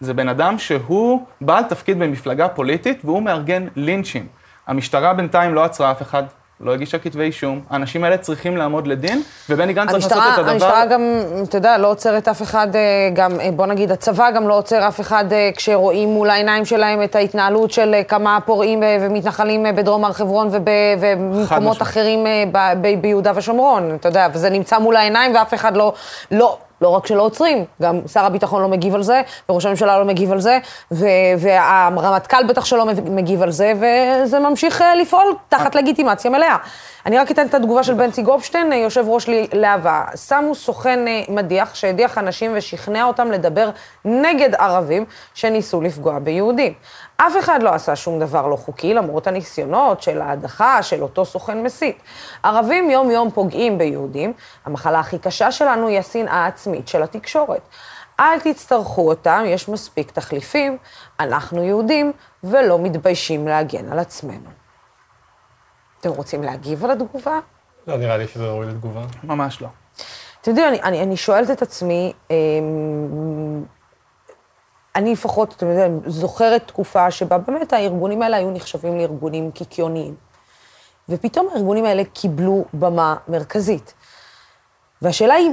זה 0.00 0.14
בן 0.14 0.28
אדם 0.28 0.58
שהוא 0.58 1.26
בעל 1.40 1.64
תפקיד 1.64 1.98
במפלגה 1.98 2.48
פוליטית 2.48 3.04
והוא 3.04 3.22
מארגן 3.22 3.66
לינצ'ים. 3.76 4.26
המשטרה 4.66 5.14
בינתיים 5.14 5.54
לא 5.54 5.64
עצרה 5.64 5.90
אף 5.90 6.02
אחד, 6.02 6.22
לא 6.60 6.74
הגישה 6.74 6.98
כתבי 6.98 7.22
אישום, 7.22 7.60
האנשים 7.70 8.04
האלה 8.04 8.16
צריכים 8.16 8.56
לעמוד 8.56 8.86
לדין, 8.86 9.22
ובני 9.50 9.72
גנץ 9.72 9.90
צריך 9.90 10.12
לעשות 10.12 10.34
את 10.34 10.38
הדבר... 10.38 10.50
המשטרה 10.50 10.86
גם, 10.86 11.02
אתה 11.48 11.56
יודע, 11.56 11.78
לא 11.78 11.90
עוצרת 11.90 12.28
אף 12.28 12.42
אחד, 12.42 12.76
אה, 12.76 12.80
גם, 13.14 13.40
אה, 13.40 13.50
בוא 13.50 13.66
נגיד, 13.66 13.92
הצבא 13.92 14.30
גם 14.30 14.48
לא 14.48 14.58
עוצר 14.58 14.88
אף 14.88 15.00
אחד 15.00 15.32
אה, 15.32 15.50
כשרואים 15.56 16.08
מול 16.08 16.30
העיניים 16.30 16.64
שלהם 16.64 17.02
את 17.02 17.16
ההתנהלות 17.16 17.70
של 17.70 17.94
כמה 18.08 18.38
פורעים 18.44 18.82
ומתנחלים 19.00 19.66
בדרום 19.76 20.04
הר 20.04 20.12
חברון 20.12 20.48
ובמקומות 20.52 21.82
אחרים 21.82 22.24
ב, 22.52 22.58
ב, 22.80 23.00
ביהודה 23.00 23.32
ושומרון, 23.34 23.94
אתה 24.00 24.08
יודע, 24.08 24.28
וזה 24.32 24.50
נמצא 24.50 24.78
מול 24.78 24.96
העיניים 24.96 25.34
ואף 25.34 25.54
אחד 25.54 25.76
לא, 25.76 25.92
לא, 26.30 26.58
לא 26.84 26.88
רק 26.88 27.06
שלא 27.06 27.22
עוצרים, 27.22 27.64
גם 27.82 28.00
שר 28.12 28.24
הביטחון 28.24 28.62
לא 28.62 28.68
מגיב 28.68 28.94
על 28.94 29.02
זה, 29.02 29.22
וראש 29.48 29.66
הממשלה 29.66 29.98
לא 29.98 30.04
מגיב 30.04 30.32
על 30.32 30.40
זה, 30.40 30.58
והרמטכ"ל 31.38 32.46
בטח 32.48 32.64
שלא 32.64 32.86
מגיב 33.04 33.42
על 33.42 33.50
זה, 33.50 33.72
וזה 33.76 34.38
ממשיך 34.38 34.82
אה, 34.82 34.94
לפעול 34.94 35.34
תחת 35.48 35.74
לגיטימציה 35.74 36.30
מלאה. 36.30 36.56
אני 37.06 37.18
רק 37.18 37.30
אתן 37.30 37.46
את 37.46 37.54
התגובה 37.54 37.82
של 37.82 37.94
בנצי 37.94 38.22
גופשטיין, 38.22 38.72
אה, 38.72 38.76
יושב 38.78 39.04
ראש 39.08 39.28
להבה. 39.52 40.04
שמו 40.28 40.54
סוכן 40.54 41.08
אה, 41.08 41.22
מדיח 41.28 41.74
שהדיח 41.74 42.18
אנשים 42.18 42.52
ושכנע 42.54 43.04
אותם 43.04 43.30
לדבר 43.30 43.70
נגד 44.04 44.54
ערבים 44.54 45.04
שניסו 45.34 45.80
לפגוע 45.80 46.18
ביהודים. 46.18 46.72
אף 47.16 47.32
אחד 47.40 47.62
לא 47.62 47.70
עשה 47.74 47.96
שום 47.96 48.20
דבר 48.20 48.46
לא 48.46 48.56
חוקי, 48.56 48.94
למרות 48.94 49.26
הניסיונות 49.26 50.02
של 50.02 50.20
ההדחה 50.20 50.82
של 50.82 51.02
אותו 51.02 51.24
סוכן 51.24 51.62
מסית. 51.62 52.02
ערבים 52.42 52.90
יום-יום 52.90 53.30
פוגעים 53.30 53.78
ביהודים, 53.78 54.32
המחלה 54.64 55.00
הכי 55.00 55.18
קשה 55.18 55.52
שלנו 55.52 55.88
היא 55.88 55.98
השנאה 55.98 56.34
העצמית 56.34 56.88
של 56.88 57.02
התקשורת. 57.02 57.60
אל 58.20 58.40
תצטרכו 58.40 59.08
אותם, 59.08 59.42
יש 59.46 59.68
מספיק 59.68 60.10
תחליפים, 60.10 60.78
אנחנו 61.20 61.64
יהודים 61.64 62.12
ולא 62.44 62.78
מתביישים 62.78 63.48
להגן 63.48 63.92
על 63.92 63.98
עצמנו. 63.98 64.50
אתם 66.00 66.10
רוצים 66.10 66.42
להגיב 66.42 66.84
על 66.84 66.90
התגובה? 66.90 67.38
לא 67.86 67.96
נראה 67.96 68.16
לי 68.16 68.28
שזה 68.28 68.46
ראוי 68.46 68.66
לתגובה. 68.66 69.02
ממש 69.24 69.62
לא. 69.62 69.68
אתם 70.40 70.50
יודעים, 70.50 70.68
אני, 70.68 70.82
אני, 70.82 71.02
אני 71.02 71.16
שואלת 71.16 71.50
את 71.50 71.62
עצמי, 71.62 72.12
אמ, 72.30 73.64
אני 74.96 75.12
לפחות, 75.12 75.54
אתם 75.56 75.70
יודעים, 75.70 76.00
זוכרת 76.06 76.62
תקופה 76.66 77.10
שבה 77.10 77.38
באמת 77.38 77.72
הארגונים 77.72 78.22
האלה 78.22 78.36
היו 78.36 78.50
נחשבים 78.50 78.98
לארגונים 78.98 79.50
קיקיוניים. 79.50 80.14
ופתאום 81.08 81.48
הארגונים 81.52 81.84
האלה 81.84 82.02
קיבלו 82.04 82.64
במה 82.74 83.16
מרכזית. 83.28 83.94
והשאלה 85.02 85.34
היא, 85.34 85.50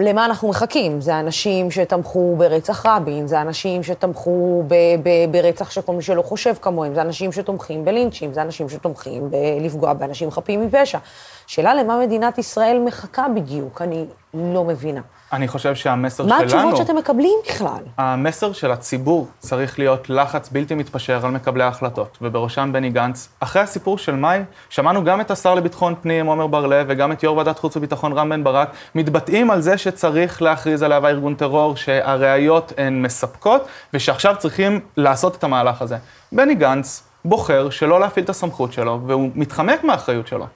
למה 0.00 0.24
אנחנו 0.24 0.48
מחכים? 0.48 1.00
זה 1.00 1.20
אנשים 1.20 1.70
שתמכו 1.70 2.34
ברצח 2.38 2.86
רבין, 2.86 3.26
זה 3.26 3.40
אנשים 3.40 3.82
שתמכו 3.82 4.62
ב, 4.68 4.74
ב, 5.02 5.08
ברצח 5.30 5.70
של 5.70 5.82
כל 5.82 5.94
מי 5.94 6.02
שלא 6.02 6.22
חושב 6.22 6.54
כמוהם, 6.60 6.94
זה 6.94 7.02
אנשים 7.02 7.32
שתומכים 7.32 7.84
בלינצ'ים, 7.84 8.32
זה 8.32 8.42
אנשים 8.42 8.68
שתומכים 8.68 9.30
בלפגוע 9.30 9.92
באנשים 9.92 10.30
חפים 10.30 10.66
מפשע. 10.66 10.98
שאלה 11.46 11.74
למה 11.74 12.00
מדינת 12.00 12.38
ישראל 12.38 12.78
מחכה 12.78 13.26
בדיוק, 13.34 13.82
אני 13.82 14.04
לא 14.34 14.64
מבינה. 14.64 15.00
אני 15.32 15.48
חושב 15.48 15.74
שהמסר 15.74 16.26
מה 16.26 16.38
שלנו... 16.38 16.44
התשובות 16.44 16.76
שאתם 16.76 16.96
מקבלים 16.96 17.38
בכלל? 17.48 17.82
המסר 17.98 18.52
של 18.52 18.70
הציבור 18.70 19.28
צריך 19.38 19.78
להיות 19.78 20.10
לחץ 20.10 20.48
בלתי 20.48 20.74
מתפשר 20.74 21.26
על 21.26 21.30
מקבלי 21.30 21.62
ההחלטות, 21.62 22.18
ובראשם 22.22 22.70
בני 22.72 22.90
גנץ. 22.90 23.28
אחרי 23.40 23.62
הסיפור 23.62 23.98
של 23.98 24.14
מאי, 24.14 24.40
שמענו 24.70 25.04
גם 25.04 25.20
את 25.20 25.30
השר 25.30 25.54
לביטחון 25.54 25.94
פנים, 26.02 26.30
עמר 26.30 26.46
בר-לב, 26.46 26.86
וגם 26.88 27.12
את 27.12 27.22
יו"ר 27.22 27.36
ועדת 27.36 27.58
חוץ 27.58 27.76
וביטחון, 27.76 28.12
רם 28.12 28.28
בן 28.28 28.44
ברק, 28.44 28.68
מתבטאים 28.94 29.50
על 29.50 29.60
זה 29.60 29.78
שצריך 29.78 30.42
להכריז 30.42 30.82
עליה 30.82 30.98
ארגון 30.98 31.34
טרור, 31.34 31.76
שהראיות 31.76 32.72
הן 32.78 33.02
מספקות, 33.02 33.66
ושעכשיו 33.94 34.34
צריכים 34.38 34.80
לעשות 34.96 35.36
את 35.36 35.44
המהלך 35.44 35.82
הזה. 35.82 35.96
בני 36.32 36.54
גנץ 36.54 37.02
בוחר 37.24 37.70
שלא 37.70 38.00
להפעיל 38.00 38.24
את 38.24 38.30
הסמכות 38.30 38.72
שלו, 38.72 39.00
והוא 39.06 39.30
מתחמק 39.34 39.84
מהאחריות 39.84 40.26
שלו. 40.26 40.46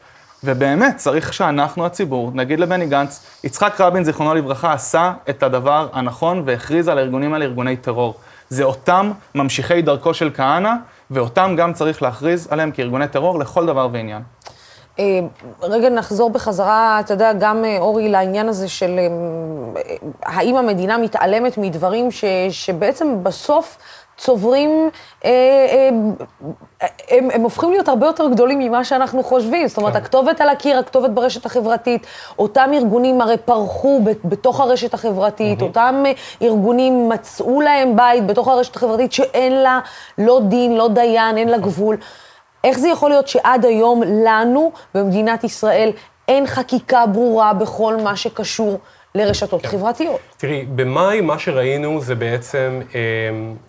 ובאמת, 0.44 0.96
צריך 0.96 1.32
שאנחנו, 1.32 1.86
הציבור, 1.86 2.30
נגיד 2.34 2.60
לבני 2.60 2.86
גנץ, 2.86 3.26
יצחק 3.44 3.80
רבין, 3.80 4.04
זיכרונו 4.04 4.34
לברכה, 4.34 4.72
עשה 4.72 5.12
את 5.30 5.42
הדבר 5.42 5.88
הנכון 5.92 6.42
והכריז 6.46 6.88
על 6.88 6.98
הארגונים 6.98 7.34
האלה 7.34 7.44
ארגוני 7.44 7.76
טרור. 7.76 8.14
זה 8.48 8.64
אותם 8.64 9.12
ממשיכי 9.34 9.82
דרכו 9.82 10.14
של 10.14 10.30
כהנא, 10.34 10.72
ואותם 11.10 11.54
גם 11.58 11.72
צריך 11.72 12.02
להכריז 12.02 12.48
עליהם 12.50 12.70
כארגוני 12.70 13.08
טרור 13.08 13.38
לכל 13.38 13.66
דבר 13.66 13.88
ועניין. 13.92 14.22
אה, 14.98 15.20
רגע 15.62 15.88
נחזור 15.88 16.30
בחזרה, 16.30 17.00
אתה 17.00 17.14
יודע, 17.14 17.32
גם 17.32 17.64
אה, 17.64 17.78
אורי, 17.78 18.08
לעניין 18.08 18.48
הזה 18.48 18.68
של 18.68 18.98
אה, 18.98 19.06
האם 20.22 20.56
המדינה 20.56 20.98
מתעלמת 20.98 21.58
מדברים 21.58 22.10
ש, 22.10 22.24
שבעצם 22.50 23.06
בסוף 23.22 23.78
צוברים, 24.16 24.90
אה, 25.24 25.30
אה, 25.30 25.88
הם, 27.10 27.28
הם 27.32 27.42
הופכים 27.42 27.70
להיות 27.70 27.88
הרבה 27.88 28.06
יותר 28.06 28.28
גדולים 28.28 28.58
ממה 28.58 28.84
שאנחנו 28.84 29.22
חושבים. 29.22 29.68
זאת 29.68 29.78
אומרת, 29.78 29.92
כן. 29.92 29.98
הכתובת 29.98 30.40
על 30.40 30.48
הקיר, 30.48 30.78
הכתובת 30.78 31.10
ברשת 31.10 31.46
החברתית, 31.46 32.06
אותם 32.38 32.70
ארגונים 32.74 33.20
הרי 33.20 33.36
פרחו 33.36 34.00
בתוך 34.24 34.60
הרשת 34.60 34.94
החברתית, 34.94 35.62
אותם 35.62 36.02
אה, 36.06 36.12
ארגונים 36.42 37.08
מצאו 37.08 37.60
להם 37.60 37.96
בית 37.96 38.26
בתוך 38.26 38.48
הרשת 38.48 38.76
החברתית 38.76 39.12
שאין 39.12 39.52
לה 39.52 39.80
לא 40.18 40.40
דין, 40.48 40.76
לא 40.76 40.88
דיין, 40.88 41.38
אין 41.38 41.48
לה 41.48 41.58
גבול. 41.58 41.96
איך 42.64 42.78
זה 42.78 42.88
יכול 42.88 43.10
להיות 43.10 43.28
שעד 43.28 43.64
היום 43.64 44.02
לנו, 44.02 44.72
במדינת 44.94 45.44
ישראל, 45.44 45.90
אין 46.28 46.46
חקיקה 46.46 47.06
ברורה 47.06 47.52
בכל 47.52 47.96
מה 47.96 48.16
שקשור 48.16 48.78
לרשתות 49.16 49.66
חברתיות? 49.66 50.20
תראי, 50.36 50.64
במאי 50.74 51.20
מה 51.20 51.38
שראינו 51.38 52.00
זה 52.00 52.14
בעצם 52.14 52.80
אה, 52.94 53.00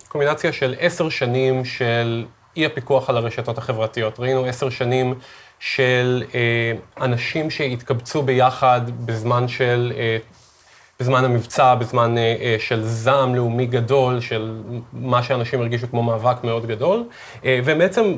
קומבינציה 0.08 0.52
של 0.52 0.74
עשר 0.80 1.08
שנים 1.08 1.64
של 1.64 2.24
אי 2.56 2.66
הפיקוח 2.66 3.10
על 3.10 3.16
הרשתות 3.16 3.58
החברתיות. 3.58 4.20
ראינו 4.20 4.44
עשר 4.44 4.70
שנים 4.70 5.14
של 5.58 6.22
אה, 6.34 6.72
אנשים 7.04 7.50
שהתקבצו 7.50 8.22
ביחד 8.22 8.80
בזמן 9.06 9.48
של, 9.48 9.92
אה, 9.96 10.18
בזמן 11.00 11.24
המבצע, 11.24 11.74
בזמן 11.74 12.18
אה, 12.18 12.36
אה, 12.40 12.56
של 12.58 12.82
זעם 12.82 13.34
לאומי 13.34 13.66
גדול, 13.66 14.20
של 14.20 14.62
מה 14.92 15.22
שאנשים 15.22 15.60
הרגישו 15.60 15.86
כמו 15.90 16.02
מאבק 16.02 16.44
מאוד 16.44 16.66
גדול. 16.66 17.04
אה, 17.44 17.60
ובעצם 17.64 18.14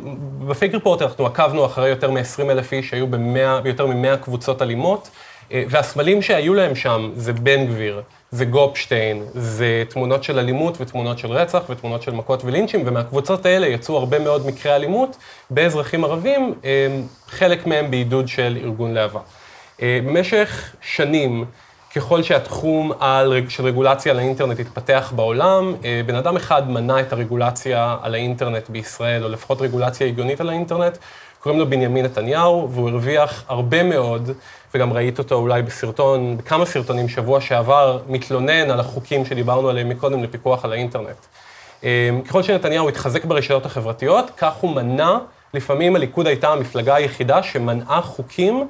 בפייק 0.49 0.75
ריפורט 0.75 1.03
אנחנו 1.03 1.27
עקבנו 1.27 1.67
אחרי 1.67 1.89
יותר 1.89 2.11
מ-20 2.11 2.43
אלף 2.51 2.73
איש 2.73 2.91
שהיו 2.91 3.07
במאה, 3.07 3.61
ביותר 3.61 3.87
מ-100 3.87 4.17
קבוצות 4.17 4.63
אלימות. 4.63 5.11
אה, 5.53 5.63
והסמלים 5.69 6.23
שהיו 6.23 6.55
להם 6.55 6.75
שם 6.75 7.11
זה 7.15 7.33
בן 7.33 7.67
גביר, 7.67 8.03
זה 8.31 8.45
גופשטיין, 8.45 9.25
זה 9.35 9.85
תמונות 9.89 10.25
של 10.25 10.39
אלימות 10.39 10.81
ותמונות 10.81 11.19
של 11.19 11.29
רצח 11.29 11.63
ותמונות 11.71 12.03
של 12.03 12.13
מכות 12.13 12.45
ולינצ'ים, 12.45 12.83
ומהקבוצות 12.87 13.47
האלה 13.47 13.67
יצאו 13.67 13.97
הרבה 13.97 14.19
מאוד 14.19 14.47
מקרי 14.47 14.77
אלימות 14.77 15.17
באזרחים 15.51 16.05
ערבים, 16.05 16.55
אה, 16.65 16.87
חלק 17.29 17.67
מהם 17.67 17.91
בעידוד 17.91 18.29
של 18.29 18.59
ארגון 18.63 18.95
להבה. 18.95 19.21
אה, 19.83 20.01
במשך 20.07 20.75
שנים, 20.81 21.45
ככל 21.97 22.23
שהתחום 22.23 22.93
של 23.49 23.65
רגולציה 23.65 24.13
על 24.13 24.19
האינטרנט 24.19 24.61
התפתח 24.61 25.13
בעולם, 25.17 25.75
בן 26.07 26.15
אדם 26.15 26.37
אחד 26.37 26.71
מנע 26.71 27.01
את 27.01 27.13
הרגולציה 27.13 27.97
על 28.03 28.15
האינטרנט 28.15 28.69
בישראל, 28.69 29.25
או 29.25 29.29
לפחות 29.29 29.63
רגולציה 29.63 30.07
הגיונית 30.07 30.41
על 30.41 30.49
האינטרנט, 30.49 30.99
קוראים 31.41 31.61
לו 31.61 31.71
בנימין 31.71 32.05
נתניהו, 32.05 32.69
והוא 32.71 32.89
הרוויח 32.89 33.45
הרבה 33.49 33.83
מאוד, 33.83 34.31
וגם 34.75 34.93
ראית 34.93 35.19
אותו 35.19 35.35
אולי 35.35 35.63
בסרטון, 35.63 36.37
בכמה 36.37 36.67
סרטונים 36.67 37.09
שבוע 37.09 37.41
שעבר, 37.41 37.99
מתלונן 38.09 38.71
על 38.71 38.81
החוקים 38.81 39.25
שדיברנו 39.25 39.69
עליהם 39.69 39.89
מקודם 39.89 40.23
לפיקוח 40.23 40.65
על 40.65 40.73
האינטרנט. 40.73 41.17
אה, 41.85 42.11
ככל 42.29 42.43
שנתניהו 42.43 42.89
התחזק 42.89 43.25
ברשתות 43.25 43.67
החברתיות, 43.67 44.31
כך 44.37 44.55
הוא 44.55 44.71
מנע, 44.71 45.19
לפעמים 45.55 45.97
הליכוד 45.97 46.27
הייתה 46.27 46.49
המפלגה 46.49 46.95
היחידה 46.95 47.43
שמנעה 47.43 48.03
חוקים 48.03 48.69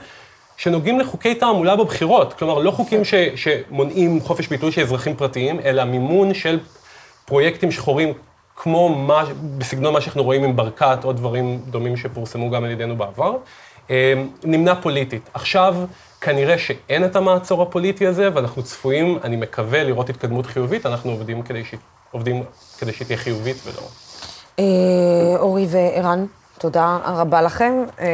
שנוגעים 0.57 1.01
לחוקי 1.01 1.35
תעמולה 1.35 1.77
בבחירות. 1.77 2.33
כלומר, 2.33 2.59
לא 2.59 2.71
חוקים 2.71 3.05
ש, 3.05 3.15
שמונעים 3.15 4.21
חופש 4.21 4.49
ביטוי 4.49 4.73
של 4.73 4.83
אזרחים 4.83 5.17
פרטיים, 5.17 5.61
אלא 5.65 5.85
מימון 5.85 6.35
של 6.35 6.59
פרויקטים 7.25 7.73
שחורים, 7.73 8.13
כמו 8.63 8.89
מה, 8.89 9.25
בסגנון 9.59 9.93
מה 9.93 10.01
שאנחנו 10.01 10.23
רואים 10.23 10.45
עם 10.45 10.57
ברקת, 10.57 10.99
או 11.05 11.13
דברים 11.13 11.61
דומים 11.71 11.97
שפורסמו 11.97 12.51
גם 12.51 12.65
על 12.65 12.71
ידינו 12.71 12.97
בעבר. 12.97 13.37
אה, 13.91 14.15
נמנע 14.45 14.75
פוליטית. 14.75 15.31
עכשיו, 15.35 15.77
כנראה 16.21 16.59
שאין 16.59 17.05
את 17.05 17.17
המעצור 17.17 17.63
הפוליטי 17.63 18.07
הזה, 18.07 18.29
ואנחנו 18.35 18.63
צפויים, 18.63 19.19
אני 19.25 19.37
מקווה, 19.37 19.85
לראות 19.85 20.11
התקדמות 20.11 20.47
חיובית, 20.47 20.87
אנחנו 20.87 21.11
עובדים 21.11 21.43
כדי, 21.43 21.65
ש... 21.65 21.75
עובדים 22.11 22.45
כדי 22.79 22.93
שהיא 22.93 23.07
תהיה 23.07 23.19
חיובית 23.19 23.57
ולא... 23.67 23.83
אה, 24.59 25.37
אורי 25.39 25.67
וערן, 25.71 26.27
תודה 26.59 26.99
רבה 27.05 27.43
לכם 27.43 27.73
אה, 28.01 28.07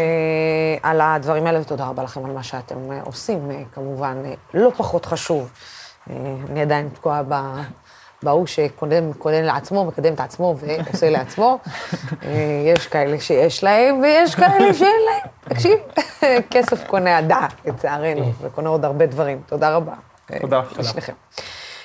על 0.82 1.00
הדברים 1.00 1.46
האלה, 1.46 1.60
ותודה 1.60 1.86
רבה 1.86 2.02
לכם 2.02 2.24
על 2.24 2.30
מה 2.32 2.42
שאתם 2.42 2.76
עושים, 3.04 3.50
כמובן, 3.74 4.16
לא 4.54 4.70
פחות 4.76 5.06
חשוב. 5.06 5.50
אני 6.50 6.62
עדיין 6.62 6.88
תקועה 6.94 7.22
ב- 7.28 7.85
בהוא 8.26 8.46
קודם 9.18 9.42
לעצמו, 9.42 9.84
מקדם 9.84 10.14
את 10.14 10.20
עצמו 10.20 10.56
ועושה 10.58 11.10
לעצמו. 11.10 11.58
אה, 12.22 12.62
יש 12.64 12.86
כאלה 12.86 13.20
שיש 13.20 13.64
להם, 13.64 14.00
ויש 14.02 14.34
כאלה 14.34 14.74
שאין 14.74 15.00
להם. 15.06 15.30
תקשיב, 15.40 15.78
כסף 16.52 16.86
קונה 16.86 17.18
הדעת, 17.18 17.52
לצערנו, 17.64 18.32
וקונה 18.40 18.68
עוד 18.68 18.84
הרבה 18.84 19.06
דברים. 19.06 19.40
תודה 19.46 19.76
רבה. 19.76 19.92
אה, 20.32 20.38
תודה. 20.40 20.62
לשניכם. 20.78 21.12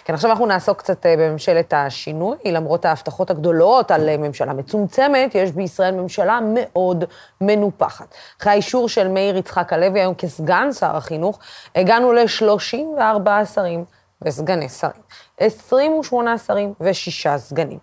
כן, 0.06 0.14
עכשיו 0.14 0.30
אנחנו 0.32 0.46
נעסוק 0.46 0.78
קצת 0.78 1.06
אה, 1.06 1.16
בממשלת 1.18 1.74
השינוי. 1.74 2.38
למרות 2.46 2.86
ההבטחות 2.86 3.32
הגדולות 3.32 3.92
על 3.92 4.18
ממשלה 4.18 4.54
מצומצמת, 4.54 5.36
יש 5.36 5.52
בישראל 5.52 5.96
ממשלה 5.96 6.40
מאוד 6.54 7.04
מנופחת. 7.42 8.16
אחרי 8.42 8.52
האישור 8.52 8.90
של 8.90 9.08
מאיר 9.08 9.38
יצחק 9.38 9.74
הלוי 9.74 10.00
היום 10.00 10.14
כסגן 10.16 10.72
שר 10.72 10.96
החינוך, 10.96 11.40
הגענו 11.76 12.14
ל-34 12.14 13.46
שרים 13.54 13.86
וסגני 14.22 14.70
שרים. 14.70 15.02
28 15.38 16.38
שרים 16.38 16.74
ושישה 16.82 17.38
סגנים. 17.38 17.80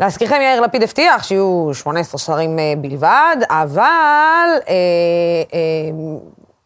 להזכירכם, 0.00 0.40
יאיר 0.40 0.60
לפיד 0.60 0.82
הבטיח 0.82 1.22
שיהיו 1.22 1.70
18 1.72 2.18
שרים 2.18 2.58
אה, 2.58 2.72
בלבד, 2.78 3.36
אבל 3.50 4.48
אה, 4.68 4.74
אה, 5.54 5.58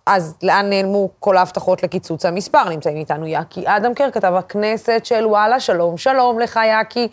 אז 0.07 0.35
לאן 0.43 0.71
נעלמו 0.71 1.09
כל 1.21 1.37
ההבטחות 1.37 1.83
לקיצוץ 1.83 2.25
המספר? 2.25 2.69
נמצאים 2.69 2.97
איתנו 2.97 3.27
יאקי 3.27 3.63
אדמקר, 3.67 4.11
כתב 4.11 4.35
הכנסת 4.39 5.01
של 5.05 5.27
וואלה, 5.27 5.61
שלום, 5.61 5.97
שלום 5.97 6.39
לך 6.39 6.61
יאקי. 6.67 7.09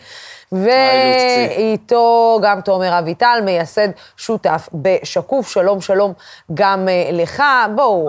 ואיתו 0.52 2.38
גם 2.42 2.60
תומר 2.60 2.98
אביטל, 2.98 3.40
מייסד 3.44 3.88
שותף 4.16 4.68
בשקוף, 4.74 5.50
שלום, 5.50 5.80
שלום 5.80 6.12
גם 6.54 6.88
אה, 6.88 7.10
לך. 7.12 7.42
בואו, 7.74 8.08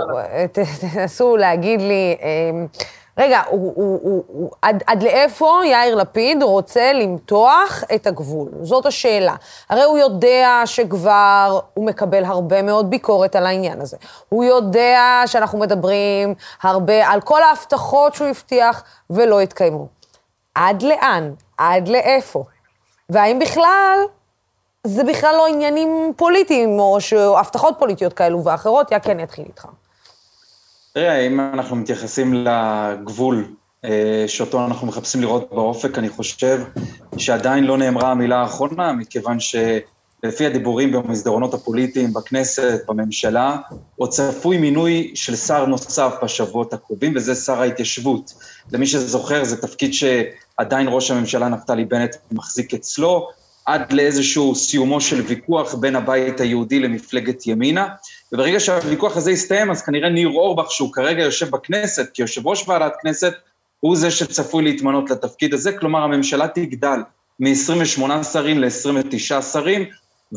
תנסו 0.51 1.37
להגיד 1.37 1.81
לי, 1.81 2.15
אה, 2.21 2.27
רגע, 3.17 3.41
הוא, 3.49 3.73
הוא, 3.75 3.99
הוא, 4.01 4.23
הוא, 4.27 4.51
עד, 4.61 4.83
עד 4.87 5.03
לאיפה 5.03 5.59
יאיר 5.65 5.95
לפיד 5.95 6.43
רוצה 6.43 6.93
למתוח 6.93 7.83
את 7.95 8.07
הגבול? 8.07 8.49
זאת 8.61 8.85
השאלה. 8.85 9.35
הרי 9.69 9.83
הוא 9.83 9.97
יודע 9.97 10.61
שכבר 10.65 11.59
הוא 11.73 11.85
מקבל 11.85 12.23
הרבה 12.25 12.61
מאוד 12.61 12.89
ביקורת 12.89 13.35
על 13.35 13.45
העניין 13.45 13.81
הזה. 13.81 13.97
הוא 14.29 14.43
יודע 14.43 15.23
שאנחנו 15.25 15.59
מדברים 15.59 16.33
הרבה 16.63 17.07
על 17.07 17.21
כל 17.21 17.43
ההבטחות 17.43 18.15
שהוא 18.15 18.27
הבטיח 18.27 18.83
ולא 19.09 19.39
התקיימו. 19.39 19.87
עד 20.55 20.81
לאן? 20.81 21.33
עד 21.57 21.87
לאיפה? 21.87 22.43
והאם 23.09 23.39
בכלל 23.39 23.99
זה 24.83 25.03
בכלל 25.03 25.35
לא 25.35 25.47
עניינים 25.47 26.13
פוליטיים, 26.15 26.79
או 26.79 26.97
הבטחות 27.37 27.75
פוליטיות 27.79 28.13
כאלו 28.13 28.43
ואחרות? 28.43 28.91
יאקי, 28.91 29.11
אני 29.11 29.23
אתחיל 29.23 29.45
איתך. 29.45 29.67
תראה, 30.93 31.27
אם 31.27 31.39
אנחנו 31.39 31.75
מתייחסים 31.75 32.33
לגבול 32.33 33.45
אה, 33.85 34.23
שאותו 34.27 34.65
אנחנו 34.65 34.87
מחפשים 34.87 35.21
לראות 35.21 35.49
באופק, 35.51 35.97
אני 35.97 36.09
חושב 36.09 36.63
שעדיין 37.17 37.63
לא 37.63 37.77
נאמרה 37.77 38.11
המילה 38.11 38.37
האחרונה, 38.37 38.93
מכיוון 38.93 39.37
שלפי 39.39 40.45
הדיבורים 40.45 40.91
במסדרונות 40.91 41.53
הפוליטיים, 41.53 42.13
בכנסת, 42.13 42.81
בממשלה, 42.87 43.57
עוד 43.95 44.09
צפוי 44.09 44.57
מינוי 44.57 45.11
של 45.15 45.35
שר 45.35 45.65
נוסף 45.65 46.13
בשבועות 46.23 46.73
הקרובים, 46.73 47.13
וזה 47.15 47.35
שר 47.35 47.61
ההתיישבות. 47.61 48.33
למי 48.71 48.87
שזוכר, 48.87 49.43
זה 49.43 49.61
תפקיד 49.61 49.91
שעדיין 49.93 50.87
ראש 50.89 51.11
הממשלה 51.11 51.49
נפתלי 51.49 51.85
בנט 51.85 52.15
מחזיק 52.31 52.73
אצלו, 52.73 53.29
עד 53.65 53.91
לאיזשהו 53.93 54.55
סיומו 54.55 55.01
של 55.01 55.21
ויכוח 55.21 55.73
בין 55.73 55.95
הבית 55.95 56.41
היהודי 56.41 56.79
למפלגת 56.79 57.47
ימינה. 57.47 57.87
וברגע 58.31 58.59
שהוויכוח 58.59 59.17
הזה 59.17 59.31
יסתיים, 59.31 59.71
אז 59.71 59.81
כנראה 59.81 60.09
ניר 60.09 60.27
אורבך, 60.27 60.71
שהוא 60.71 60.93
כרגע 60.93 61.23
יושב 61.23 61.49
בכנסת, 61.49 62.09
כיושב 62.13 62.47
ראש 62.47 62.67
ועדת 62.67 62.93
כנסת, 63.01 63.33
הוא 63.79 63.95
זה 63.95 64.11
שצפוי 64.11 64.63
להתמנות 64.63 65.09
לתפקיד 65.09 65.53
הזה, 65.53 65.71
כלומר 65.71 66.03
הממשלה 66.03 66.47
תגדל 66.47 66.99
מ-28 67.39 68.23
שרים 68.23 68.59
ל-29 68.59 69.41
שרים, 69.41 69.85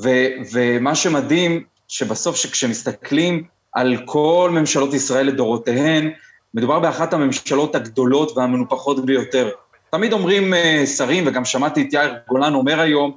ו- 0.02 0.28
ומה 0.52 0.94
שמדהים, 0.94 1.64
שבסוף 1.88 2.46
כשמסתכלים 2.46 3.44
על 3.72 3.96
כל 4.04 4.50
ממשלות 4.52 4.94
ישראל 4.94 5.26
לדורותיהן, 5.26 6.10
מדובר 6.54 6.78
באחת 6.78 7.12
הממשלות 7.12 7.74
הגדולות 7.74 8.36
והמנופחות 8.36 9.06
ביותר. 9.06 9.50
תמיד 9.94 10.12
אומרים 10.12 10.52
uh, 10.54 10.86
שרים, 10.86 11.24
וגם 11.26 11.44
שמעתי 11.44 11.82
את 11.82 11.92
יאיר 11.92 12.14
גולן 12.28 12.54
אומר 12.54 12.80
היום, 12.80 13.16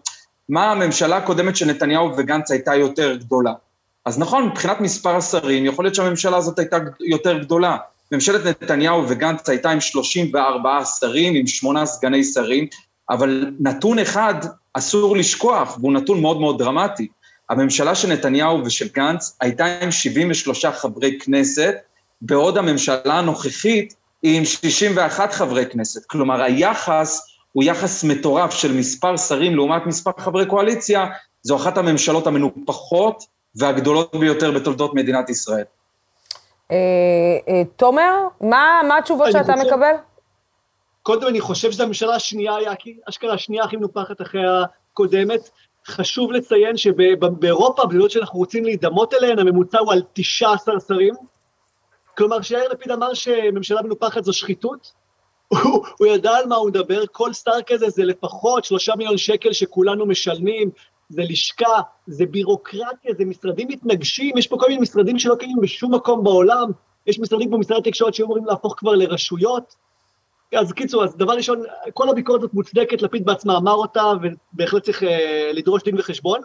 מה 0.49 0.71
הממשלה 0.71 1.17
הקודמת 1.17 1.55
של 1.55 1.65
נתניהו 1.65 2.11
וגנץ 2.17 2.51
הייתה 2.51 2.75
יותר 2.75 3.15
גדולה. 3.15 3.53
אז 4.05 4.19
נכון, 4.19 4.45
מבחינת 4.45 4.82
מספר 4.82 5.15
השרים, 5.15 5.65
יכול 5.65 5.86
להיות 5.86 5.95
שהממשלה 5.95 6.38
הזאת 6.38 6.59
הייתה 6.59 6.78
יותר 6.99 7.38
גדולה. 7.38 7.78
ממשלת 8.11 8.45
נתניהו 8.45 9.03
וגנץ 9.07 9.49
הייתה 9.49 9.69
עם 9.69 9.80
34 9.80 10.86
שרים, 10.86 11.36
עם 11.36 11.47
שמונה 11.47 11.86
סגני 11.86 12.23
שרים, 12.23 12.67
אבל 13.09 13.51
נתון 13.59 13.99
אחד 13.99 14.36
אסור 14.73 15.17
לשכוח, 15.17 15.78
והוא 15.80 15.93
נתון 15.93 16.21
מאוד 16.21 16.39
מאוד 16.39 16.59
דרמטי. 16.59 17.07
הממשלה 17.49 17.95
של 17.95 18.13
נתניהו 18.13 18.61
ושל 18.65 18.88
גנץ 18.95 19.38
הייתה 19.41 19.65
עם 19.82 19.91
73 19.91 20.65
חברי 20.65 21.19
כנסת, 21.19 21.75
בעוד 22.21 22.57
הממשלה 22.57 22.99
הנוכחית 23.05 23.93
עם 24.36 24.45
61 24.45 25.34
חברי 25.34 25.65
כנסת. 25.65 26.05
כלומר, 26.05 26.41
היחס 26.41 27.28
הוא 27.53 27.63
יחס 27.63 28.03
מטורף 28.03 28.51
של 28.51 28.73
מספר 28.73 29.17
שרים 29.17 29.55
לעומת 29.55 29.86
מספר 29.86 30.11
חברי 30.17 30.45
קואליציה, 30.45 31.05
זו 31.41 31.55
אחת 31.55 31.78
הממשלות 31.78 32.28
המנופחות 32.28 33.23
והגדולות 33.55 34.15
ביותר 34.15 34.51
בתולדות 34.51 34.93
מדינת 34.93 35.30
ישראל. 35.30 35.63
אה, 36.71 36.78
אה, 37.49 37.61
תומר, 37.75 38.28
מה 38.41 38.97
התשובות 38.99 39.32
שאתה 39.32 39.55
מקבל? 39.55 39.93
קודם 41.03 41.28
אני 41.28 41.41
חושב 41.41 41.71
שזו 41.71 41.84
הממשלה 41.84 42.15
השנייה, 42.15 42.53
יאקי, 42.65 42.97
אשכרה 43.09 43.34
השנייה 43.34 43.63
הכי 43.63 43.78
מנופחת 43.78 44.21
אחרי 44.21 44.41
הקודמת. 44.93 45.49
חשוב 45.88 46.32
לציין 46.32 46.78
שבאירופה, 46.78 47.86
במדינות 47.86 48.11
שאנחנו 48.11 48.39
רוצים 48.39 48.65
להידמות 48.65 49.13
אליהן, 49.13 49.39
הממוצע 49.39 49.80
הוא 49.80 49.93
על 49.93 50.01
19 50.13 50.75
שרים. 50.88 51.13
כלומר, 52.18 52.41
כשיאיר 52.41 52.70
לפיד 52.70 52.91
אמר 52.91 53.13
שממשלה 53.13 53.82
מנופחת 53.82 54.24
זו 54.24 54.34
שחיתות, 54.34 54.91
הוא, 55.47 55.86
הוא 55.97 56.07
ידע 56.07 56.32
על 56.32 56.45
מה 56.45 56.55
הוא 56.55 56.68
מדבר, 56.68 57.03
כל 57.11 57.34
שר 57.34 57.61
כזה 57.68 57.89
זה 57.89 58.03
לפחות 58.03 58.65
שלושה 58.65 58.95
מיליון 58.95 59.18
שקל 59.18 59.53
שכולנו 59.53 60.05
משלמים, 60.05 60.70
זה 61.09 61.22
לשכה, 61.30 61.82
זה 62.07 62.26
בירוקרטיה, 62.26 63.13
זה 63.18 63.26
משרדים 63.26 63.68
מתנגשים, 63.68 64.38
יש 64.38 64.47
פה 64.47 64.57
כל 64.59 64.65
מיני 64.68 64.82
משרדים 64.82 65.20
שלא 65.20 65.36
קיימים 65.36 65.57
בשום 65.61 65.93
מקום 65.93 66.24
בעולם, 66.24 66.72
יש 67.07 67.20
משרדים 67.20 67.47
כמו 67.47 67.57
משרד 67.57 67.78
התקשורת 67.78 68.13
שהיו 68.13 68.26
אמורים 68.26 68.45
להפוך 68.45 68.76
כבר 68.78 68.91
לרשויות. 68.95 69.76
אז 70.55 70.72
קיצור, 70.72 71.03
אז 71.03 71.15
דבר 71.15 71.34
ראשון, 71.34 71.63
כל 71.93 72.09
הביקורת 72.09 72.39
הזאת 72.39 72.53
מוצדקת, 72.53 73.01
לפיד 73.01 73.26
בעצמה 73.26 73.57
אמר 73.57 73.74
אותה, 73.74 74.03
ובהחלט 74.53 74.84
צריך 74.84 75.03
אה, 75.03 75.51
לדרוש 75.53 75.84
דין 75.84 75.99
וחשבון. 75.99 76.41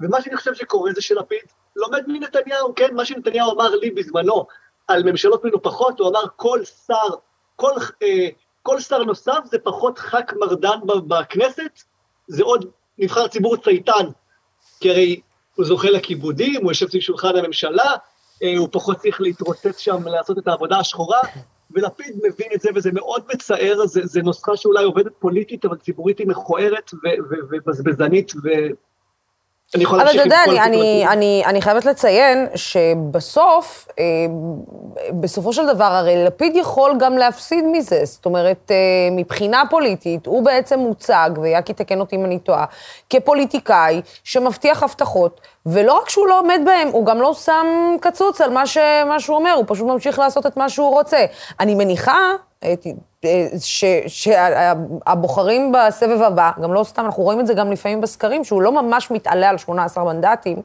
ומה 0.00 0.22
שאני 0.22 0.36
חושב 0.36 0.54
שקורה 0.54 0.92
זה 0.92 1.02
שלפיד 1.02 1.38
לומד 1.76 2.02
מנתניהו, 2.06 2.74
כן, 2.74 2.94
מה 2.94 3.04
שנתניהו 3.04 3.52
אמר 3.52 3.70
לי 3.70 3.90
בזמנו 3.90 4.46
על 4.88 5.02
ממשלות 5.02 5.44
מנופחות, 5.44 6.00
הוא 6.00 6.08
אמר 6.08 6.22
כל 6.36 6.60
שר, 6.86 7.08
כל, 7.56 7.72
אה, 8.02 8.28
כל 8.62 8.80
שר 8.80 9.04
נוסף 9.04 9.38
זה 9.44 9.58
פחות 9.58 9.98
ח"כ 9.98 10.32
מרדן 10.40 10.78
בכנסת, 10.86 11.82
זה 12.28 12.42
עוד 12.42 12.70
נבחר 12.98 13.28
ציבור 13.28 13.56
צייתן, 13.56 14.06
כי 14.80 14.90
הרי 14.90 15.20
הוא 15.54 15.66
זוכה 15.66 15.90
לכיבודים, 15.90 16.62
הוא 16.62 16.70
יושב 16.70 16.88
סביב 16.88 17.02
שולחן 17.02 17.36
הממשלה, 17.36 17.94
אה, 18.42 18.54
הוא 18.58 18.68
פחות 18.72 18.96
צריך 18.96 19.20
להתרוצץ 19.20 19.78
שם 19.78 20.08
לעשות 20.08 20.38
את 20.38 20.48
העבודה 20.48 20.78
השחורה, 20.78 21.20
ולפיד 21.70 22.16
מבין 22.16 22.48
את 22.54 22.60
זה, 22.60 22.70
וזה 22.74 22.92
מאוד 22.92 23.22
מצער, 23.34 23.86
זה, 23.86 24.00
זה 24.04 24.22
נוסחה 24.22 24.56
שאולי 24.56 24.84
עובדת 24.84 25.12
פוליטית, 25.18 25.64
אבל 25.64 25.76
ציבורית 25.76 26.18
היא 26.18 26.26
מכוערת 26.26 26.90
ובזבזנית, 27.50 28.32
ו... 28.44 28.48
אני 29.74 29.84
יכולה 29.84 30.04
להמשיך 30.04 30.22
עם 30.24 30.30
כל... 30.30 30.36
אבל 30.36 30.44
אתה 30.44 30.54
יודע, 30.54 30.64
אני, 30.64 31.08
אני, 31.08 31.42
אני 31.46 31.62
חייבת 31.62 31.84
לציין 31.84 32.46
שבסוף, 32.54 33.88
אה, 33.98 34.04
בסופו 35.20 35.52
של 35.52 35.66
דבר, 35.66 35.84
הרי 35.84 36.24
לפיד 36.24 36.56
יכול 36.56 36.94
גם 36.98 37.18
להפסיד 37.18 37.64
מזה. 37.72 38.00
זאת 38.04 38.26
אומרת, 38.26 38.70
אה, 38.70 38.76
מבחינה 39.12 39.62
פוליטית, 39.70 40.26
הוא 40.26 40.44
בעצם 40.44 40.78
מוצג, 40.78 41.30
ויאקי 41.42 41.72
תקן 41.72 42.00
אותי 42.00 42.16
אם 42.16 42.24
אני 42.24 42.38
טועה, 42.38 42.64
כפוליטיקאי 43.10 44.00
שמבטיח 44.24 44.82
הבטחות, 44.82 45.40
ולא 45.66 45.98
רק 45.98 46.08
שהוא 46.08 46.26
לא 46.26 46.38
עומד 46.38 46.60
בהם, 46.64 46.88
הוא 46.88 47.06
גם 47.06 47.20
לא 47.20 47.34
שם 47.34 47.66
קצוץ 48.00 48.40
על 48.40 48.50
מה, 48.50 48.66
ש, 48.66 48.78
מה 49.06 49.20
שהוא 49.20 49.36
אומר, 49.36 49.52
הוא 49.52 49.64
פשוט 49.68 49.86
ממשיך 49.86 50.18
לעשות 50.18 50.46
את 50.46 50.56
מה 50.56 50.68
שהוא 50.68 50.90
רוצה. 50.90 51.24
אני 51.60 51.74
מניחה, 51.74 52.32
אה, 52.64 52.74
שהבוחרים 54.06 55.72
בסבב 55.72 56.22
הבא, 56.22 56.50
גם 56.62 56.72
לא 56.72 56.84
סתם, 56.84 57.04
אנחנו 57.04 57.22
רואים 57.22 57.40
את 57.40 57.46
זה 57.46 57.54
גם 57.54 57.72
לפעמים 57.72 58.00
בסקרים, 58.00 58.44
שהוא 58.44 58.62
לא 58.62 58.82
ממש 58.82 59.10
מתעלה 59.10 59.50
על 59.50 59.58
18 59.58 60.04
מנדטים, 60.04 60.62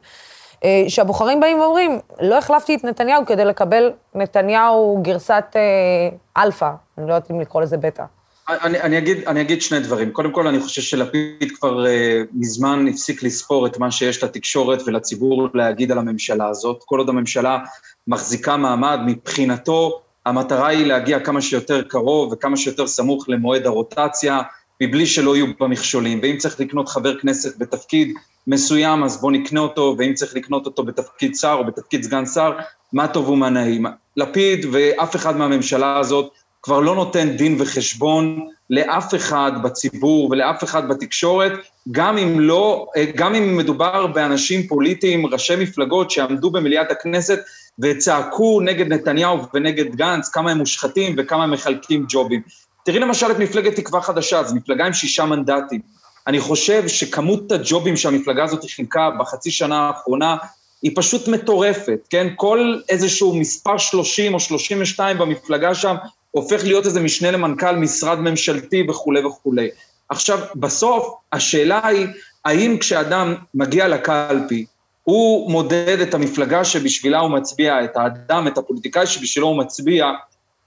אה, 0.63 0.83
שהבוחרים 0.87 1.39
באים 1.39 1.59
ואומרים, 1.59 1.99
לא 2.21 2.37
החלפתי 2.37 2.75
את 2.75 2.83
נתניהו 2.83 3.25
כדי 3.25 3.45
לקבל 3.45 3.91
נתניהו 4.15 4.99
גרסת 5.01 5.45
אה, 5.55 6.41
אלפא, 6.43 6.71
אני 6.97 7.07
לא 7.07 7.13
יודעת 7.13 7.31
אם 7.31 7.41
לקרוא 7.41 7.61
לזה 7.61 7.77
בטא. 7.77 8.03
אני, 8.49 8.81
אני, 8.81 8.97
אגיד, 8.97 9.17
אני 9.27 9.41
אגיד 9.41 9.61
שני 9.61 9.79
דברים. 9.79 10.11
קודם 10.11 10.31
כל, 10.31 10.47
אני 10.47 10.59
חושב 10.59 10.81
שלפיד 10.81 11.51
כבר 11.59 11.85
uh, 11.85 11.89
מזמן 12.33 12.85
הפסיק 12.89 13.23
לספור 13.23 13.67
את 13.67 13.77
מה 13.77 13.91
שיש 13.91 14.23
לתקשורת 14.23 14.81
ולציבור 14.85 15.49
להגיד 15.53 15.91
על 15.91 15.97
הממשלה 15.97 16.47
הזאת. 16.47 16.83
כל 16.85 16.99
עוד 16.99 17.09
הממשלה 17.09 17.59
מחזיקה 18.07 18.57
מעמד, 18.57 18.99
מבחינתו, 19.05 20.01
המטרה 20.27 20.67
היא 20.67 20.85
להגיע 20.85 21.19
כמה 21.19 21.41
שיותר 21.41 21.81
קרוב 21.81 22.33
וכמה 22.33 22.57
שיותר 22.57 22.87
סמוך 22.87 23.29
למועד 23.29 23.65
הרוטציה, 23.65 24.41
מבלי 24.83 25.05
שלא 25.05 25.35
יהיו 25.35 25.45
בה 25.59 25.67
מכשולים. 25.67 26.19
ואם 26.23 26.37
צריך 26.37 26.59
לקנות 26.59 26.89
חבר 26.89 27.19
כנסת 27.19 27.57
בתפקיד 27.57 28.13
מסוים, 28.47 29.03
אז 29.03 29.21
בואו 29.21 29.31
נקנה 29.31 29.59
אותו, 29.59 29.95
ואם 29.97 30.13
צריך 30.13 30.35
לקנות 30.35 30.65
אותו 30.65 30.83
בתפקיד 30.83 31.35
שר 31.35 31.55
או 31.59 31.65
בתפקיד 31.65 32.03
סגן 32.03 32.25
שר, 32.25 32.51
מה 32.93 33.07
טוב 33.07 33.29
ומה 33.29 33.49
נעים. 33.49 33.85
לפיד 34.17 34.65
ואף 34.71 35.15
אחד 35.15 35.37
מהממשלה 35.37 35.97
הזאת 35.97 36.31
כבר 36.61 36.79
לא 36.79 36.95
נותן 36.95 37.29
דין 37.29 37.55
וחשבון 37.59 38.47
לאף 38.69 39.15
אחד 39.15 39.51
בציבור 39.63 40.29
ולאף 40.31 40.63
אחד 40.63 40.89
בתקשורת, 40.89 41.51
גם 41.91 42.17
אם 42.17 42.39
לא, 42.39 42.87
גם 43.15 43.35
אם 43.35 43.57
מדובר 43.57 44.07
באנשים 44.07 44.67
פוליטיים, 44.67 45.25
ראשי 45.25 45.55
מפלגות 45.55 46.11
שעמדו 46.11 46.51
במליאת 46.51 46.91
הכנסת 46.91 47.39
וצעקו 47.79 48.61
נגד 48.61 48.93
נתניהו 48.93 49.39
ונגד 49.53 49.95
גנץ 49.95 50.29
כמה 50.29 50.51
הם 50.51 50.57
מושחתים 50.57 51.15
וכמה 51.17 51.43
הם 51.43 51.51
מחלקים 51.51 52.05
ג'ובים. 52.09 52.41
תראי 52.85 52.99
למשל 52.99 53.31
את 53.31 53.39
מפלגת 53.39 53.75
תקווה 53.75 54.01
חדשה, 54.01 54.43
זו 54.43 54.55
מפלגה 54.55 54.85
עם 54.85 54.93
שישה 54.93 55.25
מנדטים. 55.25 55.81
אני 56.27 56.39
חושב 56.39 56.87
שכמות 56.87 57.51
הג'ובים 57.51 57.95
שהמפלגה 57.95 58.43
הזאת 58.43 58.65
חילקה 58.65 59.09
בחצי 59.19 59.51
שנה 59.51 59.79
האחרונה 59.79 60.37
היא 60.81 60.91
פשוט 60.95 61.27
מטורפת, 61.27 61.99
כן? 62.09 62.27
כל 62.35 62.79
איזשהו 62.89 63.35
מספר 63.35 63.77
30 63.77 64.33
או 64.33 64.39
32 64.39 65.17
במפלגה 65.17 65.75
שם 65.75 65.95
הופך 66.31 66.63
להיות 66.63 66.85
איזה 66.85 67.01
משנה 67.01 67.31
למנכ"ל 67.31 67.75
משרד 67.75 68.19
ממשלתי 68.19 68.83
וכולי 68.89 69.25
וכולי. 69.25 69.69
עכשיו, 70.09 70.39
בסוף 70.55 71.13
השאלה 71.31 71.87
היא, 71.87 72.07
האם 72.45 72.77
כשאדם 72.79 73.35
מגיע 73.53 73.87
לקלפי, 73.87 74.65
הוא 75.07 75.51
מודד 75.51 75.99
את 76.01 76.13
המפלגה 76.13 76.63
שבשבילה 76.63 77.19
הוא 77.19 77.31
מצביע, 77.31 77.83
את 77.83 77.97
האדם, 77.97 78.47
את 78.47 78.57
הפוליטיקאי 78.57 79.07
שבשבילו 79.07 79.47
הוא 79.47 79.57
מצביע, 79.57 80.05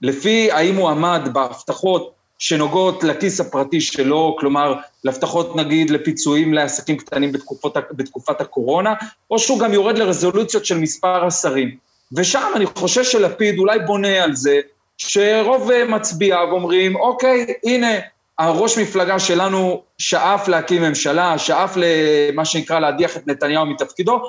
לפי 0.03 0.51
האם 0.53 0.77
הוא 0.77 0.89
עמד 0.89 1.29
בהבטחות 1.33 2.13
שנוגעות 2.39 3.05
לכיס 3.05 3.41
הפרטי 3.41 3.81
שלו, 3.81 4.37
כלומר, 4.39 4.75
להבטחות 5.05 5.57
נגיד 5.57 5.91
לפיצויים 5.91 6.55
לעסקים 6.55 6.97
קטנים 6.97 7.33
בתקופות, 7.33 7.77
בתקופת 7.93 8.41
הקורונה, 8.41 8.95
או 9.31 9.39
שהוא 9.39 9.59
גם 9.59 9.73
יורד 9.73 9.99
לרזולוציות 9.99 10.65
של 10.65 10.79
מספר 10.79 11.25
השרים. 11.25 11.77
ושם 12.13 12.53
אני 12.57 12.67
חושב 12.67 13.05
שלפיד 13.05 13.59
אולי 13.59 13.79
בונה 13.79 14.25
על 14.25 14.35
זה 14.35 14.61
שרוב 14.99 15.71
מצביעיו 15.89 16.49
אומרים, 16.53 16.97
אוקיי, 16.97 17.47
הנה, 17.65 17.93
הראש 18.39 18.79
מפלגה 18.79 19.19
שלנו 19.19 19.83
שאף 20.01 20.49
להקים 20.49 20.83
ממשלה, 20.83 21.39
שאף 21.39 21.77
למה 21.77 22.45
שנקרא 22.45 22.81
להדיח 22.81 23.17
את 23.17 23.27
נתניהו 23.27 23.67
מתפקידו, 23.67 24.23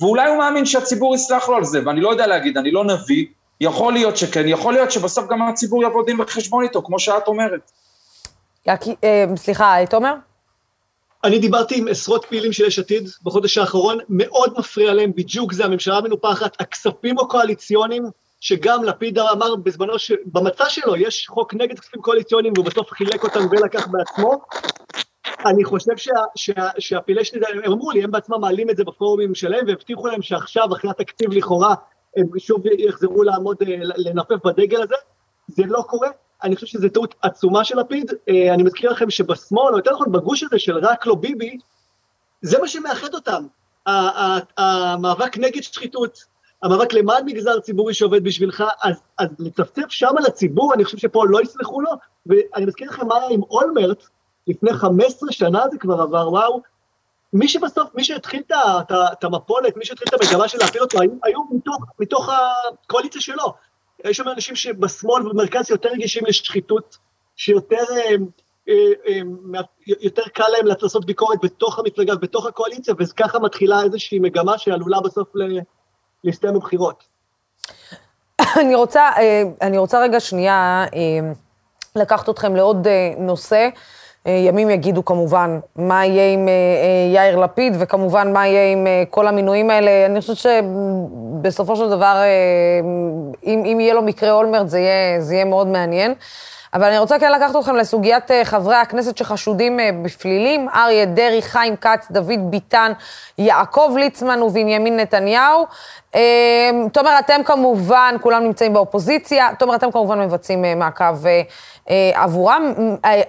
ואולי 0.00 0.28
הוא 0.28 0.38
מאמין 0.38 0.66
שהציבור 0.66 1.14
יסלח 1.14 1.48
לו 1.48 1.56
על 1.56 1.64
זה, 1.64 1.80
ואני 1.86 2.00
לא 2.00 2.10
יודע 2.10 2.26
להגיד, 2.26 2.58
אני 2.58 2.70
לא 2.70 2.84
נביא, 2.84 3.26
יכול 3.60 3.92
להיות 3.92 4.16
שכן, 4.16 4.48
יכול 4.48 4.72
להיות 4.72 4.90
שבסוף 4.90 5.24
גם 5.30 5.42
הציבור 5.42 5.84
יבוא 5.84 6.04
דין 6.06 6.20
וחשבון 6.20 6.64
איתו, 6.64 6.82
כמו 6.82 6.98
שאת 6.98 7.28
אומרת. 7.28 7.72
אה, 8.68 9.24
סליחה, 9.36 9.76
תומר? 9.90 10.14
אני 11.24 11.38
דיברתי 11.38 11.78
עם 11.78 11.88
עשרות 11.88 12.24
פעילים 12.24 12.52
של 12.52 12.64
יש 12.64 12.78
עתיד 12.78 13.08
בחודש 13.22 13.58
האחרון, 13.58 13.98
מאוד 14.08 14.54
מפריע 14.58 14.94
להם, 14.94 15.12
בדיוק 15.16 15.52
זה, 15.52 15.64
הממשלה 15.64 16.00
מנופחת, 16.00 16.60
הכספים 16.60 17.18
הקואליציוניים, 17.18 18.04
שגם 18.40 18.84
לפיד 18.84 19.18
אמר 19.18 19.56
בזמנו 19.56 19.98
שבמצע 19.98 20.68
שלו 20.68 20.96
יש 20.96 21.26
חוק 21.28 21.54
נגד 21.54 21.78
כספים 21.78 22.02
קואליציוניים, 22.02 22.52
והוא 22.56 22.66
בסוף 22.66 22.90
חילק 22.90 23.24
אותם 23.24 23.40
ולקח 23.50 23.86
בעצמו. 23.86 24.40
אני 25.46 25.64
חושב 25.64 25.96
שה, 25.96 26.10
שה, 26.36 26.68
שהפעילי 26.78 27.24
שלי, 27.24 27.40
הם 27.64 27.72
אמרו 27.72 27.90
לי, 27.90 28.04
הם 28.04 28.10
בעצמם 28.10 28.40
מעלים 28.40 28.70
את 28.70 28.76
זה 28.76 28.84
בפורומים 28.84 29.34
שלהם, 29.34 29.64
והבטיחו 29.66 30.06
להם 30.06 30.22
שעכשיו, 30.22 30.72
אחרי 30.72 30.90
התקציב 30.90 31.32
לכאורה, 31.32 31.74
הם 32.16 32.26
שוב 32.38 32.66
יחזרו 32.66 33.22
לעמוד, 33.22 33.56
אה, 33.62 33.76
לנפף 33.80 34.46
בדגל 34.46 34.82
הזה. 34.82 34.94
זה 35.48 35.62
לא 35.66 35.82
קורה, 35.86 36.08
אני 36.42 36.54
חושב 36.54 36.66
שזו 36.66 36.88
טעות 36.88 37.14
עצומה 37.22 37.64
של 37.64 37.80
לפיד. 37.80 38.12
אה, 38.28 38.54
אני 38.54 38.62
מזכיר 38.62 38.90
לכם 38.90 39.10
שבשמאל, 39.10 39.72
או 39.72 39.76
יותר 39.76 39.92
נכון 39.92 40.12
בגוש 40.12 40.42
הזה 40.42 40.58
של 40.58 40.78
רק 40.78 41.06
לא 41.06 41.14
ביבי, 41.14 41.58
זה 42.42 42.58
מה 42.58 42.68
שמאחד 42.68 43.14
אותם. 43.14 43.46
המאבק 44.56 45.38
נגד 45.38 45.62
שחיתות, 45.62 46.24
המאבק 46.62 46.92
למען 46.92 47.24
מגזר 47.24 47.60
ציבורי 47.60 47.94
שעובד 47.94 48.24
בשבילך, 48.24 48.64
אז, 48.82 49.02
אז 49.18 49.28
לצפצף 49.38 49.88
שם 49.88 50.10
על 50.18 50.26
הציבור, 50.26 50.74
אני 50.74 50.84
חושב 50.84 50.98
שפה 50.98 51.24
לא 51.28 51.42
יסלחו 51.42 51.80
לו, 51.80 51.90
ואני 52.26 52.66
מזכיר 52.66 52.90
לכם 52.90 53.06
מה 53.06 53.16
היה 53.16 53.28
עם 53.28 53.42
אולמרט, 53.42 54.06
לפני 54.46 54.72
15 54.72 55.32
שנה 55.32 55.64
זה 55.72 55.78
כבר 55.78 56.00
עבר, 56.00 56.28
וואו, 56.28 56.60
מי 57.32 57.48
שבסוף, 57.48 57.94
מי 57.94 58.04
שהתחיל 58.04 58.42
את 59.12 59.24
המפולת, 59.24 59.76
מי 59.76 59.84
שהתחיל 59.84 60.08
את 60.08 60.22
המגמה 60.22 60.48
של 60.48 60.58
להפיל 60.58 60.82
אותו, 60.82 61.00
היו, 61.00 61.10
היו 61.24 61.40
מתוך, 61.50 61.76
מתוך 61.98 62.28
הקואליציה 62.28 63.20
שלו. 63.20 63.54
יש 64.04 64.16
שם 64.16 64.28
אנשים 64.28 64.56
שבשמאל 64.56 65.26
ובמרכז 65.26 65.70
יותר 65.70 65.88
רגישים 65.88 66.22
לשחיתות, 66.26 66.96
שיותר 67.36 67.84
אה, 67.90 68.14
אה, 68.68 68.74
אה, 69.08 69.60
יותר 69.86 70.22
קל 70.34 70.48
להם 70.48 70.66
לעשות 70.66 71.06
ביקורת 71.06 71.38
בתוך 71.42 71.78
המפלגה 71.78 72.14
ובתוך 72.14 72.46
הקואליציה, 72.46 72.94
וככה 72.98 73.38
מתחילה 73.38 73.82
איזושהי 73.82 74.18
מגמה 74.18 74.58
שעלולה 74.58 75.00
בסוף 75.00 75.28
להסתיים 76.24 76.54
בבחירות. 76.54 77.04
אני 78.60 78.74
רוצה, 78.74 79.10
אני 79.60 79.78
רוצה 79.78 80.00
רגע 80.00 80.20
שנייה 80.20 80.84
לקחת 81.96 82.28
אתכם 82.28 82.56
לעוד 82.56 82.86
נושא. 83.18 83.68
ימים 84.26 84.70
יגידו 84.70 85.04
כמובן 85.04 85.60
מה 85.76 86.06
יהיה 86.06 86.32
עם 86.32 86.48
יאיר 87.14 87.36
לפיד, 87.36 87.76
וכמובן 87.78 88.32
מה 88.32 88.46
יהיה 88.46 88.72
עם 88.72 88.86
כל 89.10 89.28
המינויים 89.28 89.70
האלה. 89.70 90.06
אני 90.06 90.20
חושבת 90.20 90.36
שבסופו 90.36 91.76
של 91.76 91.90
דבר, 91.90 92.16
אם, 93.46 93.62
אם 93.64 93.80
יהיה 93.80 93.94
לו 93.94 94.02
מקרה 94.02 94.32
אולמרט, 94.32 94.68
זה 94.68 94.78
יהיה, 94.78 95.20
זה 95.20 95.34
יהיה 95.34 95.44
מאוד 95.44 95.66
מעניין. 95.66 96.14
אבל 96.74 96.84
אני 96.84 96.98
רוצה 96.98 97.18
כן 97.18 97.32
לקחת 97.32 97.56
אתכם 97.56 97.76
לסוגיית 97.76 98.30
חברי 98.44 98.76
הכנסת 98.76 99.16
שחשודים 99.16 99.78
בפלילים, 100.04 100.68
אריה 100.68 101.04
דרעי, 101.04 101.42
חיים 101.42 101.76
כץ, 101.76 102.06
דוד 102.10 102.50
ביטן, 102.50 102.92
יעקב 103.38 103.94
ליצמן 103.98 104.42
ובנימין 104.42 104.96
נתניהו. 104.96 105.66
תומר, 106.92 107.18
אתם 107.18 107.40
כמובן, 107.44 108.14
כולם 108.20 108.44
נמצאים 108.44 108.72
באופוזיציה, 108.72 109.48
תומר, 109.58 109.74
אתם 109.74 109.90
כמובן 109.92 110.18
מבצעים 110.20 110.78
מעקב 110.78 111.24
עבורם, 112.14 112.74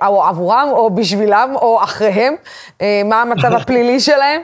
או 0.07 0.23
עבורם, 0.23 0.67
או 0.71 0.89
בשבילם, 0.95 1.53
או 1.55 1.83
אחריהם, 1.83 2.35
מה 3.05 3.21
המצב 3.21 3.53
הפלילי 3.61 3.99
שלהם? 3.99 4.41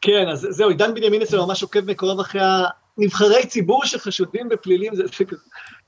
כן, 0.00 0.28
אז 0.32 0.46
זהו, 0.50 0.68
עידן 0.68 0.94
בנימין 0.94 1.22
אצלנו 1.22 1.46
ממש 1.46 1.62
עוקב 1.62 1.80
מקורב 1.80 2.20
אחרי 2.20 2.40
הנבחרי 2.98 3.46
ציבור 3.46 3.84
שחשודים 3.84 4.48
בפלילים, 4.48 4.94
זה, 4.94 5.02
זה, 5.06 5.24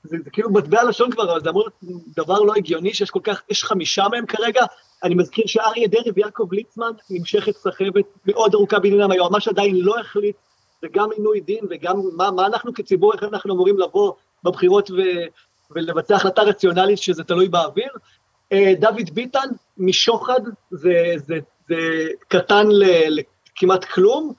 זה, 0.03 0.17
זה 0.23 0.29
כאילו 0.29 0.49
מטבע 0.49 0.83
לשון 0.83 1.11
כבר, 1.11 1.31
אבל 1.31 1.41
זה 1.43 1.49
אמור 1.49 1.63
להיות 1.83 2.03
דבר 2.15 2.39
לא 2.39 2.53
הגיוני 2.55 2.93
שיש 2.93 3.09
כל 3.09 3.19
כך, 3.23 3.41
יש 3.49 3.63
חמישה 3.63 4.07
מהם 4.11 4.25
כרגע. 4.25 4.65
אני 5.03 5.15
מזכיר 5.15 5.47
שאריה 5.47 5.87
דרעי 5.87 6.11
ויעקב 6.15 6.47
ליצמן 6.51 6.91
נמשכת 7.09 7.55
סחבת 7.55 8.05
מאוד 8.25 8.53
ארוכה 8.53 8.79
בעניינם, 8.79 9.11
היועמ"ש 9.11 9.47
עדיין 9.47 9.75
לא 9.75 9.99
החליט, 9.99 10.35
וגם 10.83 11.09
עינוי 11.11 11.39
דין 11.39 11.65
וגם 11.69 12.01
מה, 12.13 12.31
מה 12.31 12.45
אנחנו 12.45 12.73
כציבור, 12.73 13.13
איך 13.13 13.23
אנחנו 13.23 13.53
אמורים 13.53 13.79
לבוא 13.79 14.13
בבחירות 14.43 14.91
ו, 14.91 14.95
ולבצע 15.71 16.15
החלטה 16.15 16.41
רציונלית 16.41 16.99
שזה 16.99 17.23
תלוי 17.23 17.47
באוויר. 17.47 17.89
דוד 18.79 19.09
ביטן 19.13 19.49
משוחד 19.77 20.41
זה, 20.71 21.13
זה, 21.17 21.39
זה 21.67 22.07
קטן 22.27 22.67
לכמעט 23.09 23.85
כלום, 23.85 24.33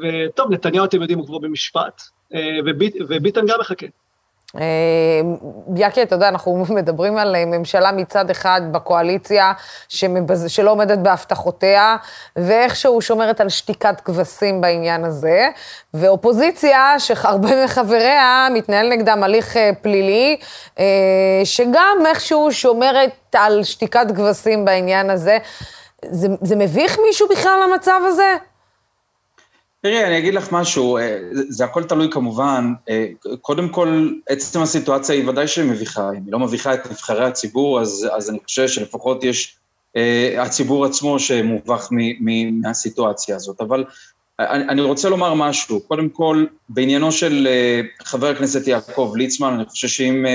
וטוב, 0.00 0.50
נתניהו 0.50 0.84
אתם 0.84 1.00
יודעים 1.00 1.18
הוא 1.18 1.26
כבר 1.26 1.38
במשפט, 1.38 2.02
וביט, 2.66 2.96
וביטן 3.08 3.46
גם 3.46 3.58
מחכה. 3.60 3.86
יקי, 5.76 6.02
אתה 6.02 6.14
יודע, 6.14 6.28
אנחנו 6.28 6.64
מדברים 6.78 7.18
על 7.18 7.36
ממשלה 7.46 7.92
מצד 7.92 8.30
אחד 8.30 8.60
בקואליציה 8.72 9.52
שמבז... 9.88 10.44
שלא 10.48 10.70
עומדת 10.70 10.98
בהבטחותיה, 10.98 11.96
ואיכשהו 12.36 13.02
שומרת 13.02 13.40
על 13.40 13.48
שתיקת 13.48 14.00
כבשים 14.00 14.60
בעניין 14.60 15.04
הזה, 15.04 15.48
ואופוזיציה 15.94 16.94
שהרבה 16.98 17.64
מחבריה 17.64 18.48
מתנהל 18.54 18.88
נגדם 18.88 19.22
הליך 19.22 19.56
פלילי, 19.82 20.36
שגם 21.44 21.98
איכשהו 22.06 22.52
שומרת 22.52 23.10
על 23.34 23.64
שתיקת 23.64 24.06
כבשים 24.16 24.64
בעניין 24.64 25.10
הזה. 25.10 25.38
זה, 26.04 26.28
זה 26.40 26.56
מביך 26.56 26.98
מישהו 27.06 27.28
בכלל 27.28 27.60
למצב 27.68 28.00
הזה? 28.06 28.36
תראי, 29.82 30.04
אני 30.04 30.18
אגיד 30.18 30.34
לך 30.34 30.52
משהו, 30.52 30.98
זה 31.32 31.64
הכל 31.64 31.84
תלוי 31.84 32.08
כמובן, 32.10 32.72
קודם 33.40 33.68
כל, 33.68 34.10
עצם 34.28 34.62
הסיטואציה 34.62 35.14
היא 35.14 35.28
ודאי 35.28 35.48
שהיא 35.48 35.70
מביכה, 35.70 36.10
אם 36.10 36.24
היא 36.24 36.32
לא 36.32 36.38
מביכה 36.38 36.74
את 36.74 36.90
נבחרי 36.90 37.24
הציבור, 37.24 37.80
אז, 37.80 38.08
אז 38.16 38.30
אני 38.30 38.38
חושב 38.44 38.68
שלפחות 38.68 39.24
יש 39.24 39.56
הציבור 40.38 40.84
עצמו 40.84 41.18
שמובך 41.18 41.88
מהסיטואציה 42.62 43.36
הזאת, 43.36 43.60
אבל 43.60 43.84
אני, 44.38 44.64
אני 44.64 44.80
רוצה 44.80 45.08
לומר 45.08 45.34
משהו, 45.34 45.80
קודם 45.80 46.08
כל, 46.08 46.46
בעניינו 46.68 47.12
של 47.12 47.48
חבר 48.02 48.26
הכנסת 48.26 48.66
יעקב 48.66 49.12
ליצמן, 49.16 49.52
אני 49.52 49.64
חושב 49.64 49.88
שאם 49.88 50.26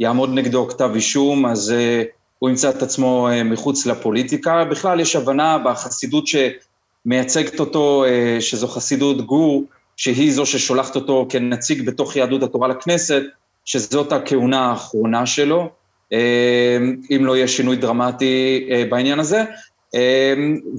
יעמוד 0.00 0.30
נגדו 0.32 0.68
כתב 0.68 0.90
אישום, 0.94 1.46
אז 1.46 1.74
הוא 2.38 2.50
ימצא 2.50 2.70
את 2.70 2.82
עצמו 2.82 3.28
מחוץ 3.44 3.86
לפוליטיקה, 3.86 4.64
בכלל 4.64 5.00
יש 5.00 5.16
הבנה 5.16 5.58
בחסידות 5.58 6.26
ש... 6.26 6.36
מייצגת 7.06 7.60
אותו, 7.60 8.04
שזו 8.40 8.68
חסידות 8.68 9.26
גור, 9.26 9.64
שהיא 9.96 10.32
זו 10.32 10.46
ששולחת 10.46 10.96
אותו 10.96 11.26
כנציג 11.28 11.86
בתוך 11.86 12.16
יהדות 12.16 12.42
התורה 12.42 12.68
לכנסת, 12.68 13.22
שזאת 13.64 14.12
הכהונה 14.12 14.70
האחרונה 14.70 15.26
שלו, 15.26 15.68
אם 17.10 17.20
לא 17.20 17.36
יהיה 17.36 17.48
שינוי 17.48 17.76
דרמטי 17.76 18.68
בעניין 18.88 19.20
הזה. 19.20 19.44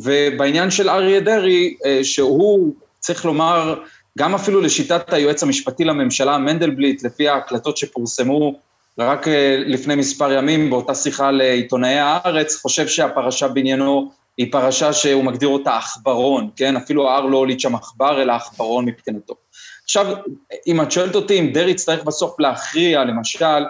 ובעניין 0.04 0.72
של 0.72 0.90
אריה 0.90 1.20
דרעי, 1.20 1.76
שהוא, 2.04 2.74
צריך 3.00 3.26
לומר, 3.26 3.76
גם 4.18 4.36
אפילו 4.36 4.62
לשיטת 4.62 5.14
היועץ 5.14 5.44
המשפטי 5.44 5.84
לממשלה, 5.84 6.38
מנדלבליט, 6.38 7.04
לפי 7.04 7.30
ההקלטות 7.30 7.78
שפורסמו 7.78 8.60
רק 8.98 9.28
לפני 9.66 9.96
מספר 9.96 10.32
ימים 10.32 10.70
באותה 10.70 10.96
שיחה 10.96 11.32
לעיתונאי 11.32 12.00
הארץ, 12.00 12.56
חושב 12.62 12.88
שהפרשה 12.88 13.48
בעניינו 13.48 14.12
היא 14.38 14.52
פרשה 14.52 14.94
שהוא 14.94 15.24
מגדיר 15.24 15.50
אותה 15.50 15.78
עכברון, 15.78 16.50
כן? 16.56 16.76
אפילו 16.76 17.10
ההר 17.10 17.26
לא 17.26 17.38
הוליד 17.38 17.60
שם 17.60 17.76
עכבר, 17.76 18.22
אלא 18.22 18.34
עכברון 18.34 18.86
מבחינתו. 18.86 19.34
עכשיו, 19.84 20.16
אם 20.68 20.82
את 20.82 20.92
שואלת 20.92 21.16
אותי 21.16 21.40
אם 21.40 21.52
דרעי 21.54 21.72
יצטרך 21.72 22.04
בסוף 22.04 22.40
להכריע, 22.40 23.04
למשל, 23.04 23.64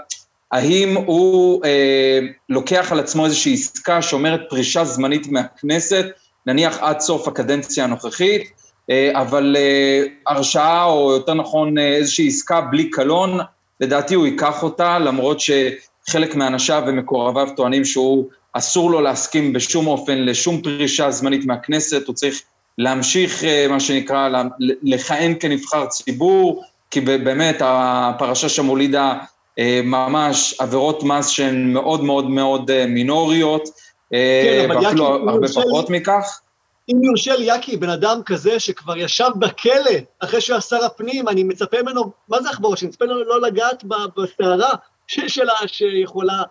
האם 0.51 0.97
הוא 1.05 1.65
אה, 1.65 2.20
לוקח 2.49 2.91
על 2.91 2.99
עצמו 2.99 3.26
איזושהי 3.26 3.53
עסקה 3.53 4.01
שאומרת 4.01 4.41
פרישה 4.49 4.86
זמנית 4.86 5.28
מהכנסת, 5.28 6.05
נניח 6.45 6.78
עד 6.82 6.99
סוף 6.99 7.28
הקדנציה 7.28 7.84
הנוכחית, 7.84 8.51
אה, 8.89 9.22
אבל 9.22 9.55
אה, 9.59 10.03
הרשעה, 10.28 10.86
או 10.86 11.11
יותר 11.11 11.34
נכון 11.34 11.78
אה, 11.78 11.95
איזושהי 11.95 12.28
עסקה 12.28 12.61
בלי 12.61 12.89
קלון, 12.89 13.39
לדעתי 13.82 14.15
הוא 14.15 14.26
ייקח 14.26 14.63
אותה, 14.63 14.99
למרות 14.99 15.38
שחלק 15.39 16.36
מאנשיו 16.36 16.84
ומקורביו 16.88 17.47
טוענים 17.55 17.86
שהוא 17.86 18.26
אסור 18.54 18.91
לו 18.91 19.02
להסכים 19.02 19.54
בשום 19.54 19.88
אופן 19.88 20.18
לשום 20.18 20.62
פרישה 20.62 21.12
זמנית 21.12 21.45
מהכנסת, 21.45 22.08
הוא 22.08 22.16
צריך 22.16 22.41
להמשיך, 22.78 23.43
מה 23.70 23.80
שנקרא, 23.80 24.30
לכהן 24.84 25.34
כנבחר 25.39 25.86
ציבור, 25.86 26.64
כי 26.91 27.02
באמת 27.02 27.58
הפרשה 27.62 28.50
שם 28.50 28.66
הולידה 28.66 29.14
אה, 29.60 29.82
ממש 29.84 30.56
עבירות 30.60 31.04
מס 31.04 31.30
שהן 31.30 31.74
מאוד 31.74 32.04
מאוד 32.04 32.30
מאוד 32.30 32.72
אה, 32.72 32.86
מינוריות, 32.88 33.70
אה, 34.14 34.66
כן, 34.68 34.76
ואפילו 34.76 35.06
הרבה 35.06 35.48
לי- 35.48 35.54
פחות 35.54 35.89
מכך. 35.89 36.39
אם 36.91 37.04
יורשה 37.04 37.36
לי, 37.36 37.45
יאקי, 37.45 37.78
בן 37.78 37.89
אדם 37.89 38.22
כזה 38.26 38.60
שכבר 38.60 38.98
ישב 38.98 39.30
בכלא 39.39 39.91
אחרי 40.20 40.41
שהוא 40.41 40.54
היה 40.54 40.62
שר 40.62 40.86
הפנים, 40.86 41.28
אני 41.28 41.43
מצפה 41.43 41.82
ממנו, 41.82 42.12
מה 42.30 42.41
זה 42.41 42.50
עכברוש? 42.50 42.82
אני 42.84 42.89
מצפה 42.89 43.06
ממנו 43.06 43.24
לא 43.24 43.41
לגעת 43.41 43.84
ב- 43.84 44.22
בסערה 44.22 44.74
ש- 45.08 45.20
שלה 45.28 45.54
שיכולה 45.68 46.34
אה, 46.34 46.43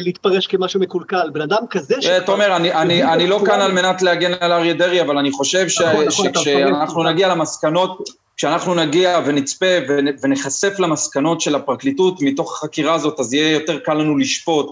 להתפרש 0.00 0.46
כמשהו 0.46 0.80
מקולקל. 0.80 1.30
בן 1.32 1.40
אדם 1.40 1.66
כזה 1.70 1.94
אה, 2.04 2.20
תומר, 2.20 2.56
אני, 2.56 3.26
לא 3.26 3.40
כאן 3.46 3.60
על 3.60 3.72
מנת 3.72 4.02
להגן 4.02 4.32
על 4.40 4.52
אריה 4.52 4.74
דרעי, 4.74 5.00
אבל 5.00 5.18
אני 5.18 5.30
חושב 5.30 5.68
ש, 5.68 5.80
נכון, 5.80 6.04
נכון, 6.04 6.26
שכשאנחנו. 6.34 7.04
נגיע 7.04 7.28
למסקנות, 7.28 8.08
כשאנחנו 8.36 8.74
נגיע 8.74 9.20
ונצפה 9.26 9.66
ונ- 9.88 10.18
ונחשף 10.22 10.78
למסקנות 10.78 11.40
של 11.40 11.54
הפרקליטות 11.54 12.22
מתוך 12.22 12.52
החקירה 12.52 12.94
הזאת, 12.94 13.20
אז 13.20 13.34
יהיה 13.34 13.52
יותר 13.52 13.78
קל 13.78 13.94
לנו 13.94 14.16
לשפוט 14.18 14.66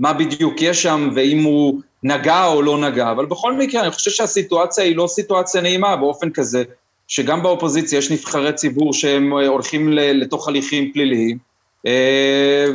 מה 0.00 0.12
בדיוק 0.12 0.62
יש 0.62 0.82
שם 0.82 1.10
ואם 1.14 1.42
הוא 1.42 1.80
נגע 2.02 2.46
או 2.46 2.62
לא 2.62 2.78
נגע. 2.78 3.10
אבל 3.10 3.26
בכל 3.26 3.54
מקרה, 3.54 3.82
אני 3.82 3.90
חושב 3.90 4.10
שהסיטואציה 4.10 4.84
היא 4.84 4.96
לא 4.96 5.06
סיטואציה 5.06 5.60
נעימה 5.60 5.96
באופן 5.96 6.30
כזה, 6.30 6.62
שגם 7.08 7.42
באופוזיציה 7.42 7.98
יש 7.98 8.10
נבחרי 8.10 8.52
ציבור 8.52 8.92
שהם 8.92 9.32
אה, 9.32 9.46
הולכים 9.46 9.92
לתוך 9.92 10.48
הליכים 10.48 10.92
פליליים, 10.92 11.36
אה, 11.36 11.47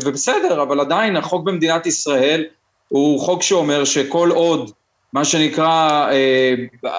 ובסדר, 0.03 0.61
אבל 0.61 0.79
עדיין 0.79 1.15
החוק 1.15 1.43
במדינת 1.43 1.85
ישראל 1.85 2.45
הוא 2.87 3.19
חוק 3.19 3.43
שאומר 3.43 3.85
שכל 3.85 4.29
עוד, 4.31 4.71
מה 5.13 5.25
שנקרא, 5.25 6.07
אה, 6.11 6.53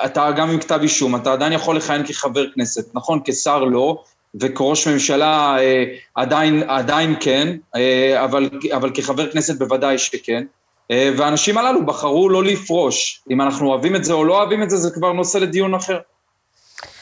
אתה 0.05 0.31
גם 0.37 0.51
עם 0.51 0.59
כתב 0.59 0.79
אישום, 0.83 1.17
אתה 1.17 1.33
עדיין 1.33 1.53
יכול 1.53 1.77
לכהן 1.77 2.07
כחבר 2.07 2.51
כנסת, 2.55 2.95
נכון? 2.95 3.21
כשר 3.25 3.65
לא, 3.65 4.03
וכראש 4.41 4.89
ממשלה 4.89 5.57
אה, 5.59 5.85
עדיין, 6.15 6.63
עדיין 6.69 7.15
כן, 7.21 7.57
אה, 7.77 8.25
אבל, 8.25 8.51
אבל 8.77 8.91
כחבר 8.95 9.31
כנסת 9.31 9.59
בוודאי 9.59 9.99
שכן. 9.99 10.45
אה, 10.91 11.11
והאנשים 11.17 11.59
הללו 11.59 11.87
בחרו 11.87 12.29
לא 12.29 12.45
לפרוש. 12.45 13.23
אם 13.31 13.41
אנחנו 13.41 13.69
אוהבים 13.69 13.97
את 13.97 14.05
זה 14.05 14.13
או 14.13 14.25
לא 14.25 14.37
אוהבים 14.39 14.63
את 14.63 14.71
זה, 14.71 14.77
זה 14.77 14.91
כבר 14.91 15.13
נושא 15.13 15.39
לדיון 15.39 15.75
אחר. 15.75 15.99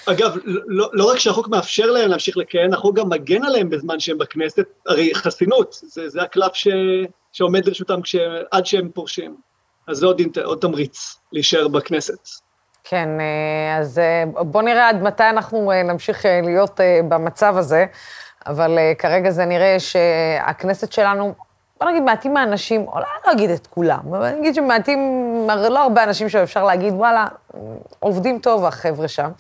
אגב, 0.07 0.37
לא, 0.45 0.91
לא 0.93 1.11
רק 1.11 1.19
שהחוק 1.19 1.49
מאפשר 1.49 1.91
להם 1.91 2.11
להמשיך 2.11 2.37
לכהן, 2.37 2.75
החוק 2.75 2.97
גם 2.97 3.09
מגן 3.09 3.45
עליהם 3.45 3.71
בזמן 3.71 4.01
שהם 4.01 4.19
בכנסת, 4.19 4.67
הרי 4.87 5.15
חסינות, 5.15 5.81
זה, 5.83 6.09
זה 6.09 6.23
הקלף 6.23 6.55
ש, 6.55 6.69
שעומד 7.33 7.67
לרשותם 7.67 8.03
כש, 8.03 8.17
עד 8.51 8.67
שהם 8.67 8.89
פורשים. 8.95 9.37
אז 9.87 9.97
זה 9.97 10.07
עוד, 10.07 10.21
עוד 10.45 10.59
תמריץ 10.59 11.17
להישאר 11.33 11.69
בכנסת. 11.69 12.29
כן, 12.85 13.09
אה, 13.21 13.79
אז 13.79 13.99
אה, 13.99 14.25
בוא 14.43 14.63
נראה 14.63 14.89
עד 14.89 15.03
מתי 15.03 15.29
אנחנו 15.31 15.73
אה, 15.73 15.83
נמשיך 15.83 16.25
להיות 16.43 16.81
במצב 17.09 17.57
הזה, 17.57 17.87
אבל 18.47 18.79
כרגע 18.99 19.31
זה 19.31 19.45
נראה 19.45 19.77
שהכנסת 19.79 20.93
שלנו, 20.93 21.35
בוא 21.81 21.91
נגיד 21.91 22.03
מעטים 22.03 22.35
מהאנשים, 22.35 22.85
אולי 22.89 23.05
לא 23.27 23.33
אגיד 23.33 23.51
את 23.51 23.67
כולם, 23.67 24.01
אבל 24.11 24.31
נגיד 24.31 24.55
שמעטים, 24.55 24.99
לא 25.71 25.83
הרבה 25.83 26.05
אנשים 26.05 26.29
שאפשר 26.29 26.65
להגיד, 26.65 26.95
וואלה, 26.95 27.27
עובדים 28.01 28.39
טוב 28.39 28.65
החבר'ה 28.65 29.09
שם. 29.09 29.31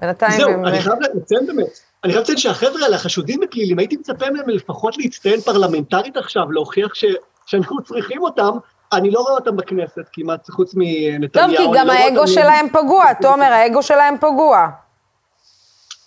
בינתיים 0.00 0.40
זהו, 0.40 0.50
הם... 0.50 0.66
אני 0.66 0.80
חייב 0.80 0.96
לציין 1.14 1.46
באמת, 1.46 1.66
אני 2.04 2.12
חייב 2.12 2.22
לציין 2.22 2.38
שהחבר'ה 2.38 2.82
האלה, 2.84 2.96
החשודים 2.96 3.40
בפלילים, 3.40 3.78
הייתי 3.78 3.96
מצפה 3.96 4.30
מהם 4.30 4.48
לפחות 4.48 4.98
להצטיין 4.98 5.40
פרלמנטרית 5.40 6.16
עכשיו, 6.16 6.52
להוכיח 6.52 6.94
ש, 6.94 7.04
שאנחנו 7.46 7.82
צריכים 7.82 8.22
אותם, 8.22 8.50
אני 8.92 9.10
לא 9.10 9.20
רואה 9.20 9.32
אותם 9.32 9.56
בכנסת 9.56 10.02
כמעט, 10.12 10.50
חוץ 10.50 10.72
מנתניהו. 10.76 11.48
טוב, 11.48 11.56
כי 11.56 11.64
אני 11.64 11.78
גם 11.78 11.86
לא 11.86 11.92
האגו 11.92 12.16
אותם- 12.16 12.32
שלהם 12.32 12.68
פגוע, 12.68 13.04
תומר, 13.22 13.52
האגו 13.52 13.82
שלהם 13.82 14.16
פגוע. 14.18 14.66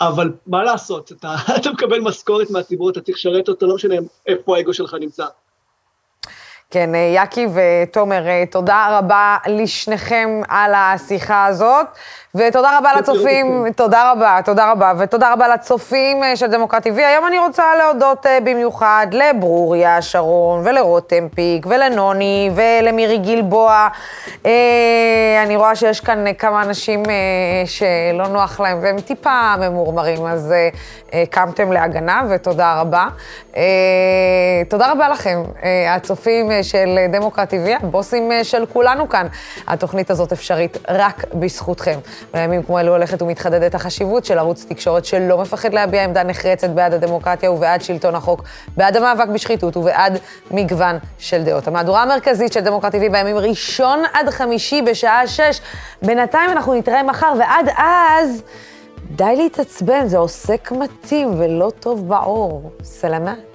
אבל 0.02 0.32
מה 0.48 0.64
לעשות, 0.64 1.12
אתה, 1.12 1.36
אתה 1.58 1.72
מקבל 1.72 2.00
משכורת 2.00 2.52
מהציבור, 2.52 2.90
אתה 2.90 3.02
צריך 3.02 3.18
לשרת 3.18 3.50
אותו, 3.50 3.68
לא 3.68 3.76
משנה 3.76 3.96
איפה 4.28 4.58
האגו 4.58 4.74
שלך 4.74 4.96
נמצא. 5.00 5.26
כן, 6.70 6.96
אה, 6.96 7.00
יאקי 7.16 7.48
ותומר, 7.54 8.28
אה, 8.28 8.44
תודה 8.52 8.98
רבה 8.98 9.38
לשניכם 9.48 10.42
על 10.48 10.74
השיחה 10.76 11.46
הזאת, 11.46 11.86
ותודה 12.38 12.78
רבה 12.78 12.90
לצופים, 13.00 13.66
תודה 13.76 14.12
רבה, 14.12 14.40
תודה 14.46 14.72
רבה, 14.72 14.94
ותודה 15.00 15.34
רבה 15.34 15.48
לצופים 15.48 16.24
אה, 16.24 16.36
של 16.36 16.48
דמוקרט 16.48 16.88
TV. 16.88 16.96
היום 16.96 17.28
אני 17.28 17.40
רוצה 17.40 17.64
להודות 17.76 18.26
אה, 18.26 18.40
במיוחד 18.44 19.08
לברוריה 19.12 20.02
שרון, 20.02 20.62
ולרותם 20.66 21.28
פיק, 21.36 21.66
ולנוני, 21.70 22.50
ולמירי 22.56 23.18
גלבוע. 23.18 23.88
אה, 24.46 25.44
אני 25.44 25.56
רואה 25.56 25.76
שיש 25.76 26.00
כאן 26.00 26.34
כמה 26.38 26.62
אנשים 26.62 27.04
שלא 27.66 28.28
נוח 28.28 28.60
להם, 28.60 28.80
והם 28.82 29.00
טיפה 29.00 29.56
ממורמרים, 29.60 30.26
אז 30.26 30.54
קמתם 31.30 31.72
להגנה, 31.72 32.22
ותודה 32.30 32.82
רבה. 32.82 33.08
תודה 34.70 34.92
רבה 34.92 35.10
לכם, 35.10 35.44
הצופים 35.90 36.50
של 36.62 37.00
דמוקרט 37.12 37.54
TV, 37.54 37.84
הבוסים 37.84 38.32
של 38.44 38.66
כולנו 38.66 39.10
כאן. 39.10 39.28
התוכנית 39.68 40.12
הזאת 40.12 40.32
אפשרית 40.32 40.78
רק 40.90 41.26
בזכותכם. 41.34 42.00
בימים 42.34 42.64
כמו 42.64 42.80
אלו 42.80 42.92
הולכת 42.92 43.22
ומתחדדת 43.22 43.76
החשיבות 43.76 44.26
של 44.26 44.40
ערוץ 44.40 44.66
תקשורת 44.70 45.06
שלא 45.06 45.38
מפחד 45.38 45.74
להביע 45.74 46.04
עמדה 46.04 46.24
נחרצת 46.24 46.70
בעד 46.70 46.94
הדמוקרטיה 46.94 47.52
ובעד 47.52 47.82
שלטון 47.82 48.16
החוק, 48.16 48.44
בעד 48.78 48.98
המאבק 48.98 49.28
בשחיתות 49.28 49.78
ובעד 49.78 50.20
מגוון 50.52 50.98
של 51.18 51.44
דעות. 51.44 51.68
המהדורה 51.68 52.04
המרכזית 52.04 52.54
של 52.54 52.60
דמוקרט 52.60 52.96
TV 52.96 53.12
בימים 53.12 53.38
ראשון 53.38 54.04
עד 54.14 54.30
חמישי 54.30 54.82
בשעה 54.82 55.28
שש. 55.28 55.62
בינתיים 56.02 56.52
אנחנו 56.52 56.74
נתראה 56.74 57.04
מחר, 57.04 57.34
ועד 57.40 57.70
אז... 57.78 58.44
די 59.16 59.36
להתעצבן, 59.36 60.08
זה 60.08 60.18
עוסק 60.18 60.72
מתאים 60.72 61.34
ולא 61.38 61.72
טוב 61.80 62.08
בעור. 62.08 62.72
סלמת. 62.84 63.53